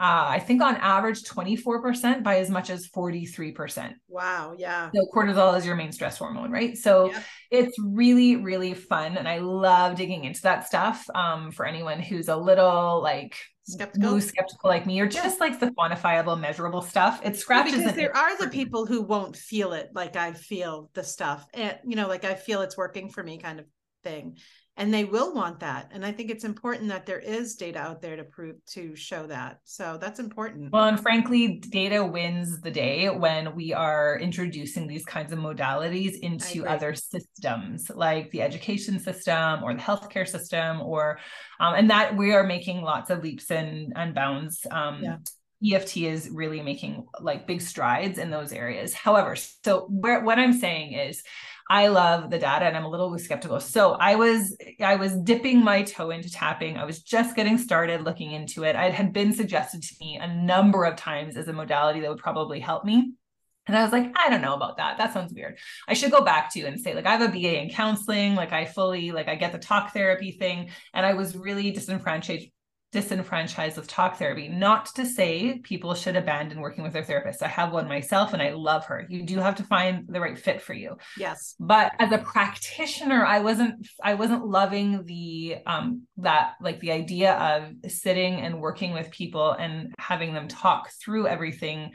uh, 0.00 0.28
I 0.30 0.38
think 0.38 0.62
on 0.62 0.76
average 0.76 1.24
24% 1.24 2.22
by 2.22 2.38
as 2.38 2.48
much 2.48 2.70
as 2.70 2.88
43%. 2.88 3.92
Wow. 4.08 4.54
Yeah. 4.56 4.90
So 4.94 5.06
cortisol 5.14 5.58
is 5.58 5.66
your 5.66 5.76
main 5.76 5.92
stress 5.92 6.16
hormone, 6.16 6.50
right? 6.50 6.74
So 6.74 7.10
yeah. 7.10 7.22
it's 7.50 7.76
really, 7.78 8.36
really 8.36 8.72
fun. 8.72 9.18
And 9.18 9.28
I 9.28 9.40
love 9.40 9.96
digging 9.96 10.24
into 10.24 10.40
that 10.42 10.66
stuff 10.66 11.04
um, 11.14 11.52
for 11.52 11.66
anyone 11.66 12.00
who's 12.00 12.28
a 12.28 12.36
little 12.36 13.02
like 13.02 13.36
skeptical, 13.64 14.18
skeptical 14.22 14.70
like 14.70 14.86
me, 14.86 14.98
or 15.00 15.06
just 15.06 15.38
like 15.38 15.60
the 15.60 15.70
quantifiable, 15.72 16.40
measurable 16.40 16.80
stuff. 16.80 17.20
It 17.22 17.36
scratches. 17.36 17.80
Because 17.80 17.94
there 17.94 18.16
are 18.16 18.38
the 18.38 18.48
people 18.48 18.86
who 18.86 19.02
won't 19.02 19.36
feel 19.36 19.74
it 19.74 19.90
like 19.94 20.16
I 20.16 20.32
feel 20.32 20.88
the 20.94 21.04
stuff. 21.04 21.44
And, 21.52 21.76
you 21.84 21.96
know, 21.96 22.08
like 22.08 22.24
I 22.24 22.36
feel 22.36 22.62
it's 22.62 22.76
working 22.76 23.10
for 23.10 23.22
me 23.22 23.36
kind 23.36 23.60
of 23.60 23.66
thing 24.02 24.38
and 24.80 24.92
they 24.92 25.04
will 25.04 25.34
want 25.34 25.60
that. 25.60 25.90
And 25.92 26.04
i 26.04 26.10
think 26.10 26.30
it's 26.30 26.44
important 26.44 26.88
that 26.88 27.04
there 27.04 27.20
is 27.20 27.54
data 27.54 27.78
out 27.78 28.00
there 28.00 28.16
to 28.16 28.24
prove 28.24 28.56
to 28.70 28.96
show 28.96 29.26
that. 29.26 29.60
So 29.64 29.98
that's 30.00 30.18
important. 30.18 30.72
Well 30.72 30.86
and 30.86 30.98
frankly 30.98 31.62
data 31.70 32.04
wins 32.04 32.60
the 32.60 32.70
day 32.70 33.08
when 33.10 33.54
we 33.54 33.72
are 33.74 34.18
introducing 34.18 34.86
these 34.86 35.04
kinds 35.04 35.32
of 35.32 35.38
modalities 35.38 36.18
into 36.20 36.66
other 36.66 36.94
systems 36.94 37.90
like 37.94 38.30
the 38.30 38.42
education 38.42 38.98
system 38.98 39.62
or 39.62 39.74
the 39.74 39.80
healthcare 39.80 40.26
system 40.26 40.80
or 40.80 41.18
um, 41.60 41.74
and 41.74 41.90
that 41.90 42.16
we 42.16 42.32
are 42.32 42.44
making 42.44 42.80
lots 42.80 43.10
of 43.10 43.22
leaps 43.22 43.50
and, 43.50 43.92
and 43.94 44.14
bounds. 44.14 44.66
Um, 44.70 45.02
yeah. 45.02 45.16
EFT 45.62 45.98
is 45.98 46.30
really 46.30 46.62
making 46.62 47.06
like 47.20 47.46
big 47.46 47.60
strides 47.60 48.18
in 48.18 48.30
those 48.30 48.50
areas. 48.50 48.94
However, 48.94 49.36
so 49.36 49.86
where 49.90 50.24
what 50.24 50.38
I'm 50.38 50.54
saying 50.54 50.94
is 50.94 51.22
I 51.70 51.86
love 51.86 52.30
the 52.30 52.38
data 52.38 52.64
and 52.64 52.76
I'm 52.76 52.84
a 52.84 52.90
little 52.90 53.16
skeptical. 53.16 53.60
So 53.60 53.92
I 53.92 54.16
was 54.16 54.56
I 54.80 54.96
was 54.96 55.14
dipping 55.14 55.62
my 55.62 55.84
toe 55.84 56.10
into 56.10 56.28
tapping. 56.28 56.76
I 56.76 56.84
was 56.84 57.00
just 57.00 57.36
getting 57.36 57.58
started 57.58 58.02
looking 58.02 58.32
into 58.32 58.64
it. 58.64 58.74
It 58.74 58.92
had 58.92 59.12
been 59.12 59.32
suggested 59.32 59.84
to 59.84 59.94
me 60.00 60.18
a 60.20 60.26
number 60.26 60.84
of 60.84 60.96
times 60.96 61.36
as 61.36 61.46
a 61.46 61.52
modality 61.52 62.00
that 62.00 62.10
would 62.10 62.18
probably 62.18 62.58
help 62.58 62.84
me. 62.84 63.12
And 63.68 63.76
I 63.76 63.84
was 63.84 63.92
like, 63.92 64.12
I 64.16 64.28
don't 64.28 64.42
know 64.42 64.54
about 64.54 64.78
that. 64.78 64.98
That 64.98 65.12
sounds 65.12 65.32
weird. 65.32 65.58
I 65.86 65.94
should 65.94 66.10
go 66.10 66.24
back 66.24 66.52
to 66.54 66.64
and 66.64 66.80
say, 66.80 66.92
like, 66.92 67.06
I 67.06 67.16
have 67.16 67.22
a 67.22 67.28
BA 67.28 67.62
in 67.62 67.70
counseling. 67.70 68.34
Like, 68.34 68.52
I 68.52 68.64
fully, 68.64 69.12
like, 69.12 69.28
I 69.28 69.36
get 69.36 69.52
the 69.52 69.58
talk 69.58 69.92
therapy 69.92 70.32
thing. 70.32 70.70
And 70.92 71.06
I 71.06 71.12
was 71.12 71.36
really 71.36 71.70
disenfranchised 71.70 72.48
disenfranchised 72.92 73.76
with 73.76 73.86
talk 73.86 74.16
therapy. 74.16 74.48
Not 74.48 74.86
to 74.96 75.06
say 75.06 75.58
people 75.58 75.94
should 75.94 76.16
abandon 76.16 76.60
working 76.60 76.82
with 76.82 76.92
their 76.92 77.04
therapist. 77.04 77.42
I 77.42 77.48
have 77.48 77.72
one 77.72 77.88
myself 77.88 78.32
and 78.32 78.42
I 78.42 78.50
love 78.50 78.86
her. 78.86 79.06
You 79.08 79.22
do 79.22 79.38
have 79.38 79.54
to 79.56 79.64
find 79.64 80.06
the 80.08 80.20
right 80.20 80.38
fit 80.38 80.60
for 80.60 80.74
you. 80.74 80.96
Yes. 81.16 81.54
But 81.60 81.92
as 81.98 82.10
a 82.10 82.18
practitioner, 82.18 83.24
I 83.24 83.40
wasn't 83.40 83.86
I 84.02 84.14
wasn't 84.14 84.46
loving 84.46 85.04
the 85.04 85.58
um 85.66 86.02
that 86.18 86.54
like 86.60 86.80
the 86.80 86.92
idea 86.92 87.34
of 87.34 87.90
sitting 87.90 88.40
and 88.40 88.60
working 88.60 88.92
with 88.92 89.10
people 89.10 89.52
and 89.52 89.94
having 89.98 90.34
them 90.34 90.48
talk 90.48 90.90
through 91.00 91.28
everything 91.28 91.92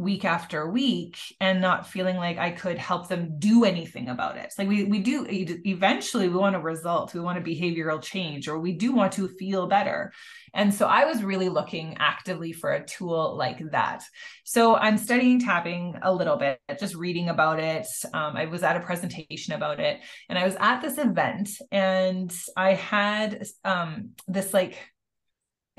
week 0.00 0.24
after 0.24 0.66
week 0.70 1.18
and 1.40 1.60
not 1.60 1.86
feeling 1.86 2.16
like 2.16 2.38
I 2.38 2.52
could 2.52 2.78
help 2.78 3.08
them 3.08 3.38
do 3.38 3.64
anything 3.64 4.08
about 4.08 4.38
it. 4.38 4.44
It's 4.46 4.58
like 4.58 4.66
we 4.66 4.84
we 4.84 5.00
do 5.00 5.26
eventually 5.28 6.26
we 6.26 6.36
want 6.36 6.56
a 6.56 6.60
result, 6.60 7.12
we 7.12 7.20
want 7.20 7.36
a 7.36 7.42
behavioral 7.42 8.00
change 8.00 8.48
or 8.48 8.58
we 8.58 8.72
do 8.72 8.92
want 8.92 9.12
to 9.12 9.28
feel 9.28 9.66
better. 9.66 10.10
And 10.54 10.72
so 10.72 10.86
I 10.86 11.04
was 11.04 11.22
really 11.22 11.50
looking 11.50 11.98
actively 11.98 12.52
for 12.52 12.72
a 12.72 12.84
tool 12.84 13.36
like 13.36 13.58
that. 13.72 14.02
So 14.44 14.74
I'm 14.74 14.96
studying 14.96 15.38
tapping 15.38 15.94
a 16.02 16.12
little 16.12 16.38
bit, 16.38 16.58
just 16.78 16.94
reading 16.94 17.28
about 17.28 17.60
it. 17.60 17.86
Um, 18.14 18.38
I 18.38 18.46
was 18.46 18.62
at 18.62 18.76
a 18.76 18.80
presentation 18.80 19.52
about 19.52 19.80
it 19.80 20.00
and 20.30 20.38
I 20.38 20.46
was 20.46 20.56
at 20.60 20.80
this 20.80 20.96
event 20.96 21.50
and 21.70 22.34
I 22.56 22.72
had 22.72 23.46
um, 23.66 24.12
this 24.26 24.54
like 24.54 24.78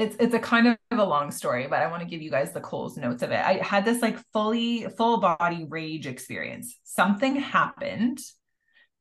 it's 0.02 0.16
it's 0.20 0.34
a 0.34 0.40
kind 0.40 0.68
of 0.68 0.78
a 0.92 1.06
long 1.06 1.32
story, 1.32 1.68
but 1.68 1.80
I 1.80 1.88
want 1.88 2.02
to 2.02 2.10
give 2.10 2.22
you 2.22 2.32
guys 2.32 2.52
the 2.52 2.60
Coles 2.60 2.98
notes 2.98 3.22
of 3.22 3.32
it. 3.32 3.40
I 3.40 3.58
had 3.58 3.86
this 3.86 4.02
like 4.02 4.18
fully 4.34 4.88
full 4.98 5.20
body 5.20 5.66
rage 5.70 6.08
experience. 6.08 6.80
Something 6.84 7.36
happened 7.36 8.20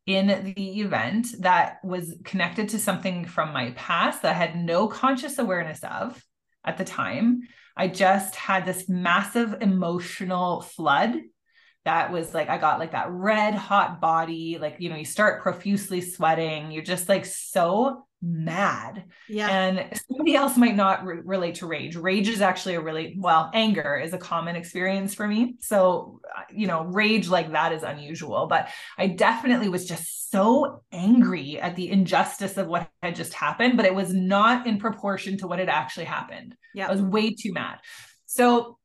in 0.07 0.55
the 0.57 0.81
event 0.81 1.29
that 1.41 1.79
was 1.83 2.15
connected 2.25 2.69
to 2.71 2.79
something 2.79 3.25
from 3.25 3.53
my 3.53 3.71
past 3.73 4.23
that 4.23 4.33
I 4.35 4.39
had 4.39 4.57
no 4.57 4.89
conscious 4.89 5.39
awareness 5.39 5.81
of 5.85 6.23
at 6.65 6.77
the 6.77 6.85
time. 6.85 7.43
I 7.77 7.89
just 7.89 8.35
had 8.35 8.67
this 8.67 8.89
massive 8.89 9.57
emotional 9.63 10.61
flood 10.61 11.15
that 11.87 12.13
was 12.13 12.35
like 12.35 12.51
I 12.51 12.59
got 12.59 12.79
like 12.79 12.93
that 12.93 13.11
red 13.11 13.55
hot 13.55 14.03
body 14.03 14.59
like 14.61 14.77
you 14.81 14.91
know 14.91 14.97
you 14.97 15.07
start 15.07 15.43
profusely 15.43 16.03
sweating 16.03 16.71
you're 16.71 16.85
just 16.85 17.09
like 17.09 17.25
so 17.25 18.07
mad. 18.23 19.05
Yeah. 19.29 19.49
And 19.49 20.01
somebody 20.09 20.35
else 20.35 20.57
might 20.57 20.77
not 20.77 21.05
re- 21.05 21.21
relate 21.25 21.57
to 21.57 21.67
rage. 21.67 21.97
Rage 21.97 22.29
is 22.29 22.41
actually 22.41 22.75
a 22.75 22.81
really, 22.81 23.17
well, 23.19 23.51
anger 23.55 23.97
is 23.97 24.13
a 24.13 24.19
common 24.19 24.57
experience 24.57 25.15
for 25.15 25.27
me. 25.27 25.57
So, 25.61 26.21
uh, 26.37 26.43
you 26.53 26.67
know, 26.67 26.85
rage 26.85 27.29
like 27.29 27.53
that 27.53 27.73
is 27.73 27.83
unusual. 27.83 28.47
But 28.47 28.69
I 28.99 29.07
definitely 29.07 29.69
was 29.69 29.87
just 29.87 30.31
so 30.31 30.83
angry 30.93 31.59
at 31.59 31.77
the 31.77 31.91
injustice 31.91 32.57
of 32.57 32.67
what 32.67 32.89
had 33.03 33.17
just 33.17 33.33
happened, 33.33 33.77
but 33.77 33.87
it 33.87 33.95
was 33.95 34.13
not 34.13 34.67
in 34.67 34.79
proportion 34.79 35.39
to 35.39 35.47
what 35.47 35.59
had 35.59 35.69
actually 35.69 36.07
happened. 36.07 36.57
Yeah. 36.75 36.89
I 36.89 36.93
was 36.93 37.03
way 37.03 37.35
too 37.35 37.53
mad. 37.53 37.79
So, 38.27 38.77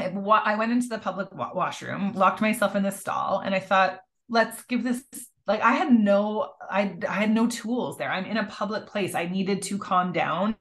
I 0.00 0.56
went 0.56 0.72
into 0.72 0.88
the 0.88 0.98
public 0.98 1.28
washroom, 1.32 2.12
locked 2.14 2.40
myself 2.40 2.74
in 2.74 2.82
the 2.82 2.90
stall, 2.90 3.40
and 3.44 3.54
I 3.54 3.60
thought, 3.60 4.00
let's 4.28 4.62
give 4.64 4.82
this 4.82 5.04
like 5.46 5.60
i 5.60 5.72
had 5.72 5.92
no 5.92 6.52
i 6.70 6.96
i 7.08 7.12
had 7.12 7.30
no 7.30 7.46
tools 7.46 7.98
there. 7.98 8.10
I'm 8.10 8.24
in 8.24 8.36
a 8.36 8.46
public 8.46 8.86
place. 8.86 9.14
I 9.14 9.26
needed 9.26 9.62
to 9.62 9.78
calm 9.78 10.12
down 10.12 10.56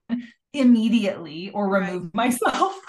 immediately 0.53 1.49
or 1.51 1.69
remove 1.69 2.03
right. 2.03 2.13
myself. 2.13 2.79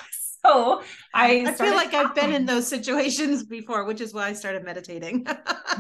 So 0.45 0.83
i 1.15 1.45
i 1.47 1.53
feel 1.53 1.75
like 1.75 1.95
i've 1.95 2.15
been 2.15 2.33
in 2.33 2.45
those 2.47 2.69
situations 2.69 3.45
before 3.45 3.85
which 3.85 4.01
is 4.01 4.13
why 4.13 4.29
i 4.29 4.33
started 4.33 4.65
meditating. 4.65 5.27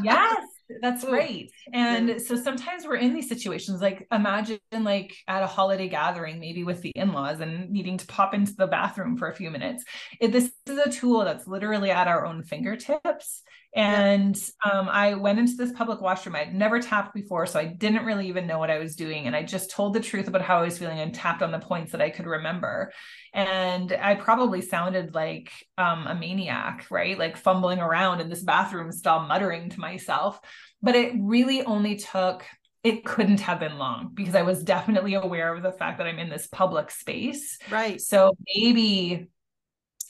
Yes 0.03 0.45
that's 0.81 1.05
right. 1.09 1.51
And 1.73 2.09
yeah. 2.09 2.19
so 2.19 2.37
sometimes 2.37 2.85
we're 2.85 2.97
in 2.97 3.15
these 3.15 3.29
situations 3.29 3.81
like 3.81 4.07
imagine 4.13 4.59
like 4.73 5.15
at 5.29 5.43
a 5.43 5.47
holiday 5.47 5.89
gathering 5.89 6.41
maybe 6.41 6.65
with 6.65 6.83
the 6.83 6.91
in-laws 6.91 7.41
and 7.41 7.71
needing 7.71 7.99
to 7.99 8.07
pop 8.07 8.35
into 8.35 8.55
the 8.55 8.67
bathroom 8.67 9.17
for 9.17 9.29
a 9.29 9.35
few 9.35 9.51
minutes. 9.51 9.85
It, 10.21 10.33
this 10.33 10.51
is 10.67 10.79
a 10.79 10.91
tool 10.91 11.25
that's 11.25 11.47
literally 11.47 11.91
at 11.91 12.09
our 12.09 12.25
own 12.25 12.43
fingertips 12.43 13.43
and 13.75 14.41
um, 14.65 14.89
I 14.89 15.15
went 15.15 15.41
into 15.41 15.55
this 15.57 15.73
public 15.73 16.01
washroom. 16.01 16.37
I'd 16.37 16.55
never 16.55 16.81
tapped 16.81 17.13
before, 17.13 17.45
so 17.45 17.59
I 17.59 17.65
didn't 17.65 18.05
really 18.05 18.29
even 18.29 18.47
know 18.47 18.61
what 18.61 18.71
I 18.71 18.79
was 18.79 18.95
doing. 18.95 19.27
And 19.27 19.35
I 19.35 19.43
just 19.43 19.71
told 19.71 19.95
the 19.95 20.01
truth 20.01 20.29
about 20.29 20.43
how 20.43 20.59
I 20.59 20.63
was 20.63 20.79
feeling 20.79 21.01
and 21.01 21.13
tapped 21.13 21.43
on 21.43 21.51
the 21.51 21.59
points 21.59 21.91
that 21.91 22.01
I 22.01 22.11
could 22.11 22.27
remember. 22.27 22.93
And 23.33 23.91
I 23.93 24.15
probably 24.15 24.61
sounded 24.61 25.15
like 25.15 25.53
um, 25.77 26.07
a 26.07 26.15
maniac, 26.15 26.87
right? 26.89 27.19
Like 27.19 27.37
fumbling 27.37 27.81
around 27.81 28.21
in 28.21 28.29
this 28.29 28.45
bathroom 28.45 28.93
stall, 28.93 29.27
muttering 29.27 29.71
to 29.71 29.81
myself. 29.81 30.39
But 30.81 30.95
it 30.95 31.13
really 31.19 31.63
only 31.65 31.97
took 31.97 32.45
it 32.85 33.05
couldn't 33.05 33.41
have 33.41 33.59
been 33.59 33.79
long 33.79 34.11
because 34.13 34.35
I 34.35 34.43
was 34.43 34.63
definitely 34.63 35.15
aware 35.15 35.53
of 35.55 35.63
the 35.63 35.73
fact 35.73 35.99
that 35.99 36.07
I'm 36.07 36.19
in 36.19 36.29
this 36.29 36.47
public 36.47 36.91
space. 36.91 37.59
Right. 37.71 38.01
So 38.01 38.37
maybe 38.55 39.31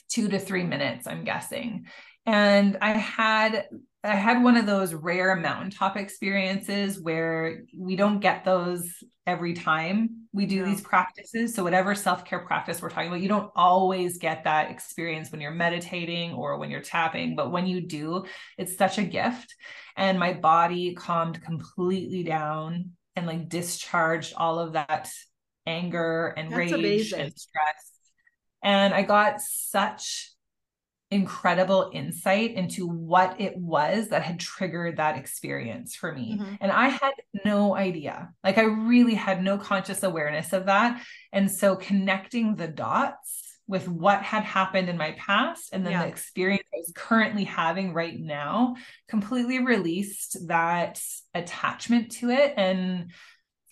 two 0.09 0.27
to 0.27 0.37
three 0.37 0.63
minutes, 0.63 1.07
I'm 1.07 1.23
guessing 1.23 1.85
and 2.25 2.77
i 2.81 2.91
had 2.91 3.65
i 4.03 4.15
had 4.15 4.43
one 4.43 4.57
of 4.57 4.65
those 4.65 4.93
rare 4.93 5.35
mountaintop 5.35 5.97
experiences 5.97 6.99
where 6.99 7.63
we 7.77 7.95
don't 7.95 8.19
get 8.19 8.43
those 8.45 9.03
every 9.27 9.53
time 9.53 10.27
we 10.33 10.45
do 10.45 10.63
these 10.63 10.81
practices. 10.81 11.55
So 11.55 11.63
whatever 11.63 11.95
self-care 11.95 12.45
practice 12.45 12.79
we're 12.79 12.91
talking 12.91 13.07
about 13.07 13.21
you 13.21 13.27
don't 13.27 13.51
always 13.55 14.19
get 14.19 14.43
that 14.43 14.69
experience 14.69 15.31
when 15.31 15.41
you're 15.41 15.49
meditating 15.49 16.33
or 16.33 16.59
when 16.59 16.69
you're 16.69 16.81
tapping 16.81 17.35
but 17.35 17.51
when 17.51 17.65
you 17.65 17.81
do 17.81 18.25
it's 18.57 18.77
such 18.77 18.99
a 18.99 19.03
gift. 19.03 19.55
And 19.97 20.19
my 20.19 20.33
body 20.33 20.93
calmed 20.93 21.41
completely 21.41 22.23
down 22.23 22.91
and 23.15 23.25
like 23.25 23.49
discharged 23.49 24.33
all 24.37 24.59
of 24.59 24.73
that 24.73 25.09
anger 25.65 26.27
and 26.37 26.51
That's 26.51 26.57
rage 26.57 26.71
amazing. 26.73 27.19
and 27.21 27.33
stress. 27.33 27.91
And 28.61 28.93
i 28.93 29.01
got 29.01 29.41
such 29.41 30.34
incredible 31.11 31.91
insight 31.93 32.55
into 32.55 32.87
what 32.87 33.39
it 33.39 33.55
was 33.57 34.09
that 34.09 34.23
had 34.23 34.39
triggered 34.39 34.97
that 34.97 35.17
experience 35.17 35.95
for 35.95 36.11
me. 36.11 36.37
Mm-hmm. 36.37 36.55
And 36.59 36.71
I 36.71 36.89
had 36.89 37.13
no 37.45 37.75
idea. 37.75 38.33
Like 38.43 38.57
I 38.57 38.63
really 38.63 39.13
had 39.13 39.43
no 39.43 39.57
conscious 39.57 40.01
awareness 40.03 40.51
of 40.51 40.65
that. 40.65 41.01
And 41.31 41.49
so 41.49 41.75
connecting 41.75 42.55
the 42.55 42.67
dots 42.67 43.43
with 43.67 43.87
what 43.87 44.21
had 44.21 44.43
happened 44.43 44.89
in 44.89 44.97
my 44.97 45.11
past 45.13 45.69
and 45.73 45.85
then 45.85 45.93
Yeah. 45.93 46.03
the 46.03 46.07
experience 46.09 46.67
I 46.73 46.77
was 46.77 46.91
currently 46.95 47.45
having 47.45 47.93
right 47.93 48.19
now 48.19 48.75
completely 49.07 49.59
released 49.59 50.47
that 50.47 51.01
attachment 51.33 52.11
to 52.13 52.29
it 52.29 52.53
and 52.57 53.11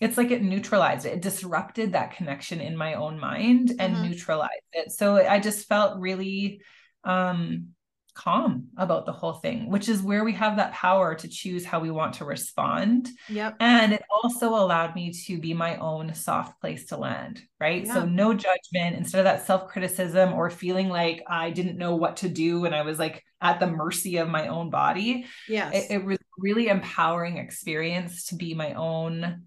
it's 0.00 0.18
like 0.18 0.32
it 0.32 0.42
neutralized 0.42 1.06
it. 1.06 1.14
It 1.14 1.22
disrupted 1.22 1.92
that 1.92 2.16
connection 2.16 2.60
in 2.60 2.76
my 2.76 2.94
own 2.94 3.18
mind 3.18 3.72
and 3.78 3.96
Mhm. 3.96 4.10
neutralized 4.10 4.50
it. 4.72 4.90
So 4.90 5.16
I 5.16 5.38
just 5.38 5.68
felt 5.68 6.00
really 6.00 6.60
um 7.04 7.74
calm 8.14 8.68
about 8.76 9.06
the 9.06 9.12
whole 9.12 9.34
thing, 9.34 9.68
which 9.68 9.88
is 9.88 10.00
where 10.00 10.24
we 10.24 10.32
have 10.32 10.56
that 10.56 10.72
power 10.72 11.14
to 11.16 11.28
choose 11.28 11.64
how 11.64 11.80
we 11.80 11.90
want 11.90 12.14
to 12.14 12.24
respond. 12.24 13.08
Yep. 13.28 13.56
And 13.60 13.92
it 13.92 14.02
also 14.10 14.50
allowed 14.50 14.94
me 14.94 15.12
to 15.26 15.38
be 15.38 15.52
my 15.52 15.76
own 15.76 16.14
soft 16.14 16.60
place 16.60 16.86
to 16.86 16.96
land, 16.96 17.42
right? 17.60 17.86
So 17.86 18.04
no 18.04 18.32
judgment 18.32 18.96
instead 18.96 19.18
of 19.18 19.24
that 19.24 19.46
self 19.46 19.68
criticism 19.68 20.32
or 20.32 20.48
feeling 20.48 20.88
like 20.88 21.22
I 21.28 21.50
didn't 21.50 21.76
know 21.76 21.96
what 21.96 22.18
to 22.18 22.28
do 22.28 22.64
and 22.64 22.74
I 22.74 22.82
was 22.82 22.98
like 22.98 23.22
at 23.40 23.60
the 23.60 23.66
mercy 23.66 24.18
of 24.18 24.28
my 24.28 24.46
own 24.46 24.70
body. 24.70 25.26
Yes. 25.48 25.74
It, 25.74 25.94
it 25.94 26.04
was 26.04 26.18
really 26.38 26.68
empowering 26.68 27.38
experience 27.38 28.26
to 28.26 28.36
be 28.36 28.54
my 28.54 28.74
own. 28.74 29.42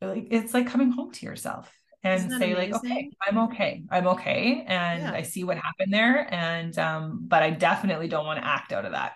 Like 0.00 0.28
it's 0.30 0.54
like 0.54 0.68
coming 0.68 0.92
home 0.92 1.10
to 1.12 1.26
yourself 1.26 1.72
and 2.02 2.30
say 2.32 2.54
like 2.54 2.72
okay 2.72 3.10
i'm 3.26 3.38
okay 3.38 3.82
i'm 3.90 4.06
okay 4.06 4.64
and 4.66 5.02
Yeah. 5.02 5.12
i 5.12 5.22
see 5.22 5.44
what 5.44 5.56
happened 5.58 5.92
there 5.92 6.32
and 6.32 6.78
um 6.78 7.20
but 7.26 7.42
i 7.42 7.50
definitely 7.50 8.06
don't 8.08 8.26
want 8.26 8.38
to 8.40 8.46
act 8.46 8.72
out 8.72 8.84
of 8.84 8.92
that 8.92 9.12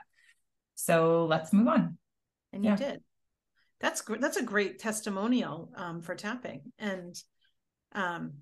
so 0.74 1.26
let's 1.26 1.52
move 1.52 1.68
on 1.68 1.98
and 2.52 2.64
you 2.64 2.76
did. 2.76 3.00
That's 3.80 4.02
great. 4.02 4.20
That's 4.20 4.36
a 4.36 4.42
great 4.42 4.78
testimonial 4.78 5.72
um, 5.74 6.02
for 6.02 6.14
tapping, 6.14 6.72
and 6.78 7.16
um, 7.94 8.32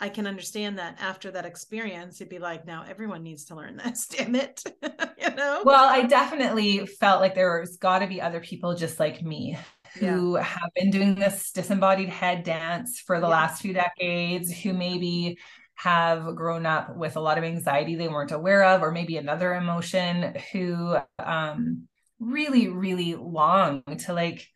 I 0.00 0.08
can 0.08 0.26
understand 0.26 0.78
that 0.78 0.96
after 1.00 1.30
that 1.32 1.44
experience, 1.44 2.18
you'd 2.20 2.28
be 2.28 2.38
like, 2.38 2.66
now 2.66 2.84
everyone 2.88 3.22
needs 3.22 3.46
to 3.46 3.54
learn 3.56 3.76
this. 3.76 4.06
Damn 4.10 4.34
it, 4.34 4.62
you 5.20 5.34
know. 5.34 5.62
well 5.64 5.84
i 5.84 6.02
definitely 6.02 6.86
felt 6.86 7.20
like 7.20 7.34
there's 7.34 7.76
got 7.76 7.98
to 7.98 8.06
be 8.06 8.20
other 8.20 8.40
people 8.40 8.74
just 8.74 8.98
like 8.98 9.22
me 9.22 9.58
who 9.98 10.34
have 10.36 10.70
been 10.74 10.90
doing 10.90 11.14
this 11.14 11.50
disembodied 11.52 12.08
head 12.08 12.42
dance 12.44 13.00
for 13.00 13.20
the 13.20 13.28
Yeah. 13.28 13.32
last 13.32 13.62
few 13.62 13.72
decades 13.72 14.52
who 14.52 14.72
maybe 14.72 15.38
have 15.74 16.34
grown 16.34 16.64
up 16.66 16.96
with 16.96 17.16
a 17.16 17.20
lot 17.20 17.36
of 17.38 17.44
anxiety 17.44 17.96
they 17.96 18.08
weren't 18.08 18.32
aware 18.32 18.64
of 18.64 18.82
or 18.82 18.90
maybe 18.92 19.16
another 19.18 19.54
emotion 19.54 20.34
who 20.52 20.96
um 21.18 21.86
really 22.18 22.68
really 22.68 23.14
long 23.14 23.82
to 23.98 24.14
like 24.14 24.46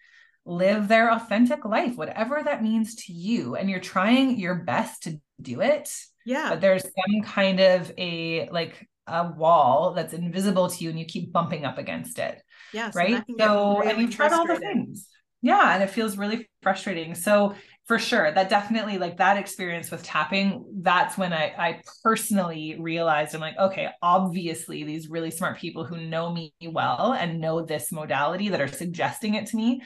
live 0.47 0.88
their 0.88 1.12
authentic 1.12 1.64
life 1.64 1.97
whatever 1.97 2.43
that 2.43 2.62
means 2.62 2.95
to 2.97 3.12
you. 3.12 3.55
And 3.57 3.68
you're 3.70 3.80
trying 3.80 4.38
your 4.38 4.55
best 4.55 5.03
to 5.05 5.20
do 5.41 5.61
it 5.61 5.91
yeah, 6.24 6.51
but 6.51 6.61
there's 6.61 6.82
some 6.82 7.22
kind 7.24 7.61
of 7.61 7.93
a 7.99 8.49
like 8.51 8.88
a 9.07 9.30
wall 9.32 9.93
that's 9.95 10.12
invisible 10.12 10.68
to 10.68 10.84
you 10.84 10.91
and 10.91 10.99
you 10.99 11.05
keep 11.05 11.32
bumping 11.32 11.64
up 11.64 11.78
against 11.78 12.18
it. 12.18 12.41
Yes, 12.72 12.95
right? 12.95 13.11
that 13.12 13.26
can 13.26 13.36
get 13.36 13.47
so 13.47 13.82
and 13.82 14.01
you've 14.01 14.11
tried 14.14 14.32
all 14.32 14.47
the 14.47 14.57
things 14.59 15.07
yeah 15.43 15.74
and 15.74 15.82
it 15.82 15.91
feels 15.91 16.16
really 16.16 16.49
frustrating. 16.62 17.14
So 17.14 17.55
for 17.91 17.99
sure 17.99 18.30
that 18.30 18.49
definitely 18.49 18.99
like 18.99 19.16
that 19.16 19.36
experience 19.36 19.91
with 19.91 20.01
tapping 20.05 20.64
that's 20.76 21.18
when 21.18 21.32
i 21.32 21.47
i 21.59 21.82
personally 22.05 22.76
realized 22.78 23.34
i'm 23.34 23.41
like 23.41 23.59
okay 23.59 23.88
obviously 24.01 24.84
these 24.84 25.09
really 25.09 25.32
smart 25.32 25.59
people 25.59 25.84
who 25.84 25.97
know 25.97 26.32
me 26.32 26.55
well 26.66 27.16
and 27.18 27.41
know 27.41 27.62
this 27.62 27.91
modality 27.91 28.49
that 28.49 28.61
are 28.61 28.68
suggesting 28.68 29.34
it 29.34 29.47
to 29.47 29.57
me 29.57 29.82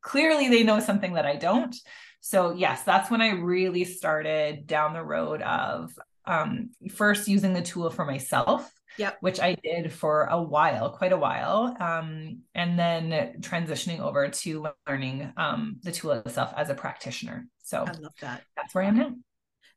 clearly 0.00 0.48
they 0.48 0.62
know 0.62 0.80
something 0.80 1.12
that 1.12 1.26
i 1.26 1.36
don't. 1.36 1.76
So 2.20 2.54
yes 2.54 2.84
that's 2.84 3.10
when 3.10 3.20
i 3.20 3.32
really 3.32 3.84
started 3.84 4.66
down 4.66 4.94
the 4.94 5.04
road 5.04 5.42
of 5.42 5.92
um 6.24 6.70
first 6.94 7.28
using 7.28 7.52
the 7.52 7.60
tool 7.60 7.90
for 7.90 8.06
myself 8.06 8.66
Yep. 8.98 9.18
which 9.20 9.40
I 9.40 9.54
did 9.54 9.92
for 9.92 10.24
a 10.24 10.40
while, 10.40 10.90
quite 10.90 11.12
a 11.12 11.16
while, 11.16 11.76
um, 11.80 12.42
and 12.54 12.78
then 12.78 13.40
transitioning 13.40 14.00
over 14.00 14.28
to 14.28 14.66
learning 14.86 15.32
um, 15.36 15.76
the 15.82 15.92
tool 15.92 16.12
itself 16.12 16.52
as 16.56 16.70
a 16.70 16.74
practitioner. 16.74 17.46
So 17.62 17.84
I 17.86 17.92
love 17.92 18.12
that. 18.20 18.42
that's 18.56 18.74
where 18.74 18.84
I 18.84 18.88
am 18.88 18.96
now. 18.96 19.14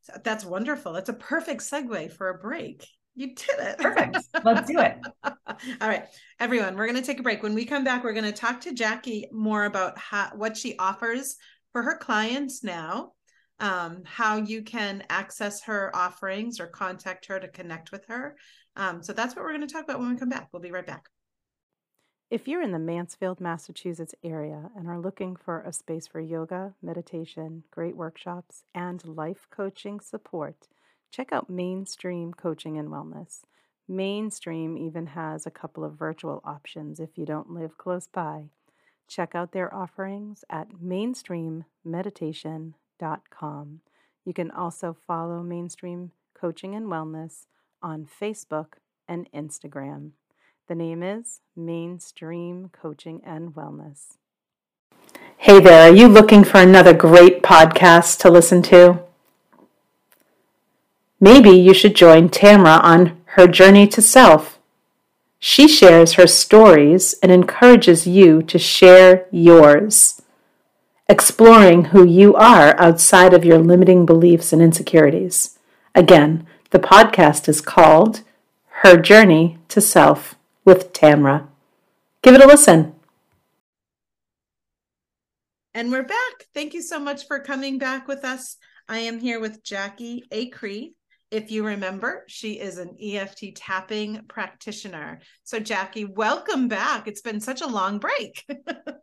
So 0.01 0.13
That's 0.23 0.45
wonderful. 0.45 0.93
That's 0.93 1.09
a 1.09 1.13
perfect 1.13 1.61
segue 1.61 2.11
for 2.11 2.29
a 2.29 2.37
break. 2.37 2.85
You 3.15 3.33
did 3.33 3.59
it. 3.59 3.77
Perfect. 3.79 4.17
Let's 4.43 4.69
do 4.69 4.79
it. 4.79 4.97
All 5.23 5.87
right, 5.87 6.05
everyone, 6.39 6.75
we're 6.75 6.87
going 6.87 6.99
to 6.99 7.05
take 7.05 7.19
a 7.19 7.23
break. 7.23 7.41
When 7.41 7.55
we 7.55 7.65
come 7.65 7.83
back, 7.83 8.03
we're 8.03 8.13
going 8.13 8.25
to 8.25 8.31
talk 8.33 8.61
to 8.61 8.73
Jackie 8.73 9.27
more 9.31 9.65
about 9.65 9.97
how, 9.97 10.31
what 10.35 10.57
she 10.57 10.77
offers 10.77 11.37
for 11.71 11.81
her 11.81 11.97
clients 11.97 12.63
now, 12.63 13.13
um, 13.59 14.03
how 14.05 14.37
you 14.37 14.63
can 14.63 15.03
access 15.09 15.63
her 15.63 15.95
offerings 15.95 16.59
or 16.59 16.67
contact 16.67 17.25
her 17.27 17.39
to 17.39 17.47
connect 17.47 17.91
with 17.91 18.05
her. 18.09 18.35
Um, 18.75 19.01
so 19.01 19.13
that's 19.13 19.35
what 19.35 19.43
we're 19.43 19.55
going 19.55 19.67
to 19.67 19.73
talk 19.73 19.83
about 19.83 19.99
when 19.99 20.09
we 20.09 20.17
come 20.17 20.29
back. 20.29 20.49
We'll 20.51 20.61
be 20.61 20.71
right 20.71 20.85
back. 20.85 21.09
If 22.31 22.47
you're 22.47 22.63
in 22.63 22.71
the 22.71 22.79
Mansfield, 22.79 23.39
Massachusetts 23.39 24.15
area 24.23 24.71
and 24.75 24.87
are 24.87 24.99
looking 24.99 25.35
for 25.35 25.61
a 25.61 25.71
space 25.71 26.07
for 26.07 26.19
yoga, 26.19 26.73
meditation, 26.81 27.65
great 27.69 27.95
workshops, 27.95 28.63
and 28.73 29.05
life 29.05 29.45
coaching 29.51 29.99
support, 29.99 30.67
check 31.11 31.31
out 31.31 31.51
Mainstream 31.51 32.33
Coaching 32.33 32.79
and 32.79 32.89
Wellness. 32.89 33.41
Mainstream 33.87 34.75
even 34.75 35.05
has 35.07 35.45
a 35.45 35.51
couple 35.51 35.83
of 35.83 35.93
virtual 35.93 36.41
options 36.43 36.99
if 36.99 37.15
you 37.15 37.25
don't 37.25 37.51
live 37.51 37.77
close 37.77 38.07
by. 38.07 38.49
Check 39.07 39.35
out 39.35 39.51
their 39.51 39.71
offerings 39.73 40.43
at 40.49 40.69
mainstreammeditation.com. 40.83 43.81
You 44.25 44.33
can 44.33 44.49
also 44.49 44.97
follow 45.05 45.43
Mainstream 45.43 46.11
Coaching 46.33 46.73
and 46.73 46.87
Wellness 46.87 47.45
on 47.85 48.07
Facebook 48.19 48.79
and 49.07 49.29
Instagram. 49.31 50.09
The 50.67 50.73
name 50.73 51.03
is 51.03 51.41
Mainstream 51.55 52.71
Coaching 52.73 53.21
and 53.23 53.53
Wellness. 53.53 54.17
Hey 55.37 55.59
there, 55.59 55.87
are 55.87 55.95
you 55.95 56.07
looking 56.07 56.43
for 56.43 56.59
another 56.59 56.93
great 56.93 57.43
podcast 57.43 58.17
to 58.21 58.31
listen 58.31 58.63
to? 58.63 59.03
Maybe 61.19 61.51
you 61.51 61.75
should 61.75 61.95
join 61.95 62.29
Tamra 62.29 62.83
on 62.83 63.21
her 63.35 63.45
journey 63.45 63.85
to 63.89 64.01
self. 64.01 64.57
She 65.37 65.67
shares 65.67 66.13
her 66.13 66.25
stories 66.25 67.13
and 67.21 67.31
encourages 67.31 68.07
you 68.07 68.41
to 68.41 68.57
share 68.57 69.27
yours, 69.29 70.23
exploring 71.07 71.85
who 71.85 72.03
you 72.03 72.33
are 72.33 72.75
outside 72.79 73.31
of 73.31 73.45
your 73.45 73.59
limiting 73.59 74.07
beliefs 74.07 74.51
and 74.51 74.59
insecurities. 74.59 75.59
Again, 75.93 76.47
the 76.71 76.79
podcast 76.79 77.47
is 77.47 77.61
called 77.61 78.21
Her 78.81 78.97
Journey 78.97 79.57
to 79.69 79.79
Self 79.81 80.35
with 80.63 80.93
Tamra. 80.93 81.47
Give 82.21 82.33
it 82.33 82.43
a 82.43 82.47
listen. 82.47 82.95
And 85.73 85.91
we're 85.91 86.03
back. 86.03 86.47
Thank 86.53 86.73
you 86.73 86.81
so 86.81 86.99
much 86.99 87.27
for 87.27 87.39
coming 87.39 87.77
back 87.77 88.07
with 88.07 88.23
us. 88.23 88.57
I 88.87 88.99
am 88.99 89.19
here 89.19 89.39
with 89.39 89.63
Jackie 89.63 90.23
Acree. 90.31 90.93
If 91.31 91.51
you 91.51 91.65
remember, 91.65 92.23
she 92.27 92.53
is 92.53 92.77
an 92.77 92.95
EFT 93.01 93.55
tapping 93.55 94.21
practitioner. 94.27 95.19
So, 95.43 95.59
Jackie, 95.59 96.05
welcome 96.05 96.67
back. 96.67 97.07
It's 97.07 97.21
been 97.21 97.41
such 97.41 97.61
a 97.61 97.67
long 97.67 97.99
break. 97.99 98.45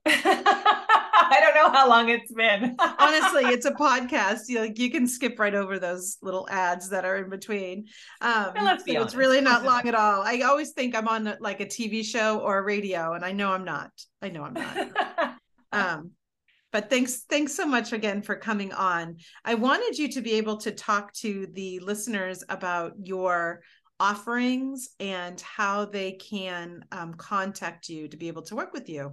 I 1.15 1.41
don't 1.41 1.55
know 1.55 1.71
how 1.79 1.89
long 1.89 2.09
it's 2.09 2.33
been. 2.33 2.75
Honestly, 2.99 3.45
it's 3.45 3.67
a 3.67 3.73
podcast. 3.73 4.41
You 4.49 4.61
like 4.61 4.79
you 4.79 4.91
can 4.91 5.07
skip 5.07 5.39
right 5.39 5.55
over 5.55 5.79
those 5.79 6.17
little 6.23 6.49
ads 6.51 6.89
that 6.91 7.05
are 7.05 7.19
in 7.19 7.31
between. 7.31 7.87
Um, 8.21 8.53
let's 8.63 8.83
be 8.83 8.95
so 8.95 9.03
it's 9.03 9.15
really 9.15 9.41
not 9.41 9.65
long 9.65 9.87
at 9.87 9.95
all. 9.95 10.23
I 10.23 10.41
always 10.41 10.71
think 10.71 10.97
I'm 10.97 11.09
on 11.09 11.37
like 11.41 11.61
a 11.61 11.67
TV 11.67 12.05
show 12.05 12.39
or 12.39 12.59
a 12.59 12.63
radio, 12.63 13.13
and 13.13 13.25
I 13.25 13.33
know 13.33 13.53
I'm 13.53 13.65
not. 13.65 13.91
I 14.23 14.31
know 14.31 14.45
I'm 14.45 14.55
not. 14.55 15.37
um 15.73 16.11
but 16.71 16.89
thanks 16.89 17.25
thanks 17.29 17.55
so 17.55 17.67
much 17.67 17.93
again 17.93 18.21
for 18.21 18.37
coming 18.37 18.73
on 18.73 19.17
i 19.45 19.55
wanted 19.55 19.97
you 19.97 20.07
to 20.07 20.21
be 20.21 20.33
able 20.33 20.59
to 20.59 20.71
talk 20.71 21.11
to 21.15 21.47
the 21.55 21.79
listeners 21.81 22.45
about 22.51 22.93
your 23.03 23.63
offerings 24.03 24.89
and 24.99 25.41
how 25.41 25.85
they 25.85 26.13
can 26.13 26.85
um, 26.91 27.15
contact 27.15 27.89
you 27.89 28.09
to 28.09 28.17
be 28.17 28.27
able 28.29 28.43
to 28.43 28.57
work 28.57 28.73
with 28.73 28.89
you 28.89 29.13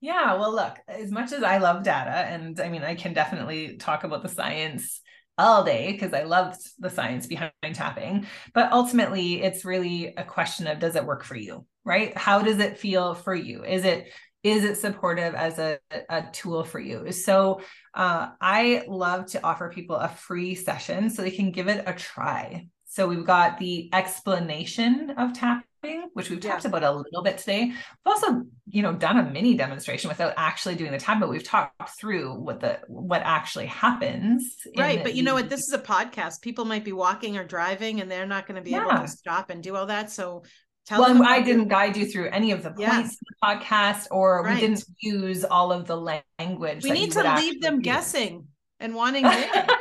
Yeah, 0.00 0.34
well, 0.34 0.54
look, 0.54 0.76
as 0.88 1.10
much 1.10 1.32
as 1.32 1.42
I 1.42 1.58
love 1.58 1.82
data, 1.82 2.10
and 2.10 2.60
I 2.60 2.68
mean, 2.68 2.82
I 2.82 2.94
can 2.94 3.14
definitely 3.14 3.76
talk 3.78 4.04
about 4.04 4.22
the 4.22 4.28
science 4.28 5.00
all 5.38 5.64
day 5.64 5.92
because 5.92 6.12
I 6.12 6.22
love 6.22 6.56
the 6.78 6.90
science 6.90 7.26
behind 7.26 7.52
tapping, 7.72 8.26
but 8.54 8.72
ultimately, 8.72 9.42
it's 9.42 9.64
really 9.64 10.14
a 10.16 10.24
question 10.24 10.66
of 10.66 10.78
does 10.78 10.96
it 10.96 11.04
work 11.06 11.24
for 11.24 11.36
you, 11.36 11.66
right? 11.84 12.16
How 12.16 12.42
does 12.42 12.58
it 12.58 12.78
feel 12.78 13.14
for 13.14 13.34
you? 13.34 13.64
Is 13.64 13.84
it 13.84 14.08
is 14.42 14.62
it 14.64 14.76
supportive 14.76 15.34
as 15.34 15.58
a, 15.58 15.80
a 16.08 16.22
tool 16.32 16.62
for 16.62 16.78
you? 16.78 17.10
So 17.10 17.60
uh, 17.94 18.28
I 18.40 18.84
love 18.86 19.26
to 19.32 19.42
offer 19.44 19.72
people 19.74 19.96
a 19.96 20.08
free 20.08 20.54
session 20.54 21.10
so 21.10 21.22
they 21.22 21.32
can 21.32 21.50
give 21.50 21.66
it 21.66 21.82
a 21.84 21.92
try. 21.94 22.68
So 22.96 23.06
we've 23.06 23.26
got 23.26 23.58
the 23.58 23.90
explanation 23.92 25.10
of 25.18 25.34
tapping, 25.34 26.08
which 26.14 26.30
we've 26.30 26.40
talked 26.40 26.64
yeah. 26.64 26.70
about 26.70 26.82
a 26.82 26.90
little 26.90 27.22
bit 27.22 27.36
today. 27.36 27.66
We've 27.66 27.76
also, 28.06 28.44
you 28.68 28.80
know, 28.80 28.94
done 28.94 29.18
a 29.18 29.30
mini 29.30 29.54
demonstration 29.54 30.08
without 30.08 30.32
actually 30.38 30.76
doing 30.76 30.92
the 30.92 30.98
tap, 30.98 31.20
but 31.20 31.28
we've 31.28 31.44
talked 31.44 31.90
through 32.00 32.40
what 32.40 32.60
the 32.60 32.80
what 32.88 33.20
actually 33.22 33.66
happens. 33.66 34.50
Right. 34.78 35.02
But 35.02 35.14
you 35.14 35.24
know 35.24 35.34
what? 35.34 35.50
This 35.50 35.60
is 35.60 35.74
a 35.74 35.78
podcast. 35.78 36.40
People 36.40 36.64
might 36.64 36.86
be 36.86 36.92
walking 36.92 37.36
or 37.36 37.44
driving 37.44 38.00
and 38.00 38.10
they're 38.10 38.24
not 38.24 38.46
going 38.46 38.56
to 38.56 38.62
be 38.62 38.70
yeah. 38.70 38.88
able 38.88 39.02
to 39.02 39.08
stop 39.08 39.50
and 39.50 39.62
do 39.62 39.76
all 39.76 39.84
that. 39.84 40.10
So 40.10 40.44
Tell 40.86 41.00
well, 41.02 41.22
I 41.22 41.42
didn't 41.42 41.68
guide 41.68 41.98
you 41.98 42.06
through 42.06 42.30
any 42.30 42.52
of 42.52 42.62
the 42.62 42.70
points 42.70 42.80
yeah. 42.80 43.00
in 43.00 43.08
the 43.08 43.36
podcast, 43.44 44.06
or 44.10 44.42
right. 44.42 44.54
we 44.54 44.60
didn't 44.60 44.84
use 45.00 45.44
all 45.44 45.70
of 45.70 45.84
the 45.84 46.22
language. 46.38 46.82
We 46.82 46.92
need 46.92 47.12
to 47.12 47.34
leave 47.34 47.60
them 47.60 47.74
use. 47.74 47.84
guessing 47.84 48.46
and 48.80 48.94
wanting 48.94 49.24
to. 49.24 49.76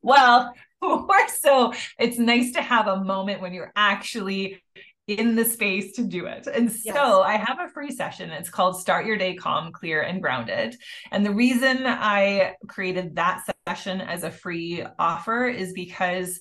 well, 0.00 0.54
more 0.82 1.28
so, 1.28 1.72
it's 1.98 2.18
nice 2.18 2.52
to 2.52 2.62
have 2.62 2.86
a 2.86 3.02
moment 3.02 3.40
when 3.40 3.52
you're 3.52 3.72
actually 3.76 4.62
in 5.08 5.34
the 5.34 5.44
space 5.44 5.92
to 5.92 6.04
do 6.04 6.26
it. 6.26 6.46
And 6.46 6.70
yes. 6.84 6.94
so 6.94 7.22
I 7.22 7.36
have 7.36 7.58
a 7.60 7.68
free 7.68 7.90
session. 7.90 8.30
It's 8.30 8.50
called 8.50 8.80
Start 8.80 9.04
Your 9.04 9.16
Day 9.16 9.34
Calm, 9.34 9.72
Clear, 9.72 10.02
and 10.02 10.22
Grounded. 10.22 10.76
And 11.10 11.26
the 11.26 11.34
reason 11.34 11.86
I 11.86 12.54
created 12.68 13.16
that 13.16 13.44
session 13.66 14.00
as 14.00 14.22
a 14.22 14.30
free 14.30 14.84
offer 14.98 15.46
is 15.46 15.72
because 15.72 16.38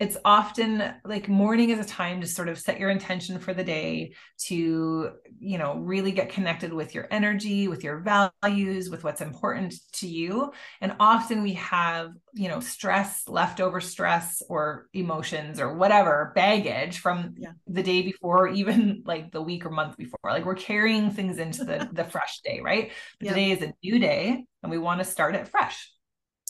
it's 0.00 0.16
often 0.24 0.82
like 1.04 1.28
morning 1.28 1.68
is 1.68 1.78
a 1.78 1.84
time 1.84 2.22
to 2.22 2.26
sort 2.26 2.48
of 2.48 2.58
set 2.58 2.80
your 2.80 2.88
intention 2.88 3.38
for 3.38 3.52
the 3.52 3.62
day 3.62 4.14
to 4.38 5.10
you 5.38 5.58
know 5.58 5.76
really 5.76 6.10
get 6.10 6.30
connected 6.30 6.72
with 6.72 6.94
your 6.94 7.06
energy 7.10 7.68
with 7.68 7.84
your 7.84 8.00
values 8.00 8.88
with 8.88 9.04
what's 9.04 9.20
important 9.20 9.74
to 9.92 10.08
you 10.08 10.50
and 10.80 10.96
often 10.98 11.42
we 11.42 11.52
have 11.52 12.10
you 12.32 12.48
know 12.48 12.60
stress 12.60 13.28
leftover 13.28 13.80
stress 13.80 14.42
or 14.48 14.88
emotions 14.94 15.60
or 15.60 15.76
whatever 15.76 16.32
baggage 16.34 16.98
from 16.98 17.34
yeah. 17.36 17.52
the 17.66 17.82
day 17.82 18.00
before 18.00 18.48
even 18.48 19.02
like 19.04 19.30
the 19.30 19.42
week 19.42 19.66
or 19.66 19.70
month 19.70 19.96
before 19.98 20.18
like 20.24 20.46
we're 20.46 20.54
carrying 20.54 21.10
things 21.10 21.38
into 21.38 21.62
the 21.62 21.88
the 21.92 22.04
fresh 22.04 22.40
day 22.42 22.60
right 22.64 22.90
but 23.18 23.26
yeah. 23.26 23.32
today 23.32 23.50
is 23.50 23.62
a 23.62 23.72
new 23.84 23.98
day 23.98 24.44
and 24.62 24.70
we 24.70 24.78
want 24.78 24.98
to 24.98 25.04
start 25.04 25.34
it 25.34 25.46
fresh 25.46 25.90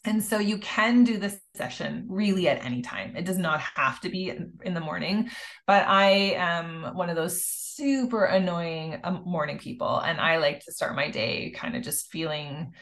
and 0.05 0.23
so 0.25 0.39
you 0.39 0.59
can 0.59 1.05
do 1.05 1.19
this 1.19 1.39
session 1.55 2.07
really 2.09 2.49
at 2.49 2.65
any 2.65 2.81
time. 2.81 3.17
It 3.17 3.27
does 3.27 3.37
not 3.37 3.61
have 3.61 4.01
to 4.01 4.09
be 4.09 4.31
in, 4.65 4.75
the 4.75 4.81
morning, 4.81 5.31
but 5.67 5.87
I 5.87 6.35
am 6.37 6.95
one 6.95 7.11
of 7.11 7.17
those 7.17 7.45
super 7.45 8.25
annoying 8.25 8.99
um, 9.05 9.23
morning 9.27 9.59
people. 9.59 9.99
And 9.99 10.19
I 10.19 10.39
like 10.39 10.65
to 10.65 10.73
start 10.73 10.97
my 10.97 11.11
day 11.11 11.51
kind 11.55 11.77
of 11.77 11.83
just 11.83 12.11
feeling 12.11 12.73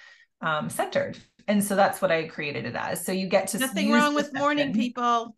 um, 0.41 0.71
centered. 0.71 1.19
And 1.49 1.65
so 1.65 1.75
that's 1.75 2.01
what 2.01 2.13
I 2.13 2.29
created 2.29 2.67
it 2.67 2.77
as. 2.77 3.05
So 3.05 3.11
you 3.11 3.27
get 3.27 3.49
to 3.49 3.59
nothing 3.59 3.91
wrong 3.91 4.15
with 4.15 4.27
session. 4.27 4.39
morning 4.39 4.73
people. 4.73 5.35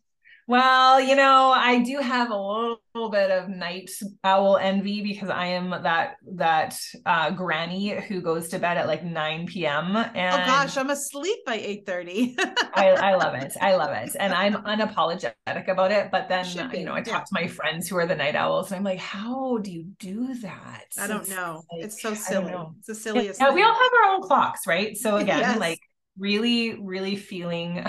Well, 0.50 1.00
you 1.00 1.14
know, 1.14 1.52
I 1.52 1.78
do 1.78 1.98
have 1.98 2.32
a 2.32 2.36
little 2.36 3.08
bit 3.08 3.30
of 3.30 3.48
night 3.48 3.88
owl 4.24 4.56
envy 4.56 5.00
because 5.00 5.30
I 5.30 5.46
am 5.46 5.70
that 5.70 6.16
that 6.34 6.76
uh, 7.06 7.30
granny 7.30 7.90
who 7.90 8.20
goes 8.20 8.48
to 8.48 8.58
bed 8.58 8.76
at 8.76 8.88
like 8.88 9.04
9 9.04 9.46
p.m. 9.46 9.94
And 9.94 10.42
oh 10.42 10.46
gosh, 10.46 10.76
I'm 10.76 10.90
asleep 10.90 11.38
by 11.46 11.56
8:30. 11.56 12.34
I, 12.74 12.88
I 12.90 13.14
love 13.22 13.34
it. 13.34 13.54
I 13.60 13.76
love 13.76 13.92
it. 13.92 14.16
And 14.18 14.34
I'm 14.34 14.54
unapologetic 14.54 15.68
about 15.68 15.92
it. 15.92 16.10
But 16.10 16.28
then 16.28 16.44
you 16.74 16.84
know, 16.84 16.94
I 16.94 17.02
talk 17.02 17.12
yeah. 17.12 17.20
to 17.20 17.30
my 17.30 17.46
friends 17.46 17.88
who 17.88 17.96
are 17.98 18.06
the 18.06 18.16
night 18.16 18.34
owls, 18.34 18.72
and 18.72 18.78
I'm 18.78 18.84
like, 18.84 18.98
how 18.98 19.58
do 19.58 19.70
you 19.70 19.84
do 20.00 20.34
that? 20.34 20.86
I 20.98 21.06
don't 21.06 21.20
it's 21.20 21.30
know. 21.30 21.62
Like, 21.72 21.84
it's 21.84 22.02
so 22.02 22.12
silly. 22.12 22.52
It's 22.78 22.88
the 22.88 22.96
silliest. 22.96 23.38
Yeah, 23.40 23.54
we 23.54 23.62
all 23.62 23.72
have 23.72 23.92
our 24.02 24.14
own 24.14 24.22
clocks, 24.22 24.66
right? 24.66 24.96
So 24.96 25.14
again, 25.18 25.38
yes. 25.38 25.60
like 25.60 25.78
really, 26.18 26.74
really 26.74 27.14
feeling 27.14 27.84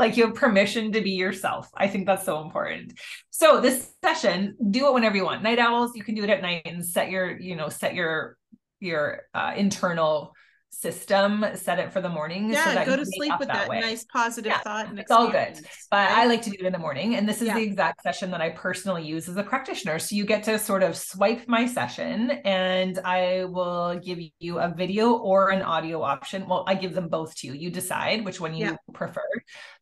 like 0.00 0.16
you 0.16 0.26
have 0.26 0.34
permission 0.34 0.92
to 0.92 1.00
be 1.00 1.12
yourself. 1.12 1.68
I 1.76 1.86
think 1.86 2.06
that's 2.06 2.24
so 2.24 2.40
important. 2.40 2.98
So 3.30 3.60
this 3.60 3.92
session, 4.02 4.56
do 4.70 4.88
it 4.88 4.94
whenever 4.94 5.16
you 5.16 5.24
want. 5.24 5.42
Night 5.42 5.58
owls, 5.58 5.94
you 5.94 6.02
can 6.02 6.14
do 6.14 6.24
it 6.24 6.30
at 6.30 6.42
night 6.42 6.62
and 6.64 6.84
set 6.84 7.10
your, 7.10 7.38
you 7.38 7.54
know, 7.54 7.68
set 7.68 7.94
your 7.94 8.36
your 8.80 9.22
uh, 9.34 9.52
internal 9.56 10.32
system, 10.70 11.44
set 11.54 11.78
it 11.78 11.92
for 11.92 12.00
the 12.00 12.08
morning. 12.08 12.50
Yeah, 12.50 12.74
so 12.74 12.84
go 12.84 12.96
to 12.96 13.04
sleep 13.04 13.32
with 13.38 13.48
that, 13.48 13.68
that 13.68 13.80
nice 13.80 14.04
positive 14.04 14.50
yeah, 14.50 14.60
thought. 14.60 14.88
And 14.88 14.98
it's 14.98 15.10
all 15.10 15.26
good. 15.26 15.60
But 15.90 16.08
right? 16.08 16.18
I 16.18 16.26
like 16.26 16.42
to 16.42 16.50
do 16.50 16.56
it 16.60 16.66
in 16.66 16.72
the 16.72 16.78
morning. 16.78 17.16
And 17.16 17.28
this 17.28 17.42
is 17.42 17.48
yeah. 17.48 17.54
the 17.54 17.62
exact 17.62 18.02
session 18.02 18.30
that 18.30 18.40
I 18.40 18.50
personally 18.50 19.04
use 19.04 19.28
as 19.28 19.36
a 19.36 19.42
practitioner. 19.42 19.98
So 19.98 20.14
you 20.14 20.24
get 20.24 20.42
to 20.44 20.58
sort 20.58 20.82
of 20.82 20.96
swipe 20.96 21.46
my 21.48 21.66
session 21.66 22.30
and 22.44 22.98
I 23.04 23.44
will 23.44 23.98
give 23.98 24.18
you 24.38 24.58
a 24.58 24.72
video 24.72 25.14
or 25.14 25.50
an 25.50 25.62
audio 25.62 26.02
option. 26.02 26.48
Well, 26.48 26.64
I 26.66 26.74
give 26.74 26.94
them 26.94 27.08
both 27.08 27.34
to 27.36 27.48
you. 27.48 27.52
You 27.54 27.70
decide 27.70 28.24
which 28.24 28.40
one 28.40 28.54
you 28.54 28.66
yeah. 28.66 28.76
prefer. 28.94 29.22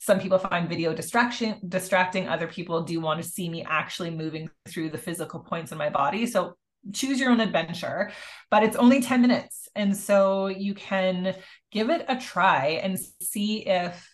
Some 0.00 0.18
people 0.18 0.38
find 0.38 0.68
video 0.68 0.94
distraction 0.94 1.60
distracting. 1.68 2.28
Other 2.28 2.46
people 2.46 2.82
do 2.82 3.00
want 3.00 3.22
to 3.22 3.28
see 3.28 3.48
me 3.48 3.64
actually 3.68 4.10
moving 4.10 4.50
through 4.66 4.90
the 4.90 4.98
physical 4.98 5.40
points 5.40 5.70
in 5.70 5.78
my 5.78 5.90
body. 5.90 6.26
So 6.26 6.54
choose 6.92 7.20
your 7.20 7.30
own 7.30 7.40
adventure, 7.40 8.10
but 8.50 8.62
it's 8.62 8.76
only 8.76 9.02
10 9.02 9.20
minutes. 9.20 9.68
And 9.74 9.96
so 9.96 10.46
you 10.46 10.74
can 10.74 11.34
give 11.70 11.90
it 11.90 12.04
a 12.08 12.16
try 12.16 12.80
and 12.82 12.98
see 13.20 13.66
if 13.66 14.08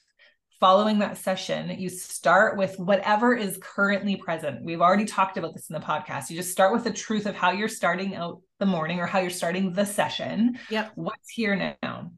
following 0.60 1.00
that 1.00 1.18
session, 1.18 1.78
you 1.78 1.90
start 1.90 2.56
with 2.56 2.78
whatever 2.78 3.34
is 3.34 3.58
currently 3.60 4.16
present. 4.16 4.64
We've 4.64 4.80
already 4.80 5.04
talked 5.04 5.36
about 5.36 5.52
this 5.54 5.68
in 5.68 5.74
the 5.74 5.80
podcast. 5.80 6.30
You 6.30 6.36
just 6.36 6.52
start 6.52 6.72
with 6.72 6.84
the 6.84 6.90
truth 6.90 7.26
of 7.26 7.34
how 7.34 7.50
you're 7.50 7.68
starting 7.68 8.14
out 8.14 8.40
the 8.60 8.66
morning 8.66 8.98
or 8.98 9.06
how 9.06 9.18
you're 9.18 9.30
starting 9.30 9.72
the 9.72 9.84
session. 9.84 10.58
Yep. 10.70 10.92
What's 10.94 11.28
here 11.28 11.76
now? 11.82 12.12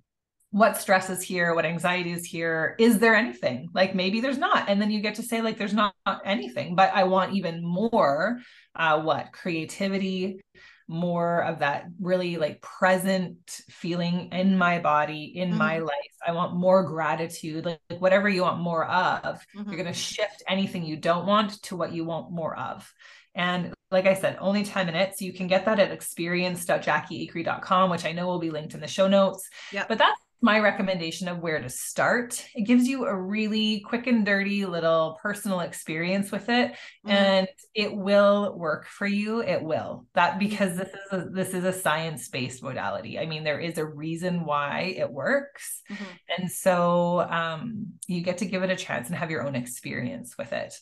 What 0.53 0.77
stress 0.77 1.11
is 1.11 1.23
here? 1.23 1.55
What 1.55 1.67
anxiety 1.67 2.13
is 2.13 2.25
here? 2.25 2.77
Is 2.79 2.99
there 3.01 3.17
anything? 3.17 3.69
Like 3.75 3.95
maybe 3.95 4.21
there's 4.21 4.39
not. 4.39 4.69
And 4.69 4.81
then 4.81 4.93
you 4.93 5.01
get 5.01 5.17
to 5.17 5.23
say, 5.23 5.43
like, 5.43 5.59
there's 5.59 5.75
not, 5.75 5.95
not 6.07 6.23
anything, 6.25 6.77
but 6.77 6.93
I 6.95 7.05
want 7.05 7.35
even 7.35 7.65
more 7.65 8.39
uh, 8.77 9.01
what 9.01 9.33
creativity, 9.33 10.41
more 10.89 11.43
of 11.43 11.59
that 11.61 11.87
really 12.01 12.37
like 12.37 12.61
present 12.61 13.39
feeling 13.69 14.29
in 14.33 14.57
my 14.57 14.79
body, 14.79 15.33
in 15.35 15.49
mm-hmm. 15.51 15.59
my 15.59 15.79
life. 15.79 15.93
I 16.27 16.33
want 16.33 16.55
more 16.55 16.85
gratitude, 16.85 17.65
like, 17.65 17.81
like 17.91 18.01
whatever 18.01 18.29
you 18.29 18.43
want 18.43 18.61
more 18.61 18.85
of. 18.85 19.45
Mm-hmm. 19.57 19.71
You're 19.71 19.83
going 19.83 19.93
to 19.93 19.99
shift 19.99 20.43
anything 20.49 20.85
you 20.85 20.97
don't 20.97 21.27
want 21.27 21.63
to 21.65 21.77
what 21.77 21.93
you 21.93 22.05
want 22.05 22.31
more 22.31 22.57
of. 22.57 22.93
And 23.35 23.75
like 23.91 24.07
I 24.07 24.15
said, 24.15 24.39
only 24.41 24.65
10 24.65 24.87
minutes. 24.87 25.21
You 25.21 25.33
can 25.33 25.47
get 25.47 25.67
that 25.67 25.79
at 25.79 25.91
experience.jackieacree.com, 25.93 27.91
which 27.91 28.05
I 28.05 28.13
know 28.13 28.27
will 28.27 28.39
be 28.39 28.51
linked 28.51 28.75
in 28.75 28.81
the 28.81 28.89
show 28.89 29.09
notes. 29.09 29.49
Yeah. 29.73 29.85
But 29.89 29.99
that's 29.99 30.21
my 30.43 30.61
recommendation 30.61 31.29
of 31.29 31.39
where 31.39 31.61
to 31.61 31.69
start. 31.69 32.45
It 32.55 32.67
gives 32.67 32.87
you 32.87 33.07
a 33.07 33.17
really 33.17 33.81
quick 33.81 34.07
and 34.07 34.25
dirty 34.25 34.67
little 34.67 35.19
personal 35.23 35.61
experience 35.61 36.31
with 36.31 36.49
it 36.49 36.73
mm-hmm. 36.73 37.11
and 37.11 37.49
it 37.75 37.95
will 37.95 38.55
work 38.57 38.87
for 38.87 39.07
you. 39.07 39.41
It 39.41 39.63
will. 39.63 40.07
That 40.15 40.39
because 40.39 40.77
this 40.77 40.91
is 40.91 41.13
a, 41.13 41.29
this 41.31 41.55
is 41.55 41.65
a 41.65 41.73
science-based 41.73 42.63
modality. 42.63 43.19
I 43.19 43.27
mean 43.27 43.45
there 43.45 43.61
is 43.61 43.79
a 43.79 43.87
reason 43.87 44.45
why 44.45 44.95
it 44.97 45.11
works. 45.11 45.83
Mm-hmm. 45.91 46.05
And 46.39 46.51
so 46.51 47.21
um, 47.21 47.87
you 48.07 48.21
get 48.21 48.39
to 48.39 48.47
give 48.47 48.63
it 48.63 48.71
a 48.71 48.77
chance 48.77 49.09
and 49.09 49.17
have 49.17 49.31
your 49.31 49.47
own 49.47 49.55
experience 49.55 50.37
with 50.37 50.53
it. 50.53 50.75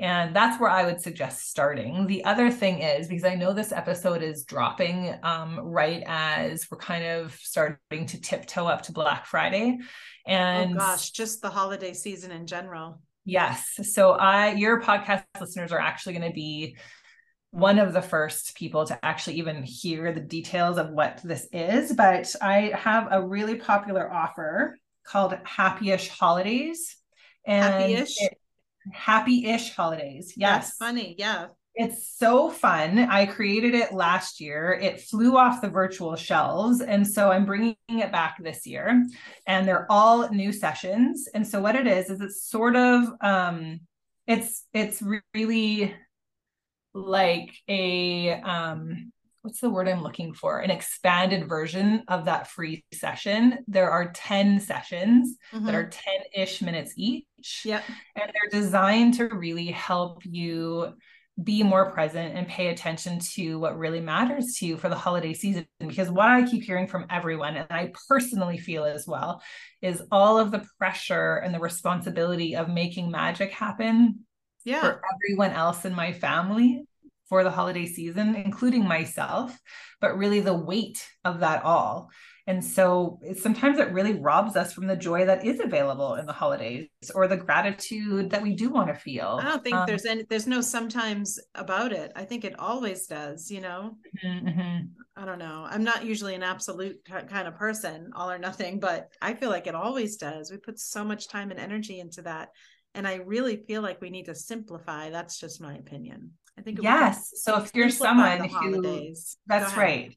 And 0.00 0.34
that's 0.34 0.58
where 0.58 0.70
I 0.70 0.86
would 0.86 1.02
suggest 1.02 1.50
starting. 1.50 2.06
The 2.06 2.24
other 2.24 2.50
thing 2.50 2.80
is 2.80 3.06
because 3.06 3.24
I 3.24 3.34
know 3.34 3.52
this 3.52 3.70
episode 3.70 4.22
is 4.22 4.44
dropping 4.44 5.14
um, 5.22 5.60
right 5.60 6.02
as 6.06 6.66
we're 6.70 6.78
kind 6.78 7.04
of 7.04 7.34
starting 7.34 8.06
to 8.06 8.20
tiptoe 8.20 8.66
up 8.66 8.82
to 8.82 8.92
Black 8.92 9.26
Friday. 9.26 9.78
And 10.26 10.72
oh 10.72 10.78
gosh, 10.78 11.10
just 11.10 11.42
the 11.42 11.50
holiday 11.50 11.92
season 11.92 12.30
in 12.30 12.46
general. 12.46 13.02
Yes. 13.26 13.78
So 13.82 14.12
I 14.12 14.54
your 14.54 14.80
podcast 14.80 15.24
listeners 15.38 15.70
are 15.70 15.78
actually 15.78 16.14
going 16.14 16.30
to 16.30 16.34
be 16.34 16.78
one 17.50 17.78
of 17.78 17.92
the 17.92 18.00
first 18.00 18.56
people 18.56 18.86
to 18.86 19.04
actually 19.04 19.36
even 19.36 19.62
hear 19.62 20.12
the 20.12 20.20
details 20.20 20.78
of 20.78 20.90
what 20.90 21.20
this 21.22 21.46
is, 21.52 21.92
but 21.92 22.34
I 22.40 22.72
have 22.74 23.08
a 23.10 23.26
really 23.26 23.56
popular 23.56 24.10
offer 24.10 24.78
called 25.04 25.36
Happy-ish 25.44 26.08
Holidays. 26.08 26.96
And 27.44 27.74
Happy-ish? 27.74 28.22
It, 28.22 28.39
happy-ish 28.92 29.74
holidays. 29.74 30.34
Yes. 30.36 30.66
That's 30.66 30.76
funny. 30.76 31.14
Yeah. 31.18 31.46
It's 31.74 32.16
so 32.16 32.50
fun. 32.50 32.98
I 32.98 33.26
created 33.26 33.74
it 33.74 33.92
last 33.92 34.40
year. 34.40 34.72
It 34.72 35.00
flew 35.00 35.36
off 35.38 35.62
the 35.62 35.68
virtual 35.68 36.16
shelves. 36.16 36.80
And 36.80 37.06
so 37.06 37.30
I'm 37.30 37.46
bringing 37.46 37.76
it 37.88 38.10
back 38.10 38.36
this 38.42 38.66
year. 38.66 39.06
And 39.46 39.68
they're 39.68 39.86
all 39.88 40.28
new 40.30 40.52
sessions. 40.52 41.28
And 41.32 41.46
so 41.46 41.62
what 41.62 41.76
it 41.76 41.86
is, 41.86 42.10
is 42.10 42.20
it's 42.20 42.42
sort 42.42 42.74
of, 42.74 43.12
um, 43.20 43.80
it's, 44.26 44.66
it's 44.74 45.02
really 45.32 45.94
like 46.92 47.54
a, 47.68 48.32
um, 48.40 49.12
what's 49.42 49.60
the 49.60 49.70
word 49.70 49.88
I'm 49.88 50.02
looking 50.02 50.34
for? 50.34 50.58
An 50.58 50.70
expanded 50.70 51.48
version 51.48 52.04
of 52.08 52.26
that 52.26 52.48
free 52.48 52.84
session. 52.92 53.58
There 53.66 53.90
are 53.90 54.12
10 54.12 54.60
sessions 54.60 55.36
mm-hmm. 55.52 55.66
that 55.66 55.74
are 55.74 55.88
10 55.88 56.14
ish 56.34 56.62
minutes 56.62 56.92
each. 56.96 57.62
Yeah. 57.64 57.82
And 58.16 58.30
they're 58.32 58.60
designed 58.60 59.14
to 59.14 59.28
really 59.28 59.66
help 59.66 60.22
you 60.24 60.94
be 61.42 61.62
more 61.62 61.90
present 61.90 62.36
and 62.36 62.46
pay 62.46 62.68
attention 62.68 63.18
to 63.18 63.58
what 63.58 63.78
really 63.78 64.00
matters 64.00 64.56
to 64.58 64.66
you 64.66 64.76
for 64.76 64.90
the 64.90 64.94
holiday 64.94 65.32
season. 65.32 65.66
Because 65.78 66.10
what 66.10 66.28
I 66.28 66.42
keep 66.42 66.62
hearing 66.62 66.86
from 66.86 67.06
everyone, 67.08 67.56
and 67.56 67.66
I 67.70 67.92
personally 68.08 68.58
feel 68.58 68.84
as 68.84 69.06
well, 69.06 69.42
is 69.80 70.02
all 70.12 70.38
of 70.38 70.50
the 70.50 70.66
pressure 70.78 71.36
and 71.36 71.54
the 71.54 71.60
responsibility 71.60 72.56
of 72.56 72.68
making 72.68 73.10
magic 73.10 73.52
happen 73.52 74.26
yeah. 74.64 74.80
for 74.80 75.00
everyone 75.14 75.52
else 75.52 75.86
in 75.86 75.94
my 75.94 76.12
family 76.12 76.84
for 77.30 77.44
the 77.44 77.50
holiday 77.50 77.86
season, 77.86 78.34
including 78.34 78.84
myself, 78.86 79.58
but 80.02 80.18
really 80.18 80.40
the 80.40 80.52
weight 80.54 81.02
of 81.24 81.40
that 81.40 81.64
all. 81.64 82.10
And 82.46 82.64
so 82.64 83.20
it, 83.22 83.38
sometimes 83.38 83.78
it 83.78 83.92
really 83.92 84.14
robs 84.14 84.56
us 84.56 84.72
from 84.72 84.88
the 84.88 84.96
joy 84.96 85.24
that 85.26 85.46
is 85.46 85.60
available 85.60 86.16
in 86.16 86.26
the 86.26 86.32
holidays 86.32 86.88
or 87.14 87.28
the 87.28 87.36
gratitude 87.38 88.30
that 88.30 88.42
we 88.42 88.54
do 88.54 88.70
want 88.70 88.88
to 88.88 88.94
feel. 88.94 89.40
I 89.40 89.44
don't 89.44 89.62
think 89.64 89.76
Um, 89.76 89.86
there's 89.86 90.04
any 90.04 90.24
there's 90.28 90.46
no 90.46 90.60
sometimes 90.60 91.38
about 91.54 91.92
it. 91.92 92.12
I 92.16 92.24
think 92.24 92.44
it 92.44 92.58
always 92.58 93.06
does, 93.06 93.50
you 93.50 93.60
know. 93.60 93.96
mhm, 94.22 94.42
mhm. 94.44 94.88
I 95.16 95.24
don't 95.24 95.38
know. 95.38 95.66
I'm 95.68 95.84
not 95.84 96.04
usually 96.04 96.34
an 96.34 96.42
absolute 96.42 97.04
kind 97.04 97.46
of 97.48 97.56
person, 97.56 98.10
all 98.14 98.30
or 98.30 98.38
nothing, 98.38 98.80
but 98.80 99.08
I 99.20 99.34
feel 99.34 99.50
like 99.50 99.66
it 99.66 99.74
always 99.74 100.16
does. 100.16 100.50
We 100.50 100.56
put 100.56 100.78
so 100.78 101.04
much 101.04 101.28
time 101.28 101.50
and 101.50 101.60
energy 101.60 102.00
into 102.00 102.22
that. 102.22 102.50
And 102.94 103.06
I 103.06 103.16
really 103.16 103.56
feel 103.56 103.82
like 103.82 104.00
we 104.00 104.10
need 104.10 104.26
to 104.26 104.34
simplify. 104.34 105.10
That's 105.10 105.38
just 105.38 105.60
my 105.60 105.74
opinion. 105.76 106.32
I 106.58 106.62
think 106.62 106.78
Yes. 106.82 107.32
So 107.42 107.62
if 107.62 107.74
you're 107.74 107.90
someone 107.90 108.44
who. 108.44 108.82
That's 109.46 109.76
right. 109.76 110.16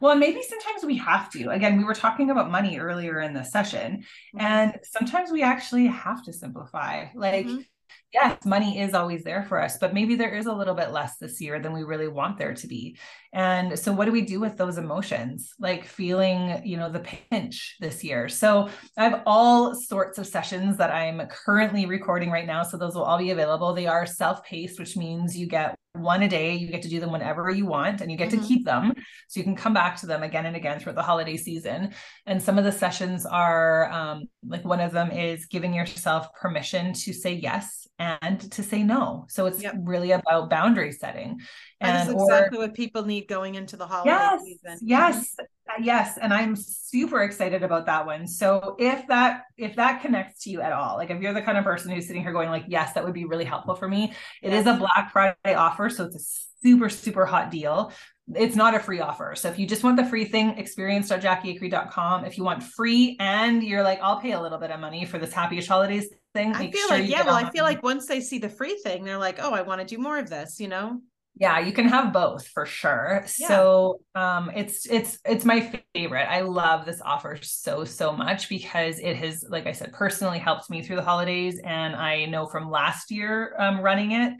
Well, 0.00 0.14
maybe 0.14 0.40
sometimes 0.42 0.84
we 0.84 0.96
have 0.98 1.30
to. 1.32 1.50
Again, 1.50 1.76
we 1.76 1.84
were 1.84 1.94
talking 1.94 2.30
about 2.30 2.50
money 2.50 2.78
earlier 2.78 3.20
in 3.20 3.34
the 3.34 3.42
session, 3.42 4.04
Mhm. 4.34 4.40
and 4.40 4.78
sometimes 4.84 5.32
we 5.32 5.42
actually 5.42 5.86
have 5.88 6.24
to 6.24 6.32
simplify. 6.32 7.06
Like, 7.14 7.46
Mhm. 7.46 7.66
Yes, 8.12 8.44
money 8.44 8.80
is 8.80 8.94
always 8.94 9.24
there 9.24 9.42
for 9.42 9.60
us, 9.60 9.78
but 9.78 9.94
maybe 9.94 10.14
there 10.14 10.34
is 10.34 10.46
a 10.46 10.52
little 10.52 10.74
bit 10.74 10.90
less 10.90 11.16
this 11.18 11.40
year 11.40 11.60
than 11.60 11.72
we 11.72 11.82
really 11.82 12.08
want 12.08 12.38
there 12.38 12.54
to 12.54 12.66
be. 12.66 12.98
And 13.32 13.78
so, 13.78 13.92
what 13.92 14.06
do 14.06 14.12
we 14.12 14.22
do 14.22 14.40
with 14.40 14.56
those 14.56 14.78
emotions? 14.78 15.52
Like 15.58 15.84
feeling, 15.84 16.62
you 16.64 16.76
know, 16.76 16.90
the 16.90 17.00
pinch 17.30 17.76
this 17.80 18.02
year. 18.02 18.28
So, 18.28 18.68
I 18.96 19.04
have 19.04 19.22
all 19.26 19.74
sorts 19.74 20.18
of 20.18 20.26
sessions 20.26 20.76
that 20.78 20.90
I'm 20.90 21.26
currently 21.28 21.86
recording 21.86 22.30
right 22.30 22.46
now. 22.46 22.62
So, 22.62 22.76
those 22.76 22.94
will 22.94 23.04
all 23.04 23.18
be 23.18 23.30
available. 23.30 23.72
They 23.72 23.86
are 23.86 24.06
self 24.06 24.44
paced, 24.44 24.78
which 24.78 24.96
means 24.96 25.36
you 25.36 25.46
get 25.46 25.76
one 26.00 26.22
a 26.22 26.28
day. 26.28 26.54
You 26.54 26.68
get 26.68 26.82
to 26.82 26.88
do 26.88 27.00
them 27.00 27.12
whenever 27.12 27.50
you 27.50 27.66
want 27.66 28.00
and 28.00 28.10
you 28.10 28.16
get 28.16 28.30
Mhm. 28.30 28.40
to 28.40 28.46
keep 28.48 28.64
them. 28.64 28.94
So, 29.28 29.38
you 29.40 29.44
can 29.44 29.56
come 29.56 29.74
back 29.74 29.96
to 30.00 30.06
them 30.06 30.22
again 30.22 30.46
and 30.46 30.56
again 30.56 30.78
throughout 30.80 30.96
the 30.96 31.02
holiday 31.02 31.36
season. 31.36 31.92
And 32.26 32.42
some 32.42 32.58
of 32.58 32.64
the 32.64 32.72
sessions 32.72 33.26
are 33.26 33.90
um, 33.92 34.28
like 34.46 34.64
one 34.64 34.80
of 34.80 34.92
them 34.92 35.10
is 35.10 35.46
giving 35.46 35.74
yourself 35.74 36.32
permission 36.34 36.92
to 36.94 37.12
say 37.12 37.34
yes 37.34 37.86
and 37.98 38.40
to 38.52 38.62
say 38.62 38.82
no. 38.82 39.26
So, 39.28 39.46
it's 39.46 39.62
Yep. 39.62 39.74
really 39.84 40.12
about 40.12 40.50
boundary 40.50 40.92
setting. 40.92 41.40
That 41.80 42.02
is 42.02 42.08
And 42.08 42.18
or 42.18 42.24
exactly 42.24 42.58
what 42.58 42.74
people 42.74 43.04
need 43.04 43.28
going 43.28 43.54
into 43.54 43.76
the 43.76 43.86
holiday 43.86 44.10
yes 44.10 44.42
season. 44.44 44.78
yes 44.82 45.34
uh, 45.38 45.44
yes 45.80 46.18
and 46.20 46.34
i'm 46.34 46.56
super 46.56 47.22
excited 47.22 47.62
about 47.62 47.86
that 47.86 48.04
one. 48.04 48.26
So 48.26 48.76
if 48.78 49.06
that 49.06 49.42
if 49.56 49.76
that 49.76 50.02
connects 50.02 50.44
to 50.44 50.50
you 50.50 50.60
at 50.60 50.72
all 50.72 50.96
like 50.96 51.10
if 51.10 51.20
you're 51.20 51.32
the 51.32 51.42
kind 51.42 51.56
of 51.56 51.64
person 51.64 51.90
who's 51.90 52.06
sitting 52.06 52.22
here 52.22 52.32
going 52.32 52.50
like 52.50 52.64
yes 52.68 52.92
that 52.94 53.04
would 53.04 53.14
be 53.14 53.24
really 53.24 53.44
helpful 53.44 53.74
for 53.74 53.88
me 53.88 54.12
it 54.42 54.52
is 54.52 54.66
a 54.66 54.74
black 54.74 55.12
friday 55.12 55.54
offer 55.54 55.88
so 55.88 56.04
it's 56.04 56.16
a 56.16 56.20
super 56.62 56.88
super 56.88 57.24
hot 57.26 57.50
deal. 57.50 57.92
It's 58.32 58.54
not 58.54 58.76
a 58.76 58.78
free 58.78 59.00
offer. 59.00 59.34
So 59.34 59.48
if 59.48 59.58
you 59.58 59.66
just 59.66 59.82
want 59.82 59.96
the 59.96 60.04
free 60.04 60.24
thing 60.24 60.50
experience.jackieacree.com 60.58 62.24
if 62.24 62.36
you 62.38 62.44
want 62.44 62.62
free 62.62 63.16
and 63.18 63.62
you're 63.62 63.82
like 63.82 64.00
i'll 64.02 64.20
pay 64.20 64.32
a 64.32 64.40
little 64.40 64.58
bit 64.58 64.70
of 64.70 64.78
money 64.78 65.04
for 65.04 65.18
this 65.18 65.32
happyish 65.32 65.66
holidays 65.66 66.08
thing 66.34 66.54
I 66.54 66.70
feel 66.70 66.86
sure 66.88 66.98
like, 66.98 67.08
yeah, 67.08 67.24
well, 67.24 67.34
I 67.34 67.50
feel 67.50 67.64
like 67.64 67.82
once 67.82 68.06
they 68.06 68.20
see 68.20 68.38
the 68.38 68.48
free 68.48 68.76
thing, 68.84 69.04
they're 69.04 69.18
like, 69.18 69.38
oh, 69.40 69.52
I 69.52 69.62
want 69.62 69.80
to 69.80 69.86
do 69.86 70.00
more 70.00 70.16
of 70.18 70.30
this, 70.30 70.60
you 70.60 70.68
know? 70.68 71.00
Yeah 71.36 71.58
you 71.60 71.72
can 71.72 71.86
have 71.88 72.12
both 72.12 72.46
for 72.48 72.66
sure 72.66 73.24
Yeah. 73.38 73.48
so 73.48 74.00
um 74.14 74.50
it's 74.54 74.86
it's 74.86 75.18
it's 75.24 75.44
my 75.44 75.72
favorite 75.94 76.26
i 76.28 76.40
love 76.40 76.84
this 76.84 77.00
offer 77.04 77.38
so 77.40 77.84
so 77.84 78.12
much 78.12 78.48
because 78.48 78.98
it 78.98 79.16
has 79.16 79.44
like 79.48 79.66
i 79.66 79.72
said 79.72 79.92
personally 79.92 80.38
helped 80.38 80.68
me 80.70 80.82
through 80.82 80.96
the 80.96 81.02
holidays 81.02 81.60
and 81.64 81.94
i 81.94 82.26
know 82.26 82.46
from 82.46 82.70
last 82.70 83.10
year 83.10 83.54
um 83.58 83.80
running 83.80 84.12
it 84.12 84.34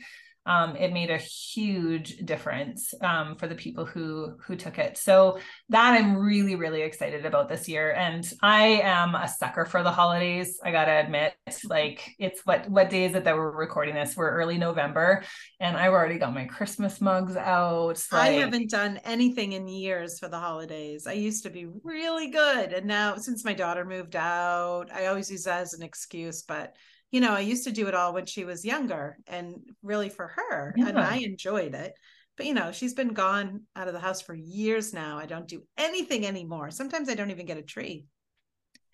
um, 0.47 0.76
it 0.76 0.93
made 0.93 1.11
a 1.11 1.18
huge 1.18 2.16
difference 2.18 2.95
um, 3.03 3.36
for 3.36 3.47
the 3.47 3.55
people 3.55 3.84
who 3.84 4.36
who 4.47 4.57
took 4.57 4.78
it. 4.78 4.97
So 4.99 5.38
that 5.68 5.93
I'm 5.93 6.16
really 6.16 6.57
really 6.57 6.82
excited 6.82 7.26
about 7.26 7.49
this 7.49 7.68
year, 7.68 7.93
and 7.93 8.30
I 8.43 8.80
am 8.82 9.14
a 9.14 9.28
sucker 9.28 9.64
for 9.64 9.82
the 9.82 9.93
holidays. 9.93 10.59
I 10.64 10.70
gotta 10.70 10.93
admit, 10.93 11.34
like 11.64 12.14
it's 12.18 12.41
what 12.45 12.68
what 12.68 12.91
day 12.91 13.05
is 13.05 13.14
it 13.14 13.24
that 13.24 13.36
we're 13.36 13.51
recording 13.51 13.95
this? 13.95 14.16
We're 14.16 14.30
early 14.30 14.59
November, 14.59 15.22
and 15.61 15.76
I've 15.76 15.93
already 15.93 16.18
got 16.18 16.34
my 16.34 16.47
Christmas 16.47 17.01
mugs 17.01 17.36
out. 17.36 18.03
I 18.12 18.28
haven't 18.30 18.70
done 18.70 18.99
anything 19.05 19.53
in 19.53 19.68
years 19.68 20.18
for 20.18 20.28
the 20.28 20.38
holidays. 20.38 21.07
I 21.07 21.12
used 21.12 21.43
to 21.45 21.51
be 21.51 21.66
really 21.82 22.30
good. 22.30 22.72
And 22.72 22.86
now, 22.86 23.16
since 23.16 23.45
my 23.45 23.55
daughter 23.55 23.84
moved 23.84 24.16
out, 24.16 24.86
I 24.93 25.07
always 25.07 25.30
use 25.30 25.45
that 25.45 25.62
as 25.62 25.74
an 25.74 25.82
excuse. 25.82 26.43
But, 26.43 26.74
you 27.11 27.21
know, 27.21 27.33
I 27.33 27.41
used 27.41 27.65
to 27.65 27.73
do 27.73 27.89
it 27.89 27.95
all 27.95 28.13
when 28.15 28.27
she 28.27 28.45
was 28.45 28.65
younger 28.65 29.19
and 29.27 29.61
really 29.83 30.09
for 30.09 30.29
her. 30.29 30.75
And 30.79 30.99
I 30.99 31.17
enjoyed 31.17 31.75
it. 31.75 31.95
But, 32.37 32.47
you 32.47 32.55
know, 32.55 32.73
she's 32.73 32.95
been 32.95 33.13
gone 33.13 33.63
out 33.77 33.89
of 33.89 33.95
the 33.95 34.01
house 34.01 34.21
for 34.23 34.35
years 34.35 34.95
now. 34.95 35.19
I 35.19 35.27
don't 35.27 35.49
do 35.49 35.63
anything 35.77 36.27
anymore. 36.27 36.71
Sometimes 36.71 37.09
I 37.09 37.15
don't 37.15 37.31
even 37.31 37.47
get 37.47 37.59
a 37.59 37.63
tree. 37.63 38.07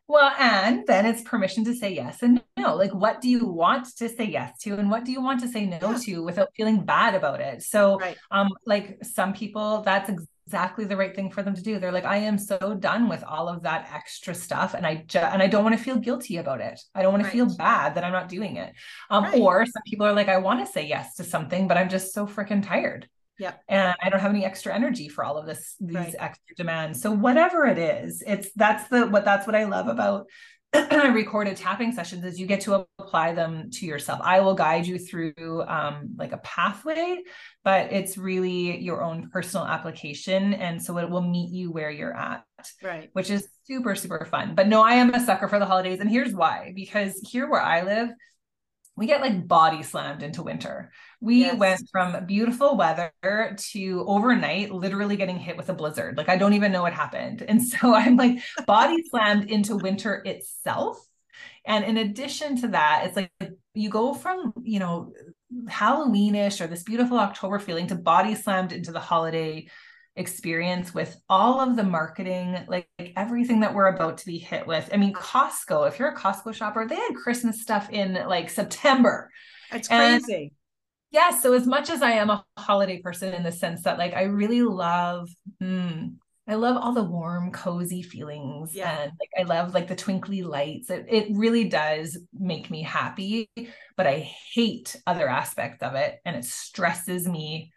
Well, 0.09 0.33
and 0.39 0.87
then 0.87 1.05
it's 1.05 1.23
permission 1.23 1.64
to 1.64 1.75
say 1.75 1.93
yes 1.93 2.23
and 2.23 2.43
no. 2.57 2.77
Like, 2.77 2.95
what 2.95 3.21
do 3.21 3.29
you 3.29 3.47
want 3.47 3.87
to 3.97 4.09
say 4.09 4.25
yes 4.25 4.57
to, 4.61 4.77
and 4.77 4.89
what 4.89 5.05
do 5.05 5.11
you 5.11 5.21
want 5.21 5.41
to 5.41 5.49
say 5.49 5.67
no 5.67 5.79
Yeah. 5.93 5.99
to 6.05 6.23
without 6.23 6.49
feeling 6.57 6.85
bad 6.85 7.14
about 7.17 7.41
it? 7.41 7.62
So, 7.62 7.99
Right. 7.99 8.17
um, 8.31 8.49
like 8.64 8.99
some 9.03 9.33
people, 9.33 9.83
that's 9.83 10.09
exactly 10.47 10.84
the 10.84 10.97
right 10.97 11.14
thing 11.14 11.30
for 11.30 11.42
them 11.42 11.55
to 11.55 11.62
do. 11.62 11.78
They're 11.78 11.92
like, 11.92 12.05
I 12.05 12.18
am 12.18 12.38
so 12.38 12.74
done 12.74 13.09
with 13.09 13.24
all 13.24 13.49
of 13.49 13.62
that 13.64 13.90
extra 13.92 14.34
stuff, 14.34 14.74
and 14.74 14.86
I 14.86 15.05
just 15.09 15.32
and 15.32 15.42
I 15.42 15.49
don't 15.49 15.64
want 15.64 15.76
to 15.76 15.82
feel 15.82 15.97
guilty 15.97 16.36
about 16.36 16.61
it. 16.61 16.80
I 16.94 17.03
don't 17.03 17.12
want 17.12 17.24
to 17.24 17.30
feel 17.30 17.53
bad 17.57 17.94
that 17.97 18.05
I'm 18.05 18.12
not 18.12 18.28
doing 18.28 18.57
it. 18.57 18.72
Um, 19.11 19.24
Right. 19.24 19.40
or 19.40 19.66
some 19.66 19.82
people 19.86 20.07
are 20.07 20.12
like, 20.12 20.28
I 20.28 20.38
want 20.38 20.64
to 20.64 20.72
say 20.72 20.86
yes 20.86 21.16
to 21.16 21.24
something, 21.24 21.66
but 21.66 21.76
I'm 21.76 21.88
just 21.88 22.14
so 22.14 22.26
freaking 22.26 22.64
tired. 22.64 23.09
Yeah. 23.38 23.55
And 23.68 23.94
I 24.03 24.09
don't 24.09 24.20
have 24.20 24.30
any 24.30 24.44
extra 24.44 24.72
energy 24.72 25.09
for 25.09 25.24
all 25.24 25.36
of 25.36 25.47
this, 25.47 25.74
these 25.80 25.94
Right. 25.97 26.14
extra 26.18 26.55
demands. 26.57 27.03
So 27.03 27.11
whatever 27.11 27.66
it 27.66 27.76
is, 27.78 28.22
it's 28.26 28.51
that's 28.55 28.88
the 28.88 29.07
what 29.09 29.24
that's 29.24 29.47
what 29.47 29.57
I 29.57 29.64
love 29.64 29.88
about 29.88 30.26
recorded 31.14 31.57
tapping 31.57 31.93
sessions 31.93 32.24
is 32.24 32.39
you 32.39 32.47
get 32.47 32.61
to 32.62 32.87
apply 32.99 33.33
them 33.33 33.70
to 33.70 33.87
yourself. 33.87 34.20
I 34.22 34.41
will 34.41 34.55
guide 34.55 34.87
you 34.87 34.99
through 34.99 35.64
um, 35.66 36.14
like 36.16 36.33
a 36.33 36.39
pathway, 36.39 37.22
but 37.64 37.93
it's 37.93 38.18
really 38.18 38.79
your 38.81 39.03
own 39.03 39.31
personal 39.31 39.66
application. 39.66 40.55
And 40.55 40.83
so 40.83 40.99
it 40.99 41.09
will 41.09 41.22
meet 41.22 41.51
you 41.51 41.70
where 41.70 41.91
you're 41.91 42.16
at 42.16 42.45
Right. 42.83 43.11
which 43.12 43.31
is 43.31 43.49
super, 43.64 43.95
super 43.95 44.24
fun. 44.24 44.55
But 44.55 44.68
no, 44.68 44.83
I 44.83 44.95
am 44.95 45.14
a 45.14 45.24
sucker 45.24 45.49
for 45.49 45.59
the 45.59 45.66
holidays. 45.66 46.01
And 46.01 46.11
here's 46.11 46.33
why 46.33 46.72
because 46.74 47.20
here 47.31 47.49
where 47.49 47.62
I 47.62 47.83
live, 47.83 48.11
we 48.97 49.07
get 49.07 49.20
like 49.20 49.47
body 49.47 49.82
slammed 49.82 50.22
into 50.22 50.42
winter. 50.42 50.90
We 51.20 51.40
Yes. 51.40 51.59
went 51.59 51.88
from 51.92 52.24
beautiful 52.26 52.76
weather 52.76 53.12
to 53.72 54.05
overnight 54.07 54.70
literally 54.72 55.16
getting 55.16 55.38
hit 55.38 55.57
with 55.57 55.68
a 55.68 55.74
blizzard. 55.74 56.16
Like 56.16 56.28
I 56.30 56.36
don't 56.36 56.55
even 56.55 56.72
know 56.72 56.82
what 56.82 56.94
happened. 56.94 57.42
And 57.47 57.62
so 57.62 57.94
I'm 57.94 58.16
like 58.16 58.38
body 58.66 59.03
slammed 59.11 59.51
into 59.51 59.76
winter 59.76 60.22
itself. 60.24 60.99
And 61.66 61.84
in 61.84 61.97
addition 61.99 62.61
to 62.62 62.68
that, 62.68 63.05
it's 63.07 63.16
like 63.16 63.30
you 63.74 63.90
go 63.90 64.14
from, 64.14 64.53
you 64.62 64.78
know, 64.78 65.12
Halloweenish 65.68 66.61
or 66.61 66.66
this 66.66 66.82
beautiful 66.82 67.18
October 67.18 67.59
feeling 67.59 67.86
to 67.88 67.94
body 67.94 68.34
slammed 68.34 68.72
into 68.72 68.92
the 68.92 69.01
holiday 69.01 69.68
experience 70.17 70.95
with 70.95 71.17
all 71.29 71.61
of 71.61 71.77
the 71.77 71.83
marketing, 71.85 72.64
like, 72.69 72.89
like 72.99 73.12
everything 73.17 73.61
that 73.61 73.75
we're 73.75 73.89
about 73.89 74.19
to 74.19 74.27
be 74.27 74.39
hit 74.39 74.67
with. 74.67 74.89
I 74.93 74.97
mean, 74.97 75.12
Costco, 75.12 75.87
if 75.89 75.99
you're 75.99 76.09
a 76.09 76.17
Costco 76.17 76.55
shopper, 76.55 76.87
they 76.87 76.97
had 76.97 77.14
Christmas 77.14 77.62
stuff 77.62 77.91
in 77.91 78.14
like 78.14 78.51
September. 78.51 79.31
It's 79.73 79.89
And- 79.91 80.23
crazy. 80.23 80.53
Yes. 81.11 81.43
So 81.43 81.53
as 81.53 81.67
much 81.67 81.89
as 81.89 82.03
I 82.03 82.12
am 82.12 82.31
a 82.31 82.45
holiday 82.59 83.01
person 83.01 83.33
in 83.33 83.43
the 83.43 83.53
sense 83.53 83.83
that 83.85 83.97
like 83.97 84.12
I 84.14 84.25
really 84.25 84.62
love 84.62 85.29
mm, 85.62 86.14
I 86.49 86.55
love 86.55 86.77
all 86.77 86.93
the 86.93 87.03
warm, 87.05 87.53
cozy 87.53 88.03
feelings. 88.03 88.75
Yeah. 88.75 89.03
And 89.03 89.12
like 89.19 89.31
I 89.39 89.43
love 89.43 89.73
like 89.73 89.89
the 89.89 89.97
twinkly 89.97 90.43
lights. 90.43 90.91
It 90.91 91.07
it 91.09 91.29
really 91.31 91.69
does 91.69 92.19
make 92.33 92.71
me 92.71 92.83
happy, 92.83 93.49
but 93.97 94.07
I 94.07 94.19
hate 94.53 94.97
other 95.07 95.29
aspects 95.29 95.83
of 95.83 95.95
it 95.95 96.19
and 96.25 96.37
it 96.37 96.45
stresses 96.45 97.27
me 97.27 97.73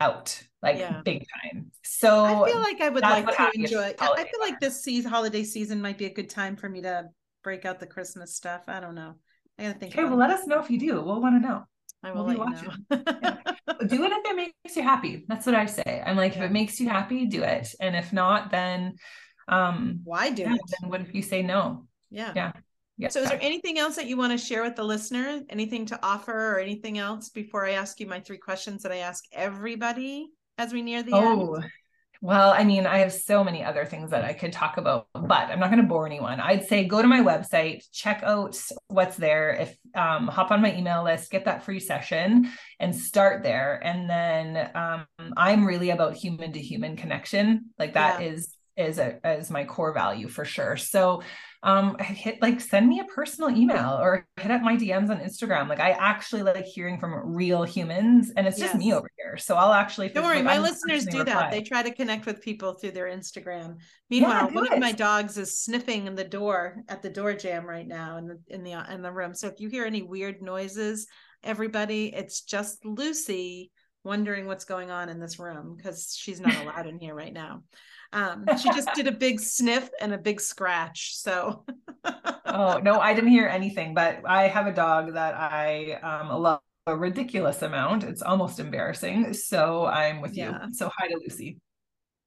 out 0.00 0.42
like 0.62 0.78
Yeah. 0.78 1.00
big 1.04 1.26
time. 1.42 1.70
So 1.84 2.24
I 2.24 2.50
feel 2.50 2.60
like 2.60 2.80
I 2.80 2.88
would 2.88 3.02
like 3.02 3.26
to 3.36 3.50
enjoy. 3.54 3.94
I- 3.98 4.12
I 4.18 4.24
feel 4.24 4.40
like 4.40 4.60
this 4.60 4.82
season, 4.82 5.10
holiday 5.10 5.42
season, 5.44 5.82
might 5.82 5.98
be 5.98 6.06
a 6.06 6.12
good 6.12 6.30
time 6.30 6.56
for 6.56 6.68
me 6.68 6.82
to 6.82 7.08
break 7.42 7.64
out 7.64 7.80
the 7.80 7.86
Christmas 7.86 8.34
stuff. 8.36 8.64
I 8.68 8.80
don't 8.80 8.94
know. 8.94 9.14
I 9.58 9.64
gotta 9.64 9.78
think. 9.78 9.92
okay, 9.92 10.04
well 10.04 10.14
it. 10.14 10.16
let 10.16 10.30
us 10.30 10.46
know 10.46 10.60
if 10.60 10.70
you 10.70 10.78
do. 10.78 11.00
We'll 11.02 11.20
want 11.20 11.42
to 11.42 11.48
know. 11.48 11.64
I 12.04 12.10
will 12.12 12.24
we'll 12.24 12.34
be 12.34 12.40
let 12.40 12.62
you 12.62 12.68
know. 12.68 13.36
But 13.66 13.88
do 13.88 14.02
it 14.04 14.12
if 14.12 14.24
it 14.30 14.36
makes 14.36 14.76
you 14.76 14.82
happy. 14.82 15.24
That's 15.28 15.46
what 15.46 15.54
I 15.54 15.66
say. 15.66 16.02
I'm 16.04 16.16
like, 16.16 16.34
Yeah. 16.34 16.44
if 16.44 16.50
it 16.50 16.52
makes 16.52 16.80
you 16.80 16.88
happy, 16.88 17.26
do 17.26 17.42
it. 17.42 17.74
And 17.80 17.94
if 17.94 18.12
not, 18.12 18.50
then 18.50 18.94
um 19.48 20.00
Why 20.04 20.30
do 20.30 20.42
yeah, 20.42 20.54
it? 20.54 20.60
then 20.80 20.90
what 20.90 21.00
if 21.00 21.14
you 21.14 21.22
say 21.22 21.42
no? 21.42 21.86
Yeah. 22.10 22.32
Yeah. 22.34 22.52
yeah. 22.96 23.08
So, 23.08 23.20
is 23.22 23.28
there 23.28 23.38
anything 23.42 23.78
else 23.78 23.96
that 23.96 24.06
you 24.06 24.16
want 24.16 24.32
to 24.32 24.38
share 24.38 24.62
with 24.62 24.76
the 24.76 24.84
listener? 24.84 25.42
Anything 25.48 25.86
to 25.86 25.98
offer 26.02 26.54
or 26.54 26.58
anything 26.58 26.98
else 26.98 27.28
before 27.30 27.66
I 27.66 27.72
ask 27.72 27.98
you 28.00 28.06
my 28.06 28.20
three 28.20 28.38
questions 28.38 28.82
that 28.82 28.92
I 28.92 28.98
ask 28.98 29.24
everybody 29.32 30.28
as 30.58 30.72
we 30.72 30.82
near 30.82 31.02
the 31.02 31.12
oh, 31.12 31.54
end? 31.54 31.70
Well, 32.22 32.50
I 32.50 32.62
mean, 32.62 32.86
I 32.86 32.98
have 32.98 33.12
so 33.12 33.42
many 33.42 33.64
other 33.64 33.84
things 33.84 34.10
that 34.10 34.24
I 34.24 34.32
could 34.32 34.52
talk 34.52 34.76
about, 34.76 35.08
but 35.12 35.50
I'm 35.50 35.58
not 35.58 35.70
going 35.70 35.82
to 35.82 35.88
bore 35.88 36.06
anyone. 36.06 36.38
I'd 36.38 36.68
say 36.68 36.84
go 36.84 37.02
to 37.02 37.08
my 37.08 37.20
website, 37.20 37.82
check 37.92 38.22
out 38.22 38.56
what's 38.86 39.16
there. 39.16 39.50
If 39.54 39.76
um, 39.96 40.28
hop 40.28 40.52
on 40.52 40.62
my 40.62 40.72
email 40.72 41.02
list, 41.02 41.32
get 41.32 41.46
that 41.46 41.64
free 41.64 41.80
session, 41.80 42.48
and 42.78 42.94
start 42.94 43.42
there. 43.42 43.80
And 43.82 44.08
then 44.08 44.70
um, 44.76 45.06
I'm 45.36 45.66
really 45.66 45.90
about 45.90 46.14
human 46.14 46.52
to 46.52 46.60
human 46.60 46.96
connection. 46.96 47.70
Like 47.76 47.94
that 47.94 48.20
yeah. 48.20 48.28
is 48.28 48.56
is 48.76 48.98
a, 48.98 49.18
is 49.38 49.50
my 49.50 49.64
core 49.64 49.92
value 49.92 50.28
for 50.28 50.44
sure. 50.44 50.76
So 50.76 51.22
um 51.64 51.96
hit 52.00 52.42
like 52.42 52.60
send 52.60 52.88
me 52.88 52.98
a 52.98 53.04
personal 53.04 53.48
email 53.56 53.96
or 54.00 54.26
hit 54.40 54.50
up 54.50 54.62
my 54.62 54.76
DMs 54.76 55.10
on 55.10 55.20
Instagram. 55.20 55.68
Like 55.68 55.78
I 55.78 55.90
actually 55.90 56.42
like 56.42 56.64
hearing 56.64 56.98
from 56.98 57.34
real 57.36 57.62
humans 57.62 58.32
and 58.36 58.46
it's 58.46 58.58
just 58.58 58.74
me 58.74 58.92
over 58.92 59.08
here. 59.16 59.36
So 59.36 59.54
I'll 59.54 59.72
actually 59.72 60.08
Don't 60.08 60.24
worry, 60.24 60.42
my 60.42 60.54
I'm 60.56 60.62
listeners 60.62 61.04
do 61.04 61.18
reply. 61.20 61.34
that. 61.34 61.50
They 61.52 61.62
try 61.62 61.82
to 61.82 61.94
connect 61.94 62.26
with 62.26 62.40
people 62.40 62.74
through 62.74 62.92
their 62.92 63.06
Instagram. 63.06 63.76
Meanwhile, 64.10 64.48
yeah, 64.48 64.54
one 64.54 64.66
it. 64.66 64.72
of 64.72 64.78
my 64.80 64.92
dogs 64.92 65.38
is 65.38 65.58
sniffing 65.58 66.06
in 66.06 66.14
the 66.16 66.24
door 66.24 66.82
at 66.88 67.00
the 67.02 67.10
door 67.10 67.34
jamb 67.34 67.64
right 67.64 67.86
now 67.86 68.16
in 68.16 68.26
the 68.26 68.38
in 68.48 68.64
the 68.64 68.72
in 68.92 69.02
the 69.02 69.12
room. 69.12 69.34
So 69.34 69.46
if 69.46 69.60
you 69.60 69.68
hear 69.68 69.84
any 69.84 70.02
weird 70.02 70.42
noises, 70.42 71.06
everybody, 71.44 72.12
it's 72.14 72.42
just 72.42 72.84
Lucy 72.84 73.70
wondering 74.04 74.46
what's 74.46 74.64
going 74.64 74.90
on 74.90 75.08
in 75.08 75.20
this 75.20 75.38
room 75.38 75.76
because 75.76 76.14
she's 76.18 76.40
not 76.40 76.56
allowed 76.62 76.86
in 76.86 76.98
here 76.98 77.14
right 77.14 77.32
now. 77.32 77.62
Um, 78.12 78.44
she 78.60 78.68
just 78.70 78.88
did 78.94 79.06
a 79.06 79.12
big 79.12 79.40
sniff 79.40 79.88
and 80.00 80.12
a 80.12 80.18
big 80.18 80.40
scratch. 80.40 81.16
So, 81.16 81.64
oh 82.44 82.80
no, 82.82 83.00
I 83.00 83.14
didn't 83.14 83.30
hear 83.30 83.46
anything. 83.46 83.94
But 83.94 84.20
I 84.26 84.48
have 84.48 84.66
a 84.66 84.72
dog 84.72 85.14
that 85.14 85.34
I 85.34 85.92
um, 86.02 86.28
love 86.28 86.60
a 86.86 86.96
ridiculous 86.96 87.62
amount. 87.62 88.04
It's 88.04 88.22
almost 88.22 88.58
embarrassing. 88.58 89.32
So 89.34 89.86
I'm 89.86 90.20
with 90.20 90.36
yeah. 90.36 90.66
you. 90.66 90.74
So 90.74 90.90
hi 90.96 91.08
to 91.08 91.18
Lucy. 91.22 91.58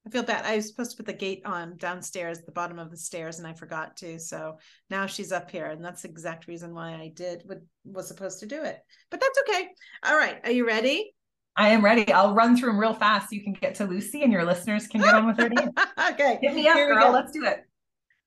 I 0.05 0.11
feel 0.11 0.23
bad. 0.23 0.45
I 0.45 0.57
was 0.57 0.67
supposed 0.67 0.91
to 0.91 0.97
put 0.97 1.07
the 1.07 1.13
gate 1.13 1.41
on 1.45 1.77
downstairs, 1.77 2.41
the 2.41 2.51
bottom 2.51 2.77
of 2.77 2.91
the 2.91 2.97
stairs, 2.97 3.39
and 3.39 3.47
I 3.47 3.53
forgot 3.53 3.97
to. 3.97 4.19
So 4.19 4.59
now 4.91 5.07
she's 5.07 5.31
up 5.31 5.49
here, 5.49 5.65
and 5.65 5.83
that's 5.83 6.03
the 6.03 6.09
exact 6.09 6.47
reason 6.47 6.75
why 6.75 6.93
I 6.93 7.11
did 7.15 7.41
what 7.45 7.61
was 7.83 8.07
supposed 8.07 8.39
to 8.41 8.45
do 8.45 8.61
it. 8.63 8.77
But 9.09 9.19
that's 9.19 9.39
okay. 9.39 9.69
All 10.03 10.15
right, 10.15 10.39
are 10.43 10.51
you 10.51 10.67
ready? 10.67 11.14
I 11.57 11.69
am 11.69 11.83
ready. 11.83 12.11
I'll 12.11 12.33
run 12.33 12.57
through 12.57 12.71
them 12.71 12.79
real 12.79 12.93
fast 12.93 13.29
so 13.29 13.35
you 13.35 13.43
can 13.43 13.53
get 13.53 13.75
to 13.75 13.85
Lucy 13.85 14.23
and 14.23 14.31
your 14.31 14.43
listeners 14.43 14.87
can 14.87 15.01
get 15.01 15.13
on 15.13 15.25
with 15.25 15.37
their 15.37 15.49
day. 15.49 15.67
okay. 16.11 16.39
Hit 16.41 16.53
me 16.53 16.67
up, 16.67 16.75
girl. 16.75 17.11
Let's 17.11 17.31
do 17.31 17.45
it. 17.45 17.65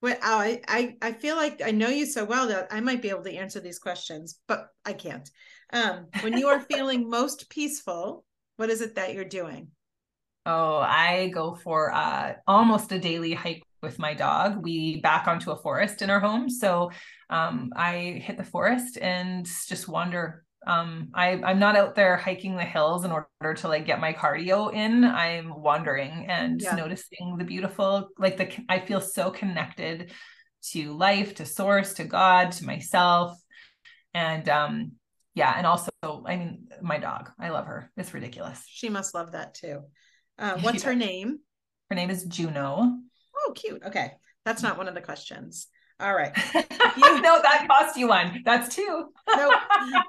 Well, 0.00 0.16
oh, 0.22 0.38
I, 0.38 0.60
I 0.68 0.96
I 1.02 1.12
feel 1.12 1.36
like 1.36 1.60
I 1.60 1.72
know 1.72 1.88
you 1.88 2.06
so 2.06 2.24
well 2.24 2.46
that 2.48 2.68
I 2.70 2.80
might 2.80 3.02
be 3.02 3.10
able 3.10 3.24
to 3.24 3.34
answer 3.34 3.58
these 3.58 3.80
questions, 3.80 4.38
but 4.46 4.68
I 4.84 4.92
can't. 4.92 5.28
Um, 5.72 6.06
when 6.20 6.38
you 6.38 6.46
are 6.48 6.60
feeling 6.70 7.10
most 7.10 7.50
peaceful, 7.50 8.24
what 8.56 8.70
is 8.70 8.80
it 8.80 8.94
that 8.94 9.12
you're 9.12 9.24
doing? 9.24 9.68
Oh, 10.46 10.76
I 10.78 11.28
go 11.28 11.54
for 11.56 11.92
uh, 11.92 12.34
almost 12.46 12.92
a 12.92 12.98
daily 12.98 13.34
hike 13.34 13.62
with 13.82 13.98
my 13.98 14.14
dog. 14.14 14.62
We 14.62 15.00
back 15.00 15.26
onto 15.26 15.50
a 15.50 15.60
forest 15.60 16.00
in 16.00 16.10
our 16.10 16.20
home, 16.20 16.48
so 16.48 16.90
um, 17.28 17.72
I 17.74 18.22
hit 18.24 18.38
the 18.38 18.44
forest 18.44 18.98
and 18.98 19.44
just 19.44 19.88
wander 19.88 20.44
um 20.68 21.08
i 21.14 21.30
i'm 21.44 21.58
not 21.58 21.76
out 21.76 21.94
there 21.94 22.16
hiking 22.16 22.54
the 22.54 22.64
hills 22.64 23.04
in 23.04 23.10
order 23.10 23.54
to 23.54 23.68
like 23.68 23.86
get 23.86 24.00
my 24.00 24.12
cardio 24.12 24.72
in. 24.72 25.02
I'm 25.02 25.60
wandering 25.60 26.26
and 26.28 26.60
yeah. 26.60 26.74
noticing 26.74 27.36
the 27.38 27.44
beautiful 27.44 28.10
like 28.18 28.36
the 28.36 28.52
i 28.68 28.78
feel 28.78 29.00
so 29.00 29.30
connected 29.30 30.12
to 30.70 30.92
life 30.92 31.36
to 31.36 31.46
source 31.46 31.94
to 31.94 32.04
god 32.04 32.52
to 32.52 32.66
myself. 32.66 33.38
And 34.14 34.48
um 34.48 34.92
yeah 35.34 35.54
and 35.56 35.66
also 35.66 35.90
i 36.02 36.36
mean 36.36 36.68
my 36.82 36.98
dog. 36.98 37.30
I 37.40 37.48
love 37.48 37.66
her. 37.66 37.90
It's 37.96 38.14
ridiculous. 38.14 38.62
She 38.66 38.90
must 38.90 39.14
love 39.14 39.32
that 39.32 39.54
too. 39.54 39.80
Uh, 40.38 40.58
what's 40.60 40.82
her 40.82 40.94
name? 40.94 41.38
Her 41.88 41.96
name 41.96 42.10
is 42.10 42.24
juno. 42.24 42.92
Oh 43.36 43.52
cute. 43.54 43.82
Okay. 43.84 44.12
That's 44.44 44.62
not 44.62 44.76
one 44.76 44.88
of 44.88 44.94
the 44.94 45.00
questions 45.00 45.68
all 46.00 46.14
right. 46.14 46.36
You... 46.54 47.20
no, 47.20 47.40
that 47.42 47.66
cost 47.68 47.96
you 47.96 48.08
one. 48.08 48.42
That's 48.44 48.74
two. 48.74 49.06
no, 49.28 49.52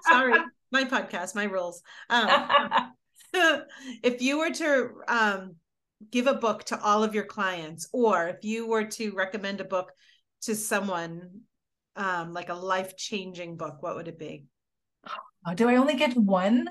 sorry. 0.08 0.40
My 0.72 0.84
podcast, 0.84 1.36
my 1.36 1.46
rules. 1.46 1.82
Um, 2.10 2.30
if 4.04 4.22
you 4.22 4.40
were 4.40 4.52
to 4.52 4.90
um, 5.08 5.56
give 6.12 6.28
a 6.28 6.34
book 6.34 6.64
to 6.66 6.82
all 6.82 7.04
of 7.04 7.16
your 7.16 7.26
clients, 7.26 7.90
or 7.92 8.28
if 8.28 8.44
you 8.44 8.68
were 8.68 8.86
to 8.86 9.12
recommend 9.12 9.62
a 9.62 9.66
book 9.66 9.92
to 10.42 10.56
someone, 10.56 11.42
um, 11.96 12.34
like 12.34 12.50
a 12.50 12.54
life 12.54 12.96
changing 12.98 13.58
book, 13.58 13.82
what 13.82 13.96
would 13.96 14.08
it 14.08 14.20
be? 14.20 14.46
Oh, 15.48 15.54
do 15.54 15.70
I 15.70 15.76
only 15.76 15.96
get 15.96 16.16
one? 16.16 16.70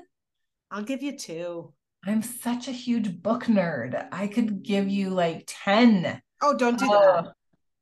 I'll 0.71 0.83
give 0.83 1.01
you 1.01 1.17
two. 1.17 1.73
I'm 2.05 2.21
such 2.21 2.67
a 2.67 2.71
huge 2.71 3.21
book 3.21 3.45
nerd. 3.45 4.07
I 4.11 4.27
could 4.27 4.63
give 4.63 4.89
you 4.89 5.09
like 5.09 5.43
10. 5.47 6.21
Oh, 6.41 6.55
don't 6.55 6.79
do 6.79 6.87
that. 6.87 7.33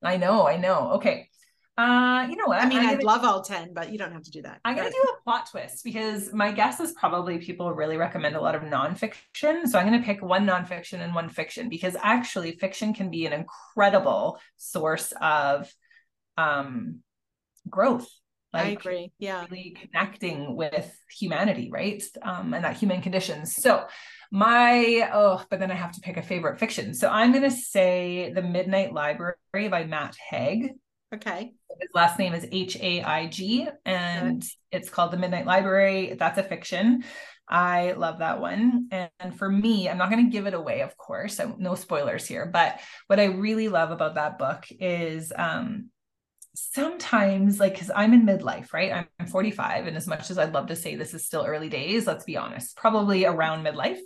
I 0.03 0.17
know, 0.17 0.47
I 0.47 0.57
know. 0.57 0.93
Okay. 0.93 1.29
Uh, 1.77 2.25
you 2.27 2.35
know 2.35 2.47
what? 2.47 2.59
I 2.59 2.67
mean, 2.67 2.79
i 2.79 2.95
would 2.95 3.03
love 3.03 3.23
all 3.23 3.43
10, 3.43 3.73
but 3.75 3.91
you 3.91 3.99
don't 3.99 4.11
have 4.11 4.23
to 4.23 4.31
do 4.31 4.41
that. 4.41 4.59
I'm 4.65 4.75
going 4.75 4.87
to 4.87 4.91
do 4.91 5.09
a 5.09 5.23
plot 5.23 5.47
twist 5.51 5.83
because 5.83 6.33
my 6.33 6.51
guess 6.51 6.79
is 6.79 6.91
probably 6.93 7.37
people 7.37 7.71
really 7.71 7.97
recommend 7.97 8.35
a 8.35 8.41
lot 8.41 8.55
of 8.55 8.63
nonfiction. 8.63 9.67
So 9.67 9.77
I'm 9.77 9.87
going 9.87 9.99
to 9.99 10.05
pick 10.05 10.23
one 10.23 10.47
nonfiction 10.47 11.01
and 11.01 11.13
one 11.13 11.29
fiction 11.29 11.69
because 11.69 11.95
actually 12.01 12.53
fiction 12.53 12.95
can 12.95 13.11
be 13.11 13.27
an 13.27 13.33
incredible 13.33 14.39
source 14.55 15.13
of 15.21 15.71
um, 16.35 17.01
growth. 17.69 18.09
Like 18.53 18.65
I 18.65 18.69
agree. 18.69 19.11
Yeah. 19.19 19.45
Really 19.49 19.75
connecting 19.79 20.55
with 20.55 20.89
humanity, 21.11 21.69
right? 21.71 22.01
Um, 22.21 22.53
and 22.53 22.63
that 22.63 22.77
human 22.77 23.01
conditions. 23.01 23.55
So 23.55 23.85
my 24.31 25.09
oh, 25.13 25.43
but 25.49 25.59
then 25.59 25.71
I 25.71 25.75
have 25.75 25.91
to 25.93 26.01
pick 26.01 26.17
a 26.17 26.21
favorite 26.21 26.59
fiction. 26.59 26.93
So 26.93 27.09
I'm 27.09 27.33
gonna 27.33 27.51
say 27.51 28.31
The 28.33 28.41
Midnight 28.41 28.93
Library 28.93 29.35
by 29.53 29.85
Matt 29.85 30.15
Haig. 30.29 30.71
Okay. 31.13 31.53
His 31.79 31.89
last 31.93 32.17
name 32.19 32.33
is 32.33 32.45
H 32.51 32.75
A 32.81 33.01
I 33.01 33.27
G, 33.27 33.67
and 33.85 34.41
okay. 34.41 34.49
it's 34.71 34.89
called 34.89 35.11
The 35.11 35.17
Midnight 35.17 35.45
Library. 35.45 36.15
That's 36.17 36.37
a 36.37 36.43
fiction. 36.43 37.03
I 37.47 37.93
love 37.93 38.19
that 38.19 38.41
one. 38.41 38.89
And 38.91 39.37
for 39.37 39.49
me, 39.49 39.87
I'm 39.87 39.97
not 39.97 40.09
going 40.09 40.25
to 40.25 40.31
give 40.31 40.47
it 40.47 40.53
away, 40.53 40.81
of 40.81 40.97
course. 40.97 41.39
I, 41.39 41.53
no 41.57 41.75
spoilers 41.75 42.25
here. 42.25 42.45
But 42.45 42.81
what 43.07 43.21
I 43.21 43.25
really 43.25 43.69
love 43.69 43.91
about 43.91 44.15
that 44.15 44.37
book 44.37 44.65
is 44.69 45.31
um, 45.33 45.89
sometimes 46.57 47.59
like 47.59 47.73
because 47.73 47.91
i'm 47.95 48.13
in 48.13 48.25
midlife 48.25 48.73
right 48.73 48.91
I'm, 48.91 49.05
I'm 49.19 49.27
45 49.27 49.85
and 49.85 49.95
as 49.95 50.07
much 50.07 50.31
as 50.31 50.39
i'd 50.39 50.53
love 50.53 50.67
to 50.67 50.75
say 50.75 50.95
this 50.95 51.13
is 51.13 51.23
still 51.23 51.45
early 51.45 51.69
days 51.69 52.07
let's 52.07 52.25
be 52.25 52.35
honest 52.35 52.75
probably 52.75 53.25
around 53.25 53.63
midlife 53.63 53.99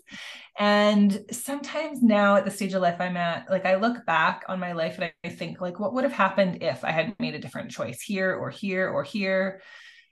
and 0.59 1.17
sometimes 1.31 2.03
now 2.03 2.35
at 2.35 2.43
the 2.43 2.51
stage 2.51 2.73
of 2.73 2.81
life 2.81 2.99
i'm 2.99 3.15
at 3.15 3.49
like 3.49 3.65
i 3.65 3.75
look 3.75 4.05
back 4.05 4.43
on 4.49 4.59
my 4.59 4.73
life 4.73 4.99
and 4.99 5.13
i 5.23 5.29
think 5.29 5.61
like 5.61 5.79
what 5.79 5.93
would 5.93 6.03
have 6.03 6.11
happened 6.11 6.61
if 6.61 6.83
i 6.83 6.91
had 6.91 7.15
made 7.19 7.35
a 7.35 7.39
different 7.39 7.71
choice 7.71 8.01
here 8.01 8.35
or 8.35 8.49
here 8.49 8.89
or 8.89 9.03
here 9.03 9.61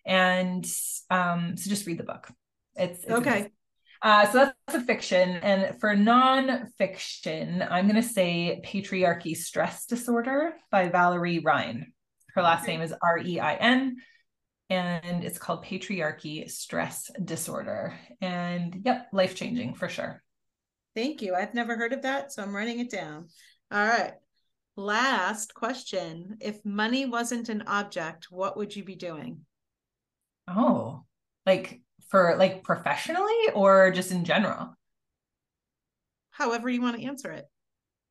and 0.06 0.66
um 1.10 1.58
so 1.58 1.70
just 1.70 1.86
read 1.86 1.98
the 1.98 2.04
book 2.04 2.30
it's, 2.76 3.04
it's 3.04 3.12
okay. 3.12 3.52
Uh, 4.02 4.26
so 4.32 4.38
that's 4.38 4.82
a 4.82 4.86
fiction. 4.86 5.38
And 5.44 5.78
for 5.82 5.94
nonfiction, 5.94 7.68
I'm 7.70 7.86
going 7.86 8.02
to 8.02 8.08
say 8.08 8.62
Patriarchy 8.66 9.36
Stress 9.36 9.86
Disorder 9.88 10.54
by 10.72 10.88
Valerie 10.88 11.40
Rein. 11.40 11.92
Her 12.40 12.44
last 12.44 12.66
name 12.68 12.80
is 12.80 12.94
R 13.02 13.18
E 13.18 13.38
I 13.42 13.56
N, 13.56 13.98
and 14.70 15.26
it's 15.26 15.38
called 15.38 15.66
Patriarchy 15.66 16.50
Stress 16.50 17.12
Disorder. 17.22 18.00
And 18.22 18.82
yep, 18.86 19.10
life 19.12 19.36
changing 19.36 19.74
for 19.74 19.90
sure. 19.90 20.24
Thank 20.96 21.22
you. 21.22 21.36
I've 21.36 21.54
never 21.54 21.76
heard 21.76 21.92
of 21.92 22.04
that, 22.04 22.32
so 22.32 22.42
I'm 22.42 22.56
writing 22.56 22.80
it 22.80 22.90
down. 22.90 23.28
All 23.74 23.86
right. 23.86 24.14
Last 24.78 25.54
question. 25.54 26.38
If 26.40 26.64
money 26.64 27.06
wasn't 27.06 27.50
an 27.50 27.64
object, 27.68 28.28
what 28.30 28.56
would 28.56 28.74
you 28.74 28.86
be 28.86 28.96
doing? 28.96 29.42
Oh, 30.48 31.04
like 31.46 31.82
for 32.08 32.38
like 32.38 32.64
professionally 32.64 33.50
or 33.54 33.92
just 33.92 34.14
in 34.14 34.24
general? 34.24 34.78
However 36.30 36.70
you 36.70 36.82
want 36.82 36.96
to 37.02 37.06
answer 37.06 37.34
it 37.34 37.48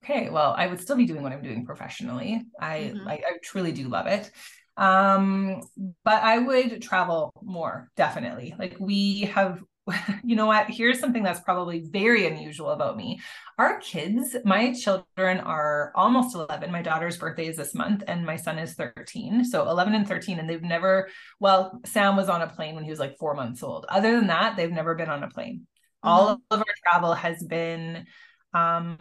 okay, 0.04 0.30
well, 0.30 0.54
I 0.56 0.66
would 0.66 0.80
still 0.80 0.96
be 0.96 1.06
doing 1.06 1.22
what 1.22 1.32
I'm 1.32 1.42
doing 1.42 1.64
professionally. 1.64 2.44
I 2.60 2.92
mm-hmm. 2.94 3.08
I, 3.08 3.14
I 3.14 3.38
truly 3.42 3.72
do 3.72 3.88
love 3.88 4.06
it. 4.06 4.30
Um, 4.76 5.62
but 6.04 6.22
I 6.22 6.38
would 6.38 6.82
travel 6.82 7.32
more, 7.42 7.90
definitely. 7.96 8.54
Like 8.58 8.76
we 8.78 9.22
have 9.22 9.60
you 10.24 10.36
know 10.36 10.46
what? 10.46 10.68
Here's 10.68 11.00
something 11.00 11.22
that's 11.22 11.40
probably 11.40 11.80
very 11.80 12.26
unusual 12.26 12.70
about 12.70 12.96
me. 12.96 13.20
Our 13.58 13.80
kids, 13.80 14.36
my 14.44 14.72
children 14.72 15.40
are 15.40 15.92
almost 15.94 16.34
11. 16.34 16.70
My 16.70 16.82
daughter's 16.82 17.16
birthday 17.16 17.46
is 17.46 17.56
this 17.56 17.74
month, 17.74 18.02
and 18.06 18.24
my 18.24 18.36
son 18.36 18.58
is 18.58 18.74
13. 18.74 19.44
So 19.44 19.68
11 19.68 19.94
and 19.94 20.06
13. 20.06 20.38
And 20.38 20.48
they've 20.48 20.62
never, 20.62 21.08
well, 21.40 21.80
Sam 21.86 22.16
was 22.16 22.28
on 22.28 22.42
a 22.42 22.48
plane 22.48 22.74
when 22.74 22.84
he 22.84 22.90
was 22.90 23.00
like 23.00 23.18
four 23.18 23.34
months 23.34 23.62
old. 23.62 23.86
Other 23.88 24.12
than 24.12 24.28
that, 24.28 24.56
they've 24.56 24.70
never 24.70 24.94
been 24.94 25.10
on 25.10 25.22
a 25.22 25.28
plane. 25.28 25.66
Mm-hmm. 26.04 26.08
All 26.08 26.28
of 26.50 26.58
our 26.58 26.64
travel 26.84 27.14
has 27.14 27.42
been 27.42 28.06
um, 28.54 28.98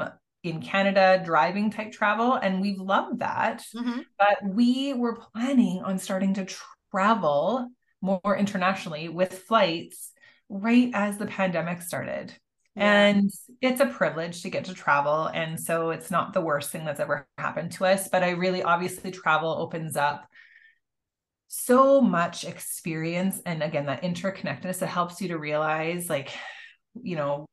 in 0.49 0.61
Canada 0.61 1.21
driving 1.23 1.71
type 1.71 1.91
travel, 1.91 2.33
and 2.33 2.61
we've 2.61 2.79
loved 2.79 3.19
that. 3.19 3.63
Mhm. 3.75 4.05
But 4.17 4.37
we 4.43 4.93
were 4.93 5.15
planning 5.15 5.81
on 5.83 5.97
starting 5.97 6.33
to 6.35 6.47
travel 6.91 7.69
more 8.01 8.37
internationally 8.37 9.09
with 9.09 9.39
flights 9.39 10.11
right 10.49 10.91
as 10.93 11.17
the 11.17 11.25
pandemic 11.25 11.81
started. 11.81 12.33
Yeah. 12.75 13.07
And 13.07 13.31
it's 13.59 13.81
a 13.81 13.87
privilege 13.87 14.43
to 14.43 14.51
get 14.51 14.65
to 14.65 14.73
travel. 14.73 15.25
And 15.25 15.59
so 15.59 15.89
it's 15.89 16.11
not 16.11 16.33
the 16.33 16.41
worst 16.41 16.69
thing 16.69 16.85
that's 16.85 16.99
ever 16.99 17.27
happened 17.37 17.71
to 17.73 17.85
us. 17.85 18.07
But 18.07 18.23
I 18.23 18.31
really 18.31 18.61
obviously 18.61 19.09
travel 19.09 19.49
opens 19.49 19.97
up 19.97 20.27
so 21.47 22.01
much 22.01 22.43
experience. 22.43 23.41
And 23.45 23.63
again, 23.63 23.87
that 23.87 24.03
interconnectedness 24.03 24.79
that 24.79 24.87
helps 24.87 25.21
you 25.21 25.29
to 25.29 25.39
realize 25.39 26.07
like, 26.07 26.29
you 27.01 27.15
know, 27.15 27.47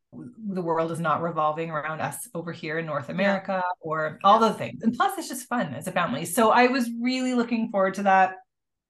the 0.49 0.63
world 0.63 0.93
is 0.93 1.01
not 1.01 1.23
revolving 1.23 1.71
around 1.71 2.01
us 2.01 2.29
over 2.35 2.53
here 2.53 2.79
in 2.79 2.87
North 2.87 3.09
America 3.09 3.63
or 3.81 4.19
all 4.25 4.39
the 4.39 4.53
things. 4.55 4.83
And 4.83 4.95
plus, 4.95 5.19
it's 5.19 5.29
just 5.29 5.49
fun 5.49 5.75
as 5.75 5.87
a 5.87 5.93
family. 5.93 6.25
So 6.25 6.51
I 6.51 6.67
was 6.67 6.91
really 7.01 7.35
looking 7.35 7.71
forward 7.71 7.95
to 7.95 8.05
that. 8.05 8.37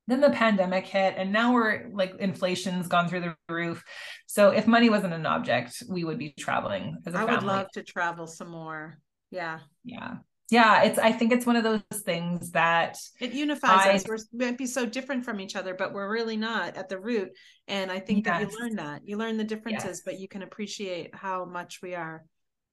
Then 0.07 0.21
the 0.21 0.31
pandemic 0.31 0.87
hit, 0.87 1.15
and 1.17 1.33
now 1.33 1.55
we're 1.55 1.89
like 1.93 2.17
inflation's 2.21 2.89
gone 2.89 3.09
through 3.09 3.21
the 3.21 3.37
roof. 3.49 3.83
So 4.27 4.51
if 4.51 4.67
money 4.67 4.91
wasn't 4.91 5.15
an 5.15 5.25
object, 5.25 5.83
we 5.89 6.05
would 6.05 6.19
be 6.19 6.35
traveling 6.39 6.99
as 7.07 7.15
a 7.15 7.19
I 7.19 7.21
family. 7.21 7.35
would 7.37 7.45
love 7.45 7.71
to 7.73 7.83
travel 7.83 8.27
some 8.27 8.49
more. 8.49 8.99
Yeah. 9.31 9.61
yeah. 9.83 10.17
Yeah. 10.55 10.83
It's, 10.85 10.99
I 10.99 11.13
think 11.13 11.33
it's 11.33 11.47
one 11.47 11.57
of 11.57 11.65
those 11.65 11.83
things 12.05 12.51
that 12.53 12.97
It 13.21 13.33
unifies 13.33 13.87
I- 13.87 13.93
us. 13.95 14.05
We're, 14.09 14.19
we 14.33 14.47
might 14.47 14.59
be 14.59 14.67
so 14.67 14.87
different 14.87 15.25
from 15.25 15.41
each 15.41 15.57
other, 15.57 15.75
but 15.75 15.93
we're 15.93 16.11
really 16.11 16.37
not 16.37 16.77
at 16.77 16.89
the 16.89 16.99
root. 16.99 17.31
And 17.69 17.91
I 17.91 17.99
think 17.99 18.25
that 18.25 18.41
you 18.51 18.59
learn 18.61 18.77
that. 18.77 19.03
You 19.05 19.17
learn 19.17 19.37
the 19.37 19.45
differences, 19.45 20.03
but 20.05 20.19
you 20.21 20.29
can 20.29 20.43
appreciate 20.43 21.15
how 21.15 21.45
much 21.45 21.81
we 21.83 21.95
are 21.95 22.25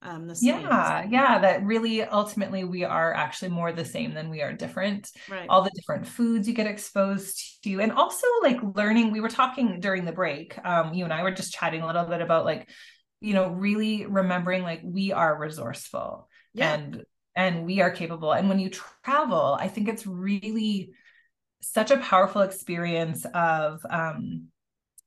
um 0.04 0.26
the 0.28 0.36
same. 0.36 0.62
yeah 0.62 1.06
yeah 1.12 1.38
that 1.38 1.64
really 1.64 2.02
ultimately 2.02 2.64
we 2.64 2.84
are 2.84 3.14
actually 3.14 3.50
more 3.50 3.72
the 3.72 3.86
same 3.86 4.16
than 4.16 4.32
we 4.32 4.42
are 4.42 4.52
different 4.52 5.08
Right. 5.30 5.46
all 5.48 5.62
the 5.62 5.70
different 5.76 6.08
foods 6.08 6.48
you 6.48 6.56
get 6.56 6.66
exposed 6.66 7.62
to 7.64 7.80
and 7.80 7.92
also 7.92 8.26
like 8.42 8.58
learning 8.76 9.12
we 9.12 9.22
were 9.22 9.30
talking 9.30 9.80
during 9.80 10.04
the 10.06 10.12
break 10.12 10.58
um 10.66 10.96
you 10.96 11.04
and 11.04 11.14
i 11.14 11.22
were 11.22 11.30
just 11.30 11.54
chatting 11.54 11.82
a 11.84 11.86
little 11.86 12.06
bit 12.06 12.20
about 12.20 12.46
like 12.46 12.68
you 13.20 13.36
know 13.36 13.50
really 13.50 14.08
remembering 14.08 14.64
like 14.64 14.82
we 14.84 15.12
are 15.12 15.38
resourceful 15.38 16.28
yeah. 16.56 16.74
and 16.74 17.04
and 17.36 17.66
we 17.66 17.82
are 17.82 17.92
capable. 17.92 18.34
And 18.34 18.50
when 18.50 18.60
you 18.60 18.70
travel 18.70 19.58
i 19.60 19.68
think 19.68 19.88
it's 19.88 20.06
really 20.06 20.94
such 21.62 21.92
a 21.92 21.98
powerful 21.98 22.42
experience 22.42 23.26
of 23.34 23.86
um 23.90 24.48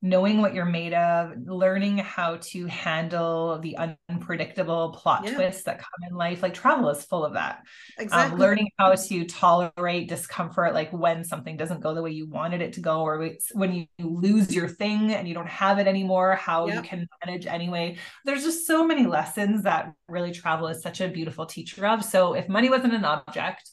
knowing 0.05 0.43
what 0.43 0.53
you're 0.53 0.67
made 0.67 0.93
of 0.93 1.33
learning 1.47 1.97
how 1.97 2.37
to 2.37 2.67
handle 2.67 3.59
the 3.61 3.75
unpredictable 4.11 4.91
plot 4.91 5.25
Yeah. 5.25 5.35
twists 5.35 5.63
that 5.63 5.79
come 5.79 6.09
in 6.11 6.15
life 6.15 6.43
like 6.43 6.53
travel 6.53 6.91
is 6.91 7.03
full 7.07 7.25
of 7.25 7.33
that 7.33 7.63
exactly. 7.99 8.35
um, 8.35 8.39
learning 8.39 8.69
how 8.79 8.95
to 8.95 9.25
tolerate 9.25 10.11
discomfort 10.11 10.75
like 10.75 10.93
when 10.93 11.25
something 11.25 11.57
doesn't 11.57 11.81
go 11.81 11.95
the 11.95 12.03
way 12.03 12.11
you 12.11 12.29
wanted 12.29 12.61
it 12.61 12.75
to 12.75 12.81
go 12.81 13.01
or 13.01 13.31
when 13.55 13.73
you 13.73 13.87
lose 13.99 14.55
your 14.55 14.69
thing 14.69 15.15
and 15.15 15.27
you 15.27 15.33
don't 15.33 15.49
have 15.49 15.79
it 15.79 15.87
anymore 15.87 16.35
how 16.35 16.67
you 16.67 16.83
can 16.83 17.09
manage 17.25 17.47
anyway 17.47 17.97
there's 18.27 18.45
just 18.45 18.67
so 18.67 18.87
many 18.87 19.07
lessons 19.07 19.63
that 19.63 19.91
really 20.07 20.33
travel 20.33 20.69
is 20.69 20.83
such 20.83 21.01
a 21.01 21.09
beautiful 21.09 21.47
teacher 21.47 21.87
of 21.87 22.05
so 22.05 22.35
if 22.35 22.47
money 22.47 22.69
wasn't 22.69 22.93
an 22.93 23.07
object 23.07 23.71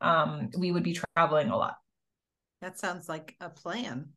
um, 0.00 0.48
we 0.58 0.72
would 0.72 0.82
be 0.82 0.98
traveling 1.14 1.50
a 1.50 1.56
lot 1.56 1.76
that 2.62 2.78
sounds 2.78 3.10
like 3.10 3.36
a 3.42 3.50
plan. 3.50 4.08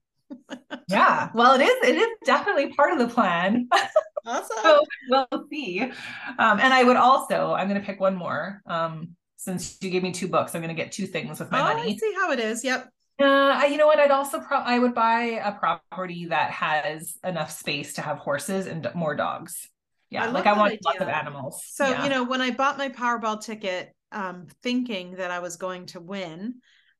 Yeah 0.90 1.30
well 1.34 1.60
it 1.60 1.64
is 1.64 1.90
it 1.90 1.96
is 1.96 2.08
definitely 2.26 2.74
part 2.74 2.92
of 2.92 3.00
the 3.00 3.08
plan 3.08 3.68
Awesome. 4.26 4.58
so 4.62 4.84
we'll 5.10 5.48
see 5.50 5.82
um, 5.82 6.60
and 6.60 6.74
i 6.74 6.84
would 6.84 6.98
also 6.98 7.54
i'm 7.54 7.70
going 7.70 7.80
to 7.80 7.86
pick 7.86 8.00
one 8.00 8.16
more 8.16 8.62
um, 8.66 9.16
since 9.38 9.78
you 9.82 9.90
gave 9.90 10.04
me 10.04 10.12
two 10.12 10.28
books 10.28 10.54
i'm 10.54 10.62
going 10.62 10.76
to 10.76 10.82
get 10.82 10.92
two 10.92 11.08
things 11.08 11.40
with 11.40 11.50
my 11.50 11.62
oh, 11.62 11.76
money 11.76 11.94
I 11.94 11.96
see 11.96 12.14
how 12.14 12.32
it 12.32 12.40
is. 12.40 12.64
Yep. 12.64 12.90
Uh, 13.20 13.64
you 13.70 13.78
know 13.78 13.88
what? 13.88 14.00
I'd 14.00 14.12
also 14.12 14.40
pro- 14.40 14.60
I 14.60 14.78
would 14.78 14.94
buy 14.94 15.42
a 15.44 15.52
property 15.52 16.28
that 16.28 16.52
has 16.52 17.18
enough 17.24 17.52
space 17.52 17.94
to 17.94 18.02
have 18.02 18.18
horses 18.18 18.68
and 18.68 18.88
more 18.94 19.16
dogs. 19.16 19.68
Yeah, 20.10 20.26
I 20.26 20.30
like 20.30 20.46
I 20.46 20.54
want 20.54 20.72
that 20.72 20.86
lots 20.86 21.02
of 21.02 21.08
animals. 21.08 21.64
So, 21.68 21.90
yeah. 21.90 22.04
you 22.04 22.10
know, 22.10 22.24
when 22.24 22.42
I 22.42 22.52
bought 22.52 22.78
my 22.78 22.90
Powerball 22.90 23.42
ticket, 23.42 23.94
um, 24.12 24.48
thinking 24.62 25.16
that 25.16 25.32
I 25.32 25.40
was 25.40 25.58
going 25.58 25.88
to 25.88 26.00
win, 26.00 26.56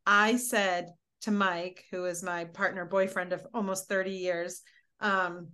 I 0.06 0.38
said 0.38 0.88
to 1.22 1.32
Mike, 1.32 1.86
who 1.92 2.06
is 2.06 2.24
my 2.24 2.46
partner 2.46 2.86
boyfriend 2.86 3.34
of 3.34 3.46
almost 3.54 3.88
30 3.88 4.12
years, 4.12 4.62
um, 5.00 5.50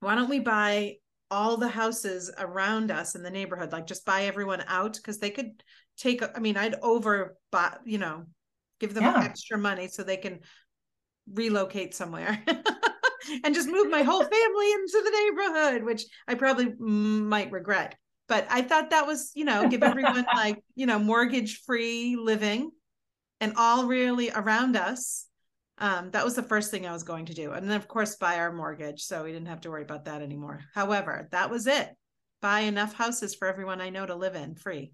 why 0.00 0.14
don't 0.14 0.30
we 0.30 0.40
buy 0.40 0.96
all 1.30 1.56
the 1.56 1.68
houses 1.68 2.30
around 2.38 2.90
us 2.90 3.14
in 3.14 3.22
the 3.22 3.30
neighborhood? 3.30 3.72
Like 3.72 3.86
just 3.86 4.04
buy 4.04 4.24
everyone 4.24 4.64
out 4.66 4.94
because 4.94 5.18
they 5.18 5.30
could 5.30 5.62
take, 5.96 6.22
I 6.22 6.40
mean, 6.40 6.56
I'd 6.56 6.76
over, 6.82 7.36
buy, 7.52 7.76
you 7.84 7.98
know, 7.98 8.24
give 8.80 8.94
them 8.94 9.04
Yeah. 9.04 9.22
extra 9.22 9.58
money 9.58 9.88
so 9.88 10.02
they 10.02 10.16
can 10.16 10.40
relocate 11.32 11.94
somewhere. 11.94 12.42
and 13.44 13.54
just 13.54 13.68
move 13.68 13.90
my 13.90 14.02
whole 14.02 14.24
family 14.24 14.72
into 14.72 15.02
the 15.04 15.10
neighborhood, 15.10 15.84
which 15.84 16.04
I 16.26 16.34
probably 16.34 16.74
might 16.78 17.52
regret. 17.52 17.96
But 18.26 18.46
I 18.48 18.62
thought 18.62 18.90
that 18.90 19.06
was, 19.06 19.32
you 19.34 19.44
know, 19.44 19.66
give 19.66 19.82
everyone 19.82 20.26
like, 20.34 20.58
you 20.74 20.86
know, 20.86 20.98
mortgage 20.98 21.60
free 21.66 22.16
living 22.16 22.70
and 23.40 23.54
all 23.56 23.86
really 23.86 24.30
around 24.30 24.76
us. 24.76 25.26
Um, 25.78 26.10
that 26.10 26.24
was 26.24 26.34
the 26.34 26.42
first 26.42 26.70
thing 26.70 26.86
I 26.86 26.92
was 26.92 27.04
going 27.04 27.26
to 27.26 27.34
do. 27.34 27.52
And 27.52 27.68
then, 27.68 27.76
of 27.76 27.88
course, 27.88 28.16
buy 28.16 28.36
our 28.36 28.52
mortgage. 28.52 29.02
So 29.02 29.24
we 29.24 29.32
didn't 29.32 29.48
have 29.48 29.62
to 29.62 29.70
worry 29.70 29.82
about 29.82 30.04
that 30.04 30.20
anymore. 30.20 30.60
However, 30.74 31.28
that 31.32 31.50
was 31.50 31.66
it. 31.66 31.88
Buy 32.42 32.60
enough 32.60 32.92
houses 32.92 33.34
for 33.34 33.48
everyone 33.48 33.80
I 33.80 33.90
know 33.90 34.04
to 34.04 34.14
live 34.14 34.34
in 34.34 34.54
free. 34.54 34.92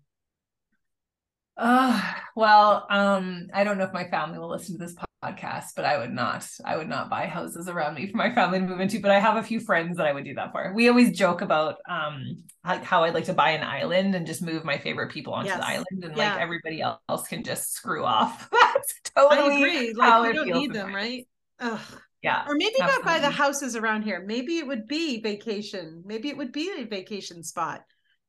Uh, 1.56 2.00
well, 2.36 2.86
um, 2.90 3.48
I 3.52 3.64
don't 3.64 3.78
know 3.78 3.84
if 3.84 3.92
my 3.92 4.08
family 4.08 4.38
will 4.38 4.50
listen 4.50 4.78
to 4.78 4.84
this 4.84 4.94
podcast, 4.94 5.05
but 5.22 5.84
I 5.84 5.98
would 5.98 6.12
not. 6.12 6.46
I 6.64 6.76
would 6.76 6.88
not 6.88 7.10
buy 7.10 7.26
houses 7.26 7.68
around 7.68 7.94
me 7.94 8.06
for 8.10 8.16
my 8.16 8.32
family 8.34 8.58
to 8.60 8.66
move 8.66 8.80
into. 8.80 9.00
But 9.00 9.10
I 9.10 9.18
have 9.18 9.36
a 9.36 9.42
few 9.42 9.60
friends 9.60 9.96
that 9.96 10.06
I 10.06 10.12
would 10.12 10.24
do 10.24 10.34
that 10.34 10.52
for. 10.52 10.72
We 10.74 10.88
always 10.88 11.16
joke 11.16 11.40
about 11.40 11.76
um 11.88 12.44
like 12.64 12.84
how 12.84 13.04
I'd 13.04 13.14
like 13.14 13.24
to 13.24 13.32
buy 13.34 13.50
an 13.50 13.64
island 13.64 14.14
and 14.14 14.26
just 14.26 14.42
move 14.42 14.64
my 14.64 14.78
favorite 14.78 15.10
people 15.10 15.32
onto 15.34 15.48
Yes. 15.48 15.58
the 15.58 15.66
island, 15.66 16.04
and 16.04 16.16
Yeah. 16.16 16.32
like 16.34 16.42
everybody 16.42 16.82
else 16.82 17.28
can 17.28 17.42
just 17.42 17.72
screw 17.72 18.04
off. 18.04 18.48
That's 18.52 19.00
totally 19.14 19.52
I 19.52 19.56
agree. 19.56 19.92
Like, 19.94 20.22
we 20.28 20.32
don't 20.32 20.48
need 20.48 20.72
them, 20.72 20.94
right? 20.94 21.26
Ugh. 21.60 21.80
Yeah. 22.22 22.44
Or 22.48 22.54
maybe 22.56 22.74
not 22.78 23.04
buy 23.04 23.20
the 23.20 23.30
houses 23.30 23.76
around 23.76 24.02
here. 24.02 24.22
Maybe 24.26 24.58
it 24.58 24.66
would 24.66 24.86
be 24.88 25.20
vacation. 25.20 26.02
Maybe 26.04 26.28
it 26.28 26.36
would 26.36 26.52
be 26.52 26.70
a 26.78 26.84
vacation 26.84 27.42
spot. 27.44 27.82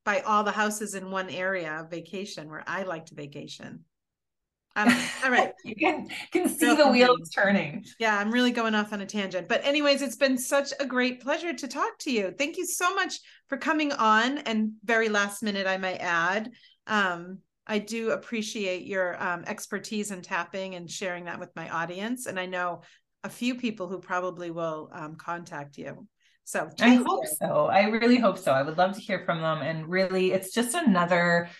Buy 0.04 0.20
all 0.20 0.44
the 0.44 0.52
houses 0.52 0.94
in 0.94 1.10
one 1.10 1.28
area 1.28 1.80
of 1.80 1.90
vacation 1.90 2.48
where 2.48 2.62
I 2.66 2.84
like 2.84 3.06
to 3.06 3.14
vacation. 3.14 3.84
Don't. 4.76 5.24
All 5.24 5.30
right. 5.30 5.52
you 5.64 5.74
can 5.74 6.08
can 6.32 6.48
see 6.48 6.74
the 6.74 6.88
wheels 6.88 7.30
turning. 7.30 7.84
Yeah, 7.98 8.16
I'm 8.18 8.30
really 8.30 8.50
going 8.52 8.74
off 8.74 8.92
on 8.92 9.00
a 9.00 9.06
tangent. 9.06 9.48
But, 9.48 9.64
anyways, 9.64 10.02
it's 10.02 10.16
been 10.16 10.38
such 10.38 10.72
a 10.78 10.86
great 10.86 11.20
pleasure 11.20 11.52
to 11.52 11.68
talk 11.68 11.98
to 12.00 12.10
you. 12.10 12.32
Thank 12.36 12.56
you 12.56 12.66
so 12.66 12.94
much 12.94 13.18
for 13.48 13.58
coming 13.58 13.92
on 13.92 14.38
and 14.38 14.72
very 14.84 15.08
last 15.08 15.42
minute, 15.42 15.66
I 15.66 15.78
might 15.78 15.98
add. 16.00 16.50
Um, 16.86 17.38
I 17.66 17.78
do 17.78 18.10
appreciate 18.10 18.86
your 18.86 19.22
um, 19.22 19.44
expertise 19.46 20.10
in 20.10 20.22
tapping 20.22 20.74
and 20.74 20.90
sharing 20.90 21.24
that 21.24 21.38
with 21.38 21.50
my 21.54 21.68
audience. 21.68 22.26
And 22.26 22.40
I 22.40 22.46
know 22.46 22.82
a 23.24 23.28
few 23.28 23.56
people 23.56 23.88
who 23.88 23.98
probably 23.98 24.50
will 24.50 24.88
um, 24.92 25.16
contact 25.16 25.76
you. 25.76 26.06
So, 26.44 26.70
I 26.80 26.94
hope 26.94 27.24
you. 27.24 27.36
so. 27.38 27.66
I 27.66 27.88
really 27.88 28.16
hope 28.16 28.38
so. 28.38 28.52
I 28.52 28.62
would 28.62 28.78
love 28.78 28.94
to 28.94 29.00
hear 29.00 29.22
from 29.26 29.42
them. 29.42 29.58
And 29.58 29.86
really, 29.86 30.32
it's 30.32 30.54
just 30.54 30.74
another, 30.74 31.50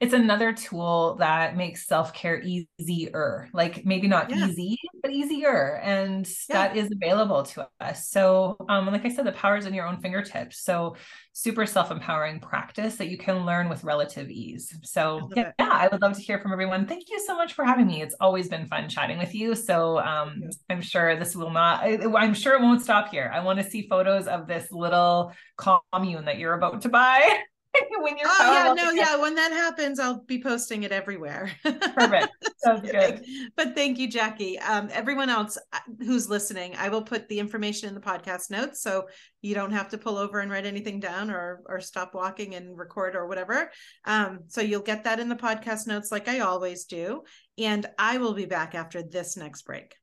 it's 0.00 0.12
another 0.14 0.52
tool 0.52 1.16
that 1.16 1.56
makes 1.56 1.86
self-care 1.88 2.40
easier. 2.40 3.48
Like 3.52 3.84
maybe 3.84 4.06
not 4.06 4.30
Yeah. 4.30 4.46
easy, 4.46 4.78
but 5.02 5.10
easier. 5.10 5.80
And 5.82 6.24
Yeah. 6.48 6.68
that 6.68 6.76
is 6.76 6.90
available 6.92 7.42
to 7.42 7.68
us. 7.80 8.08
So 8.08 8.56
um, 8.68 8.86
like 8.86 9.04
I 9.04 9.08
said, 9.08 9.26
the 9.26 9.32
power 9.32 9.56
is 9.56 9.66
in 9.66 9.74
your 9.74 9.86
own 9.86 10.00
fingertips. 10.00 10.62
So 10.62 10.94
super 11.32 11.66
self-empowering 11.66 12.38
practice 12.40 12.96
that 12.96 13.08
you 13.08 13.18
can 13.18 13.44
learn 13.44 13.68
with 13.68 13.82
relative 13.82 14.30
ease. 14.30 14.72
So 14.84 15.16
love 15.16 15.32
yeah, 15.34 15.52
yeah, 15.58 15.70
I 15.72 15.88
would 15.88 16.00
love 16.00 16.14
to 16.14 16.22
hear 16.22 16.38
from 16.38 16.52
everyone. 16.52 16.86
Thank 16.86 17.10
you 17.10 17.18
so 17.26 17.36
much 17.36 17.54
for 17.54 17.64
having 17.64 17.88
me. 17.88 18.00
It's 18.02 18.14
always 18.20 18.48
been 18.48 18.66
fun 18.66 18.88
chatting 18.88 19.18
with 19.18 19.34
you. 19.34 19.54
So 19.54 19.98
um. 19.98 20.42
I'm 20.70 20.82
sure 20.82 21.16
this 21.16 21.34
will 21.34 21.50
not, 21.50 21.82
I, 21.82 21.98
I'm 22.16 22.34
sure 22.34 22.54
it 22.54 22.60
won't 22.60 22.82
stop 22.82 23.08
here. 23.10 23.30
I 23.34 23.40
want 23.40 23.58
to 23.58 23.68
see 23.68 23.88
photos 23.88 24.26
of 24.26 24.46
this 24.46 24.70
little 24.70 25.32
commune 25.56 26.26
that 26.26 26.38
you're 26.38 26.54
about 26.54 26.82
to 26.82 26.88
buy 26.88 27.38
when 28.00 28.16
you're 28.18 28.28
Oh, 28.28 28.52
yeah, 28.52 28.72
no, 28.74 28.90
yeah. 28.90 29.16
When 29.16 29.34
that 29.34 29.52
happens, 29.52 29.98
I'll 29.98 30.22
be 30.24 30.42
posting 30.42 30.82
it 30.82 30.92
everywhere. 30.92 31.50
Perfect. 31.62 32.28
Sounds 32.58 32.90
good. 32.90 33.24
But 33.56 33.74
thank 33.74 33.98
you, 33.98 34.08
Jackie. 34.08 34.58
Um, 34.58 34.88
everyone 34.92 35.30
else 35.30 35.58
uh, 35.72 35.78
who's 36.00 36.28
listening, 36.28 36.74
I 36.76 36.88
will 36.88 37.02
put 37.02 37.28
the 37.28 37.38
information 37.38 37.88
in 37.88 37.94
the 37.94 38.00
podcast 38.00 38.50
notes 38.50 38.82
so 38.82 39.08
you 39.42 39.54
don't 39.54 39.72
have 39.72 39.88
to 39.90 39.98
pull 39.98 40.16
over 40.16 40.40
and 40.40 40.50
write 40.50 40.66
anything 40.66 41.00
down 41.00 41.30
or 41.30 41.62
or 41.66 41.80
stop 41.80 42.14
walking 42.14 42.54
and 42.54 42.76
record 42.76 43.14
or 43.14 43.26
whatever. 43.26 43.70
Um, 44.04 44.40
so 44.48 44.60
you'll 44.60 44.80
get 44.80 45.04
that 45.04 45.20
in 45.20 45.28
the 45.28 45.36
podcast 45.36 45.86
notes 45.86 46.10
like 46.10 46.28
I 46.28 46.40
always 46.40 46.84
do. 46.84 47.22
And 47.58 47.86
I 47.98 48.18
will 48.18 48.34
be 48.34 48.46
back 48.46 48.74
after 48.74 49.02
this 49.02 49.36
next 49.36 49.62
break. 49.62 49.97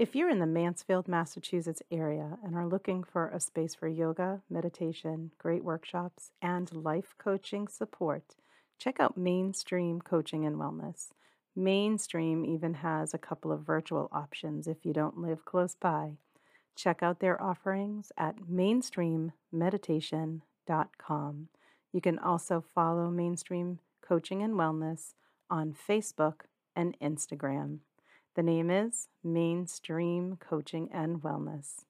If 0.00 0.16
you're 0.16 0.30
in 0.30 0.38
the 0.38 0.46
Mansfield, 0.46 1.08
Massachusetts 1.08 1.82
area 1.90 2.38
and 2.42 2.56
are 2.56 2.66
looking 2.66 3.04
for 3.04 3.28
a 3.28 3.38
space 3.38 3.74
for 3.74 3.86
yoga, 3.86 4.40
meditation, 4.48 5.32
great 5.36 5.62
workshops, 5.62 6.30
and 6.40 6.72
life 6.72 7.14
coaching 7.18 7.68
support, 7.68 8.36
check 8.78 8.98
out 8.98 9.18
Mainstream 9.18 10.00
Coaching 10.00 10.46
and 10.46 10.56
Wellness. 10.56 11.10
Mainstream 11.54 12.46
even 12.46 12.72
has 12.72 13.12
a 13.12 13.18
couple 13.18 13.52
of 13.52 13.60
virtual 13.60 14.08
options 14.10 14.66
if 14.66 14.86
you 14.86 14.94
don't 14.94 15.18
live 15.18 15.44
close 15.44 15.74
by. 15.74 16.16
Check 16.74 17.02
out 17.02 17.20
their 17.20 17.38
offerings 17.38 18.10
at 18.16 18.36
mainstreammeditation.com. 18.50 21.48
You 21.92 22.00
can 22.00 22.18
also 22.18 22.64
follow 22.74 23.10
Mainstream 23.10 23.80
Coaching 24.00 24.42
and 24.42 24.54
Wellness 24.54 25.12
on 25.50 25.74
Facebook 25.74 26.44
and 26.74 26.98
Instagram. 27.00 27.80
The 28.34 28.42
name 28.42 28.70
is 28.70 29.08
Mainstream 29.24 30.36
Coaching 30.36 30.88
and 30.92 31.20
Wellness. 31.20 31.84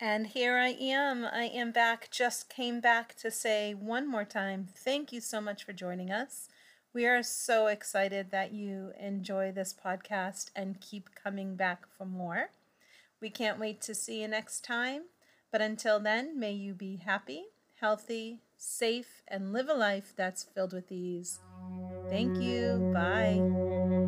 And 0.00 0.28
here 0.28 0.58
I 0.58 0.68
am. 0.68 1.24
I 1.24 1.44
am 1.44 1.72
back. 1.72 2.10
Just 2.10 2.48
came 2.48 2.80
back 2.80 3.16
to 3.16 3.30
say 3.30 3.74
one 3.74 4.08
more 4.08 4.24
time 4.24 4.68
thank 4.74 5.12
you 5.12 5.20
so 5.20 5.40
much 5.40 5.64
for 5.64 5.72
joining 5.72 6.10
us. 6.10 6.48
We 6.92 7.06
are 7.06 7.22
so 7.22 7.66
excited 7.66 8.30
that 8.30 8.52
you 8.52 8.92
enjoy 8.98 9.52
this 9.52 9.74
podcast 9.74 10.50
and 10.56 10.80
keep 10.80 11.10
coming 11.14 11.54
back 11.54 11.86
for 11.96 12.04
more. 12.04 12.50
We 13.20 13.30
can't 13.30 13.58
wait 13.58 13.80
to 13.82 13.94
see 13.94 14.22
you 14.22 14.28
next 14.28 14.64
time. 14.64 15.02
But 15.50 15.62
until 15.62 15.98
then, 16.00 16.38
may 16.38 16.52
you 16.52 16.74
be 16.74 16.96
happy, 16.96 17.44
healthy, 17.80 18.40
safe, 18.56 19.22
and 19.26 19.52
live 19.52 19.68
a 19.68 19.74
life 19.74 20.12
that's 20.16 20.44
filled 20.44 20.72
with 20.72 20.92
ease. 20.92 21.40
Thank 22.08 22.38
you. 22.40 22.90
Bye. 22.94 24.06